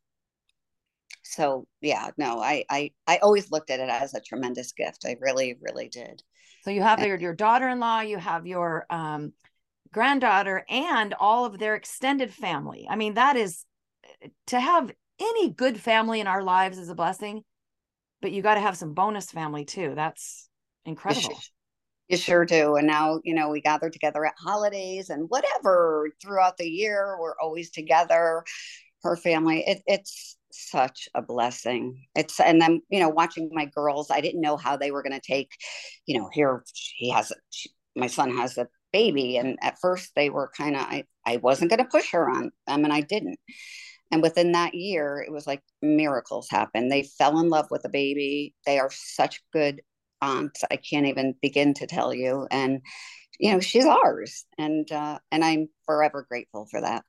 so 1.24 1.68
yeah, 1.82 2.12
no, 2.18 2.40
I, 2.40 2.66
I, 2.70 2.92
I 3.08 3.18
always 3.18 3.52
looked 3.52 3.70
at 3.70 3.80
it 3.80 3.90
as 3.90 4.14
a 4.14 4.22
tremendous 4.22 4.72
gift. 4.72 5.06
I 5.06 5.18
really, 5.20 5.58
really 5.62 5.90
did. 5.90 6.24
So 6.64 6.72
you 6.72 6.82
have 6.82 7.00
your, 7.04 7.18
your 7.18 7.34
daughter-in-law, 7.34 8.02
you 8.02 8.18
have 8.18 8.46
your 8.46 8.86
um, 8.90 9.34
granddaughter, 9.92 10.64
and 10.70 11.14
all 11.20 11.46
of 11.46 11.58
their 11.58 11.76
extended 11.76 12.34
family. 12.34 12.88
I 12.90 12.96
mean, 12.96 13.16
that 13.16 13.36
is 13.36 13.66
to 14.48 14.60
have 14.60 14.92
any 15.20 15.50
good 15.50 15.80
family 15.80 16.20
in 16.20 16.28
our 16.28 16.44
lives 16.44 16.78
is 16.78 16.90
a 16.90 16.96
blessing, 16.96 17.44
but 18.22 18.32
you 18.32 18.42
got 18.42 18.56
to 18.56 18.62
have 18.62 18.78
some 18.78 18.94
bonus 18.94 19.32
family 19.32 19.66
too. 19.66 19.94
That's 19.96 20.50
incredible. 20.86 21.38
You 22.12 22.18
sure 22.18 22.44
do. 22.44 22.76
And 22.76 22.86
now, 22.88 23.22
you 23.24 23.34
know, 23.34 23.50
we 23.50 23.62
gather 23.62 23.90
together 23.90 24.26
at 24.26 24.34
holidays 24.38 25.10
and 25.10 25.30
whatever 25.30 26.10
throughout 26.22 26.58
the 26.58 26.70
year. 26.70 27.16
We're 27.18 27.40
always 27.40 27.72
together. 27.72 28.44
Her 29.02 29.16
family. 29.16 29.64
It, 29.66 29.82
it's 29.88 30.38
such 30.52 31.08
a 31.16 31.22
blessing. 31.22 32.06
It's 32.14 32.42
and 32.42 32.62
then 32.62 32.82
you 32.90 33.00
know 33.00 33.08
watching 33.08 33.50
my 33.54 33.66
girls. 33.66 34.12
I 34.12 34.20
didn't 34.20 34.42
know 34.42 34.58
how 34.58 34.76
they 34.76 34.92
were 34.92 35.02
going 35.04 35.20
to 35.20 35.26
take. 35.26 35.52
You 36.06 36.20
know, 36.20 36.30
here 36.34 36.64
he 36.98 37.10
has 37.12 37.32
she, 37.50 37.70
my 37.96 38.08
son 38.08 38.36
has 38.36 38.58
a 38.58 38.68
baby, 38.92 39.38
and 39.38 39.58
at 39.62 39.80
first 39.80 40.12
they 40.14 40.30
were 40.30 40.52
kind 40.56 40.76
of 40.76 40.82
I 40.82 41.06
I 41.26 41.38
wasn't 41.38 41.72
going 41.72 41.84
to 41.84 41.90
push 41.90 42.12
her 42.12 42.30
on 42.30 42.52
them, 42.68 42.84
and 42.84 42.92
I 42.92 43.02
didn't. 43.02 43.40
And 44.12 44.22
within 44.22 44.52
that 44.52 44.76
year, 44.76 45.24
it 45.26 45.32
was 45.32 45.48
like 45.48 45.62
miracles 45.82 46.50
happened. 46.52 46.92
They 46.92 47.04
fell 47.04 47.40
in 47.40 47.48
love 47.48 47.68
with 47.72 47.84
the 47.84 47.90
baby. 47.90 48.54
They 48.66 48.80
are 48.80 48.92
such 48.92 49.42
good 49.54 49.82
aunts. 50.22 50.64
I 50.72 50.76
can't 50.78 51.08
even 51.08 51.36
begin 51.42 51.74
to 51.76 51.88
tell 51.88 52.14
you. 52.14 52.48
And 52.52 52.82
you 53.40 53.52
know, 53.52 53.60
she's 53.60 53.86
ours, 53.86 54.46
and 54.58 54.92
uh, 54.92 55.20
and 55.32 55.44
I'm 55.44 55.70
forever 55.86 56.26
grateful 56.30 56.68
for 56.70 56.82
that. 56.82 57.04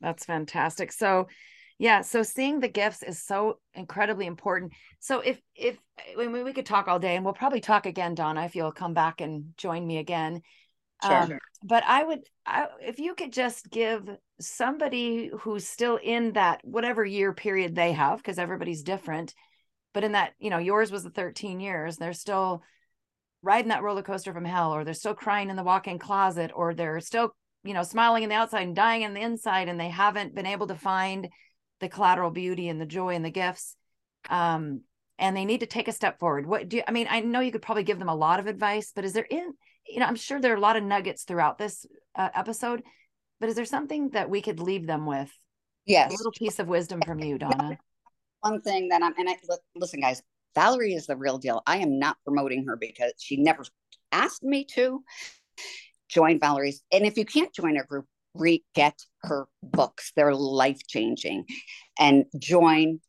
That's 0.00 0.24
fantastic. 0.24 0.92
So, 0.92 1.28
yeah, 1.78 2.00
so 2.00 2.22
seeing 2.22 2.60
the 2.60 2.68
gifts 2.68 3.02
is 3.02 3.22
so 3.22 3.58
incredibly 3.74 4.26
important. 4.26 4.72
So 5.00 5.20
if 5.20 5.40
if 5.54 5.76
I 6.18 6.26
mean, 6.26 6.44
we 6.44 6.52
could 6.52 6.66
talk 6.66 6.88
all 6.88 6.98
day, 6.98 7.16
and 7.16 7.24
we'll 7.24 7.34
probably 7.34 7.60
talk 7.60 7.84
again, 7.84 8.14
Donna, 8.14 8.44
if 8.44 8.56
you'll 8.56 8.72
come 8.72 8.94
back 8.94 9.20
and 9.20 9.52
join 9.56 9.86
me 9.86 9.98
again. 9.98 10.42
Sure. 11.04 11.14
Um, 11.14 11.38
but 11.62 11.84
I 11.86 12.04
would, 12.04 12.20
I, 12.46 12.68
if 12.80 12.98
you 12.98 13.14
could 13.14 13.32
just 13.32 13.70
give 13.70 14.08
somebody 14.40 15.30
who's 15.40 15.68
still 15.68 15.98
in 16.02 16.32
that 16.32 16.60
whatever 16.64 17.04
year 17.04 17.34
period 17.34 17.74
they 17.74 17.92
have, 17.92 18.18
because 18.18 18.38
everybody's 18.38 18.82
different, 18.82 19.34
but 19.96 20.04
in 20.04 20.12
that 20.12 20.34
you 20.38 20.50
know 20.50 20.58
yours 20.58 20.92
was 20.92 21.04
the 21.04 21.10
13 21.10 21.58
years 21.58 21.96
they're 21.96 22.12
still 22.12 22.62
riding 23.42 23.70
that 23.70 23.82
roller 23.82 24.02
coaster 24.02 24.34
from 24.34 24.44
hell 24.44 24.74
or 24.74 24.84
they're 24.84 24.92
still 24.92 25.14
crying 25.14 25.48
in 25.48 25.56
the 25.56 25.62
walk-in 25.62 25.98
closet 25.98 26.50
or 26.54 26.74
they're 26.74 27.00
still 27.00 27.34
you 27.64 27.72
know 27.72 27.82
smiling 27.82 28.22
in 28.22 28.28
the 28.28 28.34
outside 28.34 28.64
and 28.64 28.76
dying 28.76 29.00
in 29.00 29.14
the 29.14 29.22
inside 29.22 29.70
and 29.70 29.80
they 29.80 29.88
haven't 29.88 30.34
been 30.34 30.44
able 30.44 30.66
to 30.66 30.74
find 30.74 31.30
the 31.80 31.88
collateral 31.88 32.30
beauty 32.30 32.68
and 32.68 32.78
the 32.78 32.84
joy 32.84 33.14
and 33.14 33.24
the 33.24 33.30
gifts 33.30 33.74
um 34.28 34.82
and 35.18 35.34
they 35.34 35.46
need 35.46 35.60
to 35.60 35.66
take 35.66 35.88
a 35.88 35.92
step 35.92 36.18
forward. 36.18 36.46
What 36.46 36.68
do 36.68 36.76
you 36.76 36.82
i 36.86 36.90
mean 36.90 37.06
i 37.08 37.20
know 37.20 37.40
you 37.40 37.50
could 37.50 37.62
probably 37.62 37.82
give 37.82 37.98
them 37.98 38.10
a 38.10 38.14
lot 38.14 38.38
of 38.38 38.46
advice 38.46 38.92
but 38.94 39.06
is 39.06 39.14
there 39.14 39.26
in 39.30 39.54
you 39.88 39.98
know 39.98 40.04
i'm 40.04 40.14
sure 40.14 40.42
there 40.42 40.52
are 40.52 40.58
a 40.58 40.60
lot 40.60 40.76
of 40.76 40.84
nuggets 40.84 41.24
throughout 41.24 41.56
this 41.56 41.86
uh, 42.16 42.28
episode 42.34 42.82
but 43.40 43.48
is 43.48 43.54
there 43.54 43.64
something 43.64 44.10
that 44.10 44.28
we 44.28 44.42
could 44.42 44.60
leave 44.60 44.86
them 44.86 45.06
with? 45.06 45.32
Yes. 45.86 46.12
a 46.12 46.16
little 46.16 46.32
piece 46.32 46.58
of 46.58 46.68
wisdom 46.68 47.00
from 47.00 47.20
you 47.20 47.38
donna 47.46 47.78
one 48.40 48.60
thing 48.60 48.88
that 48.88 49.02
I'm, 49.02 49.14
and 49.18 49.28
I 49.28 49.36
listen, 49.74 50.00
guys, 50.00 50.22
Valerie 50.54 50.94
is 50.94 51.06
the 51.06 51.16
real 51.16 51.38
deal. 51.38 51.62
I 51.66 51.78
am 51.78 51.98
not 51.98 52.16
promoting 52.24 52.64
her 52.66 52.76
because 52.76 53.12
she 53.18 53.36
never 53.36 53.64
asked 54.12 54.42
me 54.42 54.64
to 54.72 55.02
join 56.08 56.38
Valerie's. 56.38 56.82
And 56.92 57.04
if 57.04 57.16
you 57.16 57.24
can't 57.24 57.52
join 57.54 57.76
her 57.76 57.84
group, 57.84 58.06
re 58.34 58.64
get 58.74 58.98
her 59.22 59.46
books. 59.62 60.12
They're 60.16 60.34
life 60.34 60.80
changing, 60.88 61.44
and 61.98 62.24
join 62.38 63.00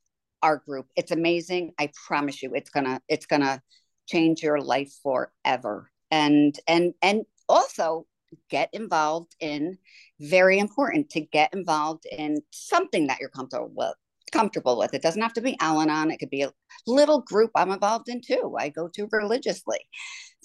our 0.42 0.58
group. 0.58 0.88
It's 0.96 1.12
amazing. 1.12 1.74
I 1.80 1.92
promise 2.08 2.42
you, 2.44 2.54
it's 2.54 2.70
gonna 2.70 3.02
it's 3.08 3.26
gonna 3.26 3.62
change 4.08 4.44
your 4.44 4.60
life 4.62 4.94
forever. 5.02 5.92
And 6.12 6.58
and 6.68 6.94
and 7.02 7.24
also 7.50 8.06
get 8.50 8.70
involved 8.74 9.36
in 9.40 9.78
very 10.20 10.60
important 10.60 11.10
to 11.12 11.22
get 11.22 11.54
involved 11.54 12.06
in 12.06 12.42
something 12.52 13.08
that 13.08 13.20
you're 13.20 13.30
comfortable 13.30 13.72
with 13.74 13.96
comfortable 14.32 14.78
with. 14.78 14.94
It 14.94 15.02
doesn't 15.02 15.22
have 15.22 15.34
to 15.34 15.42
be 15.42 15.58
Al 15.60 15.82
Anon. 15.82 16.12
It 16.12 16.18
could 16.18 16.30
be 16.30 16.44
a 16.44 16.54
little 16.86 17.22
group 17.22 17.52
I'm 17.56 17.72
involved 17.72 18.10
in 18.10 18.22
too. 18.22 18.56
I 18.58 18.70
go 18.70 18.88
to 18.90 19.08
religiously. 19.12 19.80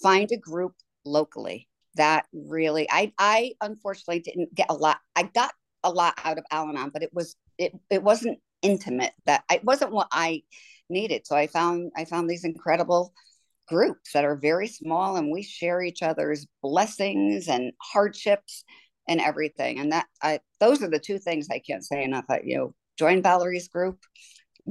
Find 0.03 0.31
a 0.33 0.37
group 0.37 0.75
locally. 1.05 1.69
That 1.97 2.27
really, 2.33 2.89
I, 2.91 3.13
I 3.19 3.53
unfortunately 3.61 4.21
didn't 4.21 4.55
get 4.55 4.67
a 4.71 4.75
lot. 4.75 4.99
I 5.15 5.25
got 5.25 5.53
a 5.85 5.91
lot 5.91 6.15
out 6.25 6.39
of 6.39 6.45
Al 6.51 6.69
Anon, 6.69 6.91
but 6.93 7.03
it 7.03 7.11
was, 7.13 7.37
it, 7.59 7.73
it 7.91 8.03
wasn't 8.03 8.39
intimate. 8.63 9.13
That 9.27 9.45
it 9.51 9.63
wasn't 9.65 9.93
what 9.93 10.09
I 10.11 10.43
needed. 10.89 11.27
So 11.27 11.37
I 11.37 11.49
found, 11.49 11.93
I 11.97 12.05
found 12.07 12.31
these 12.31 12.45
incredible 12.45 13.13
groups 13.69 14.13
that 14.13 14.25
are 14.25 14.37
very 14.37 14.69
small, 14.69 15.17
and 15.17 15.31
we 15.31 15.43
share 15.43 15.83
each 15.83 16.03
other's 16.03 16.47
blessings 16.63 17.49
and 17.49 17.73
hardships 17.81 18.65
and 19.09 19.21
everything. 19.21 19.79
And 19.79 19.93
that, 19.93 20.07
I, 20.23 20.41
those 20.61 20.83
are 20.83 20.89
the 20.89 20.99
two 20.99 21.19
things 21.19 21.49
I 21.51 21.59
can't 21.59 21.85
say 21.85 22.03
enough. 22.03 22.25
At 22.31 22.47
you 22.47 22.57
know, 22.57 22.75
join 23.03 23.21
Valerie's 23.21 23.67
group, 23.67 23.99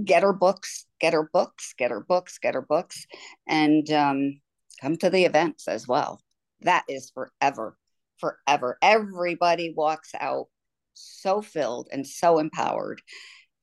get 0.06 0.24
her 0.24 0.32
books, 0.32 0.86
get 1.02 1.12
her 1.12 1.30
books, 1.34 1.74
get 1.78 1.92
her 1.92 2.00
books, 2.00 2.38
get 2.38 2.54
her 2.54 2.62
books, 2.62 3.06
and 3.46 3.92
um, 3.92 4.40
come 4.80 4.96
to 4.96 5.10
the 5.10 5.26
events 5.26 5.68
as 5.68 5.86
well. 5.86 6.22
That 6.62 6.86
is 6.88 7.12
forever, 7.14 7.76
forever. 8.20 8.78
Everybody 8.82 9.74
walks 9.76 10.12
out 10.18 10.46
so 10.94 11.42
filled 11.42 11.90
and 11.92 12.08
so 12.08 12.40
empowered. 12.40 13.02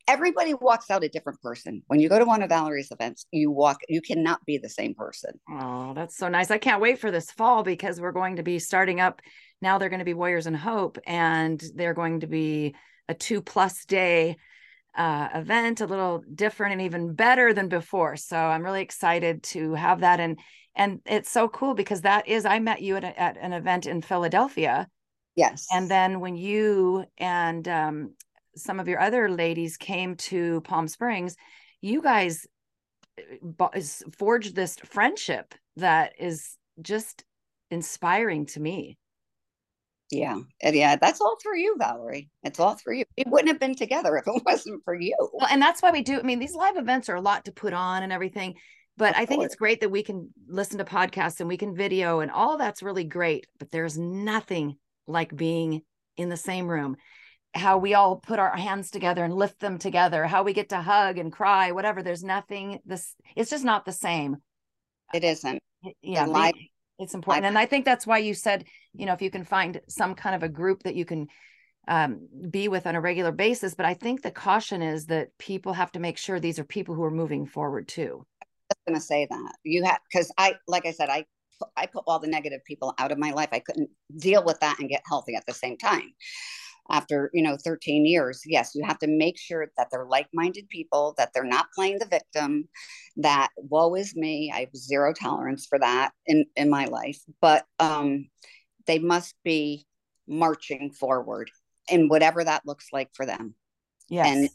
Everybody 0.07 0.53
walks 0.53 0.91
out 0.91 1.03
a 1.03 1.09
different 1.09 1.41
person. 1.41 1.83
When 1.87 1.99
you 1.99 2.11
go 2.11 2.19
to 2.19 2.27
one 2.27 2.43
of 2.43 2.51
Valerie's 2.51 2.91
events, 2.91 3.25
you 3.31 3.51
walk, 3.51 3.79
you 3.89 4.03
cannot 4.03 4.45
be 4.45 4.59
the 4.59 4.69
same 4.69 4.95
person. 4.95 5.33
Oh, 5.51 5.95
that's 5.95 6.19
so 6.19 6.29
nice. 6.29 6.51
I 6.51 6.59
can't 6.59 6.83
wait 6.83 6.99
for 6.99 7.11
this 7.11 7.31
fall 7.31 7.62
because 7.62 8.03
we're 8.03 8.12
going 8.12 8.37
to 8.37 8.43
be 8.43 8.59
starting 8.59 9.01
up. 9.01 9.23
Now 9.62 9.79
they're 9.79 9.89
going 9.89 10.01
to 10.01 10.05
be 10.05 10.12
Warriors 10.12 10.47
in 10.47 10.53
Hope, 10.53 10.99
and 11.07 11.62
they're 11.75 11.95
going 11.95 12.21
to 12.21 12.27
be 12.27 12.75
a 13.09 13.14
two 13.14 13.41
plus 13.41 13.87
day 13.87 14.37
uh, 14.99 15.28
event, 15.34 15.80
a 15.80 15.86
little 15.86 16.22
different 16.34 16.72
and 16.72 16.82
even 16.82 17.14
better 17.14 17.55
than 17.55 17.68
before. 17.68 18.16
So 18.16 18.36
I'm 18.36 18.64
really 18.64 18.82
excited 18.82 19.42
to 19.44 19.74
have 19.74 20.01
that. 20.01 20.20
And 20.20 20.38
and 20.74 21.01
it's 21.07 21.30
so 21.30 21.49
cool 21.49 21.74
because 21.74 22.03
that 22.03 22.28
is 22.28 22.44
I 22.44 22.59
met 22.59 22.82
you 22.82 22.96
at, 22.96 23.05
a, 23.05 23.20
at 23.20 23.36
an 23.40 23.53
event 23.53 23.86
in 23.86 24.03
Philadelphia. 24.03 24.86
Yes. 25.34 25.66
And 25.72 25.90
then 25.90 26.20
when 26.20 26.36
you 26.36 27.05
and 27.16 27.66
um, 27.68 28.14
some 28.57 28.80
of 28.80 28.88
your 28.88 29.01
other 29.01 29.30
ladies 29.30 29.76
came 29.76 30.16
to 30.16 30.61
Palm 30.62 30.88
Springs, 30.88 31.36
you 31.80 32.03
guys 32.03 32.46
uh, 33.61 33.80
forged 34.18 34.55
this 34.55 34.76
friendship 34.84 35.55
that 35.76 36.14
is 36.18 36.57
just 36.82 37.24
inspiring 37.70 38.46
to 38.46 38.61
me. 38.61 38.99
Yeah. 40.11 40.38
And 40.62 40.74
yeah. 40.74 40.96
That's 40.96 41.20
all 41.20 41.36
through 41.42 41.59
you, 41.59 41.76
Valerie. 41.78 42.30
It's 42.42 42.59
all 42.59 42.74
through 42.74 42.98
you. 42.98 43.04
It 43.16 43.28
wouldn't 43.28 43.48
have 43.48 43.61
been 43.61 43.74
together 43.74 44.16
if 44.16 44.26
it 44.26 44.42
wasn't 44.46 44.82
for 44.84 44.94
you. 44.94 45.16
Well, 45.32 45.48
and 45.50 45.61
that's 45.61 45.82
why 45.82 45.90
we 45.90 46.02
do. 46.02 46.18
I 46.18 46.22
mean, 46.22 46.38
these 46.38 46.54
live 46.54 46.76
events 46.76 47.09
are 47.09 47.16
a 47.16 47.20
lot 47.20 47.44
to 47.44 47.52
put 47.52 47.72
on 47.72 48.02
and 48.02 48.12
everything. 48.12 48.54
But 48.96 49.14
of 49.14 49.20
I 49.20 49.26
think 49.26 49.40
course. 49.40 49.46
it's 49.46 49.56
great 49.56 49.80
that 49.80 49.90
we 49.90 50.02
can 50.02 50.32
listen 50.48 50.78
to 50.78 50.84
podcasts 50.84 51.40
and 51.40 51.48
we 51.48 51.56
can 51.56 51.76
video 51.76 52.20
and 52.20 52.30
all 52.30 52.56
that's 52.59 52.82
really 52.82 53.04
great. 53.04 53.46
But 53.59 53.70
there's 53.70 53.98
nothing 53.98 54.76
like 55.06 55.34
being 55.34 55.82
in 56.16 56.28
the 56.28 56.36
same 56.36 56.68
room. 56.68 56.96
How 57.54 57.78
we 57.78 57.94
all 57.94 58.16
put 58.16 58.38
our 58.38 58.56
hands 58.56 58.90
together 58.90 59.24
and 59.24 59.34
lift 59.34 59.61
them 59.61 59.78
together, 59.78 60.26
how 60.26 60.42
we 60.42 60.52
get 60.52 60.70
to 60.70 60.82
hug 60.82 61.18
and 61.18 61.32
cry, 61.32 61.72
whatever. 61.72 62.02
There's 62.02 62.24
nothing 62.24 62.80
this 62.84 63.14
it's 63.36 63.50
just 63.50 63.64
not 63.64 63.84
the 63.84 63.92
same. 63.92 64.36
It 65.14 65.24
isn't. 65.24 65.62
Yeah. 66.02 66.26
Live 66.26 66.54
it's 66.99 67.14
important. 67.14 67.46
And 67.46 67.59
i 67.59 67.66
think 67.66 67.84
that's 67.84 68.07
why 68.07 68.18
you 68.18 68.34
said 68.34 68.64
you 68.94 69.07
know 69.07 69.12
if 69.12 69.22
you 69.22 69.30
can 69.30 69.44
find 69.44 69.80
some 69.88 70.14
kind 70.14 70.34
of 70.34 70.42
a 70.42 70.49
group 70.49 70.82
that 70.82 70.94
you 70.94 71.05
can 71.05 71.28
um, 71.86 72.28
be 72.51 72.68
with 72.68 72.86
on 72.86 72.96
a 72.96 73.01
regular 73.01 73.32
basis 73.32 73.74
but 73.74 73.86
i 73.86 73.94
think 73.94 74.22
the 74.22 74.30
caution 74.30 74.82
is 74.82 75.07
that 75.07 75.28
people 75.38 75.72
have 75.72 75.92
to 75.92 76.01
make 76.01 76.18
sure 76.18 76.38
these 76.38 76.59
are 76.59 76.64
people 76.64 76.94
who 76.94 77.03
are 77.03 77.11
moving 77.11 77.46
forward 77.46 77.88
too. 77.88 78.26
I 78.42 78.74
was 78.74 78.78
going 78.86 79.01
to 79.01 79.07
say 79.07 79.26
that. 79.30 79.53
You 79.64 79.84
have 79.84 80.01
because 80.11 80.30
i 80.36 80.55
like 80.66 80.86
i 80.86 80.92
said 80.92 81.09
i 81.09 81.24
i 81.76 81.86
put 81.86 82.05
all 82.07 82.18
the 82.18 82.28
negative 82.28 82.61
people 82.64 82.94
out 82.99 83.11
of 83.11 83.18
my 83.18 83.30
life. 83.30 83.49
I 83.53 83.61
couldn't 83.61 83.90
deal 84.16 84.44
with 84.44 84.61
that 84.61 84.78
and 84.78 84.88
get 84.88 85.03
healthy 85.07 85.34
at 85.34 85.46
the 85.46 85.55
same 85.55 85.76
time 85.78 86.12
after 86.91 87.30
you 87.32 87.43
know 87.43 87.57
13 87.57 88.07
years 88.07 88.43
yes 88.47 88.74
you 88.74 88.84
have 88.84 88.99
to 88.99 89.07
make 89.07 89.39
sure 89.39 89.70
that 89.76 89.89
they're 89.91 90.07
like-minded 90.07 90.68
people 90.68 91.14
that 91.18 91.30
they're 91.32 91.45
not 91.45 91.66
playing 91.74 91.99
the 91.99 92.07
victim 92.07 92.68
that 93.16 93.51
woe 93.57 93.95
is 93.95 94.14
me 94.16 94.51
i 94.55 94.61
have 94.61 94.76
zero 94.76 95.12
tolerance 95.12 95.66
for 95.66 95.78
that 95.78 96.12
in 96.26 96.45
in 96.57 96.70
my 96.70 96.86
life 96.86 97.20
but 97.41 97.64
um 97.78 98.26
they 98.86 98.99
must 98.99 99.34
be 99.45 99.86
marching 100.26 100.91
forward 100.91 101.51
in 101.91 102.09
whatever 102.09 102.45
that 102.45 102.66
looks 102.66 102.86
like 102.93 103.09
for 103.14 103.26
them 103.26 103.55
yes. 104.09 104.26
and 104.26 104.49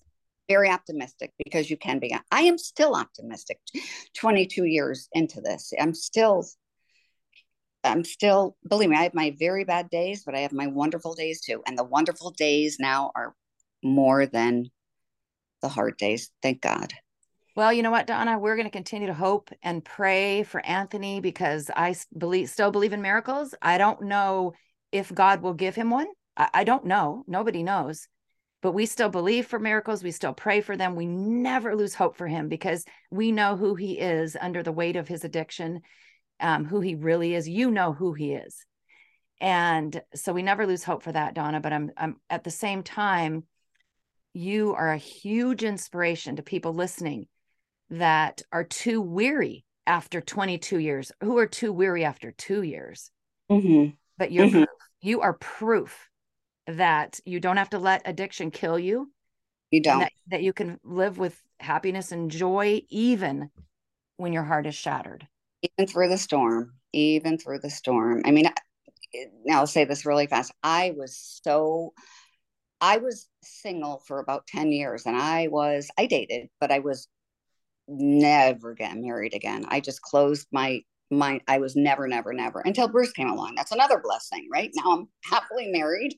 very 0.49 0.69
optimistic 0.69 1.31
because 1.43 1.69
you 1.69 1.77
can 1.77 1.99
be 1.99 2.15
i 2.31 2.41
am 2.41 2.57
still 2.57 2.95
optimistic 2.95 3.59
22 4.15 4.65
years 4.65 5.07
into 5.13 5.39
this 5.39 5.71
i'm 5.79 5.93
still 5.93 6.45
I'm 7.83 8.03
still, 8.03 8.55
believe 8.67 8.89
me, 8.89 8.97
I 8.97 9.03
have 9.03 9.13
my 9.13 9.35
very 9.37 9.63
bad 9.63 9.89
days, 9.89 10.23
but 10.23 10.35
I 10.35 10.39
have 10.39 10.53
my 10.53 10.67
wonderful 10.67 11.15
days 11.15 11.41
too. 11.41 11.61
And 11.67 11.77
the 11.77 11.83
wonderful 11.83 12.31
days 12.31 12.77
now 12.79 13.11
are 13.15 13.35
more 13.83 14.25
than 14.25 14.69
the 15.61 15.69
hard 15.69 15.97
days. 15.97 16.29
Thank 16.41 16.61
God. 16.61 16.93
Well, 17.55 17.71
you 17.71 17.83
know 17.83 17.91
what, 17.91 18.07
Donna, 18.07 18.39
we're 18.39 18.55
going 18.55 18.65
to 18.67 18.71
continue 18.71 19.07
to 19.07 19.13
hope 19.13 19.51
and 19.61 19.85
pray 19.85 20.41
for 20.41 20.65
Anthony 20.65 21.19
because 21.19 21.69
I 21.75 21.95
believe 22.17 22.49
still 22.49 22.71
believe 22.71 22.93
in 22.93 23.01
miracles. 23.01 23.53
I 23.61 23.77
don't 23.77 24.01
know 24.03 24.53
if 24.91 25.13
God 25.13 25.41
will 25.41 25.53
give 25.53 25.75
him 25.75 25.91
one. 25.91 26.07
I, 26.35 26.49
I 26.53 26.63
don't 26.63 26.85
know. 26.85 27.23
Nobody 27.27 27.61
knows. 27.61 28.07
But 28.63 28.71
we 28.71 28.85
still 28.85 29.09
believe 29.09 29.45
for 29.45 29.59
miracles. 29.59 30.03
We 30.03 30.11
still 30.11 30.33
pray 30.33 30.61
for 30.61 30.75
them. 30.75 30.95
We 30.95 31.05
never 31.05 31.75
lose 31.75 31.93
hope 31.93 32.15
for 32.15 32.27
him 32.27 32.47
because 32.47 32.85
we 33.11 33.31
know 33.31 33.55
who 33.55 33.75
he 33.75 33.99
is 33.99 34.35
under 34.39 34.63
the 34.63 34.71
weight 34.71 34.95
of 34.95 35.07
his 35.07 35.23
addiction, 35.23 35.81
um, 36.39 36.65
who 36.65 36.81
he 36.81 36.95
really 36.95 37.35
is. 37.35 37.47
You 37.47 37.71
know 37.71 37.93
who 37.93 38.13
he 38.13 38.33
is. 38.33 38.65
And 39.39 40.01
so 40.15 40.31
we 40.31 40.41
never 40.41 40.65
lose 40.65 40.83
hope 40.83 41.03
for 41.03 41.11
that, 41.11 41.33
Donna. 41.33 41.59
But 41.59 41.73
I'm, 41.73 41.91
I'm 41.97 42.15
at 42.29 42.43
the 42.43 42.51
same 42.51 42.83
time, 42.83 43.43
you 44.33 44.73
are 44.73 44.91
a 44.91 44.97
huge 44.97 45.63
inspiration 45.63 46.37
to 46.37 46.43
people 46.43 46.73
listening 46.73 47.27
that 47.89 48.41
are 48.51 48.63
too 48.63 49.01
weary 49.01 49.65
after 49.85 50.21
22 50.21 50.79
years, 50.79 51.11
who 51.21 51.37
are 51.37 51.47
too 51.47 51.73
weary 51.73 52.05
after 52.05 52.31
two 52.31 52.61
years. 52.63 53.11
Mm-hmm. 53.51 53.91
But 54.17 54.31
you're 54.31 54.47
mm-hmm. 54.47 54.63
you 55.01 55.21
are 55.21 55.33
proof 55.33 56.09
that 56.67 57.19
you 57.25 57.39
don't 57.39 57.57
have 57.57 57.71
to 57.71 57.79
let 57.79 58.03
addiction 58.05 58.51
kill 58.51 58.79
you. 58.79 59.11
You 59.71 59.81
don't. 59.81 59.99
That, 59.99 60.11
that 60.27 60.43
you 60.43 60.53
can 60.53 60.79
live 60.83 61.17
with 61.17 61.39
happiness 61.59 62.11
and 62.11 62.31
joy 62.31 62.81
even 62.89 63.49
when 64.17 64.33
your 64.33 64.43
heart 64.43 64.65
is 64.67 64.75
shattered. 64.75 65.27
Even 65.63 65.87
through 65.87 66.09
the 66.09 66.17
storm, 66.17 66.73
even 66.91 67.37
through 67.37 67.59
the 67.59 67.69
storm. 67.69 68.21
I 68.25 68.31
mean, 68.31 68.49
now 69.45 69.59
I'll 69.59 69.67
say 69.67 69.85
this 69.85 70.05
really 70.05 70.27
fast. 70.27 70.51
I 70.61 70.93
was 70.95 71.39
so 71.43 71.93
I 72.81 72.97
was 72.97 73.29
single 73.43 74.03
for 74.05 74.19
about 74.19 74.45
10 74.47 74.71
years 74.71 75.05
and 75.05 75.15
I 75.15 75.47
was 75.47 75.89
I 75.97 76.05
dated, 76.05 76.49
but 76.59 76.71
I 76.71 76.79
was 76.79 77.07
never 77.87 78.73
get 78.73 78.97
married 78.97 79.33
again. 79.33 79.65
I 79.67 79.79
just 79.79 80.01
closed 80.01 80.47
my 80.51 80.81
mind. 81.09 81.41
I 81.47 81.59
was 81.59 81.75
never, 81.75 82.07
never, 82.07 82.33
never 82.33 82.61
until 82.61 82.87
Bruce 82.87 83.11
came 83.11 83.29
along. 83.29 83.55
That's 83.55 83.71
another 83.71 83.99
blessing, 84.03 84.47
right? 84.51 84.71
Now 84.75 84.91
I'm 84.91 85.07
happily 85.23 85.67
married. 85.67 86.15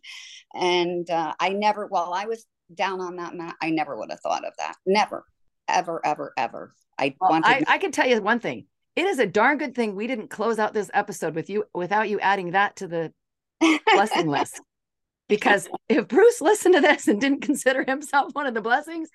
And 0.53 1.09
uh, 1.09 1.33
I 1.39 1.49
never, 1.49 1.87
while 1.87 2.13
I 2.13 2.25
was 2.25 2.45
down 2.73 3.01
on 3.01 3.17
that 3.17 3.35
mat, 3.35 3.55
I 3.61 3.69
never 3.69 3.97
would 3.97 4.11
have 4.11 4.21
thought 4.21 4.45
of 4.45 4.53
that. 4.57 4.75
Never, 4.85 5.25
ever, 5.67 6.01
ever, 6.05 6.33
ever. 6.37 6.73
I 6.97 7.15
well, 7.19 7.31
wanted. 7.31 7.47
I, 7.47 7.59
to- 7.59 7.71
I 7.71 7.77
can 7.77 7.91
tell 7.91 8.07
you 8.07 8.21
one 8.21 8.39
thing. 8.39 8.67
It 8.95 9.05
is 9.05 9.19
a 9.19 9.25
darn 9.25 9.57
good 9.57 9.75
thing 9.75 9.95
we 9.95 10.07
didn't 10.07 10.29
close 10.29 10.57
out 10.57 10.73
this 10.73 10.89
episode 10.93 11.35
with 11.35 11.49
you 11.49 11.65
without 11.73 12.09
you 12.09 12.19
adding 12.19 12.51
that 12.51 12.77
to 12.77 12.87
the 12.87 13.13
blessing 13.93 14.27
list. 14.29 14.61
Because 15.27 15.67
if 15.89 16.07
Bruce 16.07 16.39
listened 16.39 16.75
to 16.75 16.81
this 16.81 17.07
and 17.07 17.19
didn't 17.19 17.41
consider 17.41 17.83
himself 17.83 18.33
one 18.33 18.45
of 18.45 18.53
the 18.53 18.61
blessings, 18.61 19.09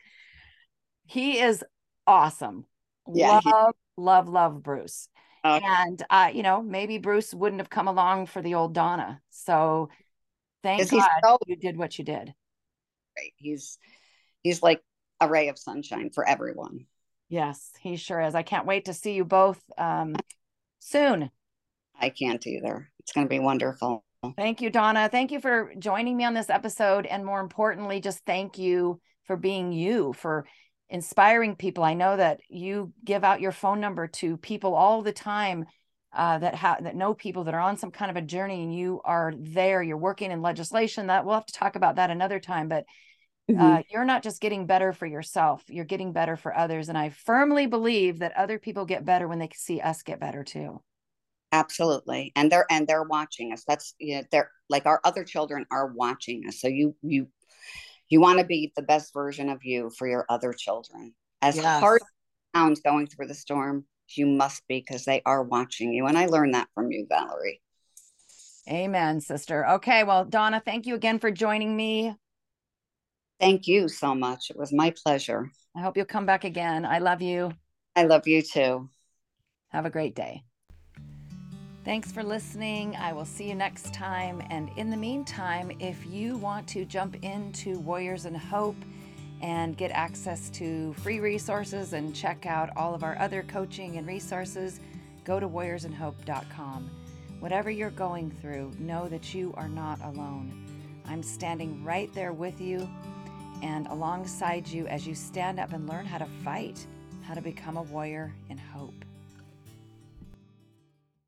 he 1.07 1.39
is 1.39 1.64
awesome. 2.07 2.66
Yeah, 3.12 3.41
love, 3.45 3.74
love, 3.97 4.28
love 4.28 4.62
Bruce. 4.62 5.09
Okay. 5.45 5.64
And 5.64 6.03
uh, 6.11 6.31
you 6.35 6.43
know, 6.43 6.62
maybe 6.62 6.99
Bruce 6.99 7.33
wouldn't 7.33 7.61
have 7.61 7.70
come 7.70 7.89
along 7.89 8.26
for 8.26 8.43
the 8.43 8.55
old 8.55 8.74
Donna. 8.74 9.20
So 9.31 9.89
thank 10.62 10.91
God 10.91 11.09
so- 11.24 11.39
you 11.47 11.57
did 11.57 11.78
what 11.78 11.99
you 11.99 12.05
did. 12.05 12.35
Right. 13.16 13.33
He's 13.37 13.78
he's 14.43 14.62
like 14.62 14.83
a 15.20 15.28
ray 15.28 15.49
of 15.49 15.59
sunshine 15.59 16.11
for 16.11 16.26
everyone. 16.28 16.87
Yes, 17.31 17.70
he 17.81 17.97
sure 17.97 18.20
is. 18.20 18.35
I 18.35 18.43
can't 18.43 18.66
wait 18.66 18.87
to 18.87 18.93
see 18.93 19.12
you 19.14 19.24
both 19.24 19.62
um, 19.78 20.16
soon. 20.81 21.31
I 21.99 22.11
can't 22.11 22.45
either. 22.45 22.91
It's 22.99 23.12
going 23.12 23.26
to 23.26 23.31
be 23.31 23.39
wonderful. 23.39 24.05
Thank 24.37 24.61
you, 24.61 24.68
Donna. 24.68 25.09
Thank 25.09 25.31
you 25.31 25.41
for 25.41 25.72
joining 25.78 26.16
me 26.16 26.24
on 26.24 26.35
this 26.35 26.51
episode. 26.51 27.07
And 27.07 27.24
more 27.24 27.41
importantly, 27.41 28.01
just 28.01 28.24
thank 28.26 28.59
you 28.59 29.01
for 29.24 29.37
being 29.37 29.72
you, 29.72 30.12
for 30.12 30.45
inspiring 30.89 31.55
people. 31.55 31.85
I 31.85 31.95
know 31.95 32.16
that 32.16 32.41
you 32.49 32.93
give 33.05 33.22
out 33.22 33.41
your 33.41 33.53
phone 33.53 33.81
number 33.81 34.09
to 34.09 34.37
people 34.37 34.74
all 34.74 35.01
the 35.01 35.12
time 35.12 35.66
uh, 36.12 36.39
that 36.39 36.57
have 36.57 36.83
that 36.83 36.97
know 36.97 37.14
people 37.14 37.45
that 37.45 37.55
are 37.55 37.61
on 37.61 37.76
some 37.76 37.93
kind 37.93 38.11
of 38.11 38.16
a 38.16 38.26
journey, 38.26 38.64
and 38.64 38.74
you 38.74 39.01
are 39.05 39.33
there. 39.39 39.83
You're 39.83 39.97
working 39.97 40.33
in 40.33 40.43
legislation. 40.43 41.07
That 41.07 41.24
we'll 41.24 41.37
have 41.37 41.47
to 41.47 41.53
talk 41.53 41.76
about 41.76 41.97
that 41.97 42.11
another 42.11 42.41
time. 42.41 42.68
But 42.68 42.85
mm-hmm. 43.51 43.61
uh, 43.61 43.82
you're 43.90 44.05
not 44.05 44.22
just 44.22 44.40
getting 44.40 44.66
better 44.66 44.92
for 44.92 45.07
yourself; 45.07 45.64
you're 45.68 45.84
getting 45.84 46.12
better 46.12 46.36
for 46.36 46.57
others. 46.57 46.88
And 46.88 46.96
I 46.96 47.11
firmly 47.11 47.66
believe 47.66 48.20
that 48.20 48.36
other 48.36 48.59
people 48.59 48.84
get 48.84 49.05
better 49.05 49.28
when 49.28 49.38
they 49.38 49.51
see 49.55 49.80
us 49.80 50.03
get 50.03 50.20
better 50.20 50.44
too. 50.44 50.80
Absolutely, 51.53 52.32
and 52.36 52.51
they're 52.51 52.66
and 52.70 52.86
they're 52.86 53.03
watching 53.03 53.53
us. 53.53 53.64
That's 53.66 53.94
you 53.98 54.16
know, 54.16 54.22
they're 54.30 54.51
like 54.68 54.86
our 54.86 55.01
other 55.05 55.24
children 55.24 55.66
are 55.70 55.88
watching 55.88 56.46
us. 56.46 56.61
So 56.61 56.68
you 56.68 56.94
you 57.03 57.28
you 58.09 58.20
want 58.20 58.38
to 58.38 58.44
be 58.44 58.72
the 58.76 58.82
best 58.82 59.12
version 59.12 59.48
of 59.48 59.64
you 59.64 59.90
for 59.96 60.09
your 60.09 60.26
other 60.28 60.53
children. 60.53 61.14
As 61.42 61.57
yes. 61.57 61.80
hard 61.80 62.01
as 62.03 62.61
sounds 62.61 62.80
going 62.80 63.07
through 63.07 63.28
the 63.28 63.34
storm, 63.34 63.84
you 64.09 64.26
must 64.26 64.66
be 64.68 64.80
because 64.80 65.05
they 65.05 65.22
are 65.24 65.42
watching 65.42 65.92
you. 65.92 66.07
And 66.07 66.18
I 66.18 66.26
learned 66.26 66.55
that 66.55 66.68
from 66.74 66.90
you, 66.90 67.07
Valerie. 67.09 67.61
Amen, 68.68 69.20
sister. 69.20 69.66
Okay. 69.66 70.05
Well, 70.05 70.24
Donna, 70.24 70.62
thank 70.64 70.86
you 70.86 70.94
again 70.94 71.18
for 71.18 71.30
joining 71.30 71.74
me. 71.76 72.14
Thank 73.41 73.66
you 73.66 73.88
so 73.88 74.14
much. 74.14 74.51
It 74.51 74.57
was 74.57 74.70
my 74.72 74.91
pleasure. 74.91 75.51
I 75.74 75.80
hope 75.80 75.97
you'll 75.97 76.05
come 76.05 76.26
back 76.26 76.45
again. 76.45 76.84
I 76.84 76.99
love 76.99 77.22
you. 77.22 77.53
I 77.97 78.05
love 78.05 78.28
you 78.28 78.43
too. 78.43 78.91
Have 79.70 79.86
a 79.86 79.91
great 79.91 80.14
day. 80.14 80.45
Thanks 81.82 82.12
for 82.12 82.22
listening. 82.22 82.95
I 82.97 83.14
will 83.14 83.24
see 83.24 83.49
you 83.49 83.55
next 83.55 83.95
time. 83.95 84.43
And 84.51 84.70
in 84.76 84.91
the 84.91 84.97
meantime, 84.97 85.72
if 85.80 86.05
you 86.07 86.36
want 86.36 86.68
to 86.68 86.84
jump 86.84 87.16
into 87.24 87.78
Warriors 87.78 88.26
and 88.26 88.36
Hope 88.36 88.76
and 89.41 89.74
get 89.74 89.91
access 89.93 90.51
to 90.51 90.93
free 90.95 91.20
resources 91.20 91.95
and 91.95 92.14
check 92.14 92.45
out 92.45 92.68
all 92.76 92.95
of 92.95 93.03
our 93.03 93.18
other 93.18 93.43
coaching 93.45 93.97
and 93.97 94.07
resources, 94.07 94.80
go 95.24 95.41
to 95.41 95.49
warriorsandhope.com. 95.49 96.91
Whatever 97.38 97.70
you're 97.70 97.91
going 97.91 98.30
through, 98.30 98.72
know 98.78 99.09
that 99.09 99.32
you 99.32 99.55
are 99.57 99.68
not 99.68 99.99
alone. 100.05 100.66
I'm 101.07 101.22
standing 101.22 101.82
right 101.82 102.12
there 102.12 102.34
with 102.34 102.61
you 102.61 102.86
and 103.62 103.86
alongside 103.88 104.66
you 104.66 104.86
as 104.86 105.06
you 105.06 105.14
stand 105.14 105.61
up 105.61 105.72
and 105.72 105.88
learn 105.88 106.06
how 106.06 106.18
to 106.18 106.26
fight, 106.44 106.86
how 107.22 107.34
to 107.34 107.40
become 107.40 107.76
a 107.76 107.82
warrior 107.82 108.32
in 108.48 108.58
hope. 108.58 109.04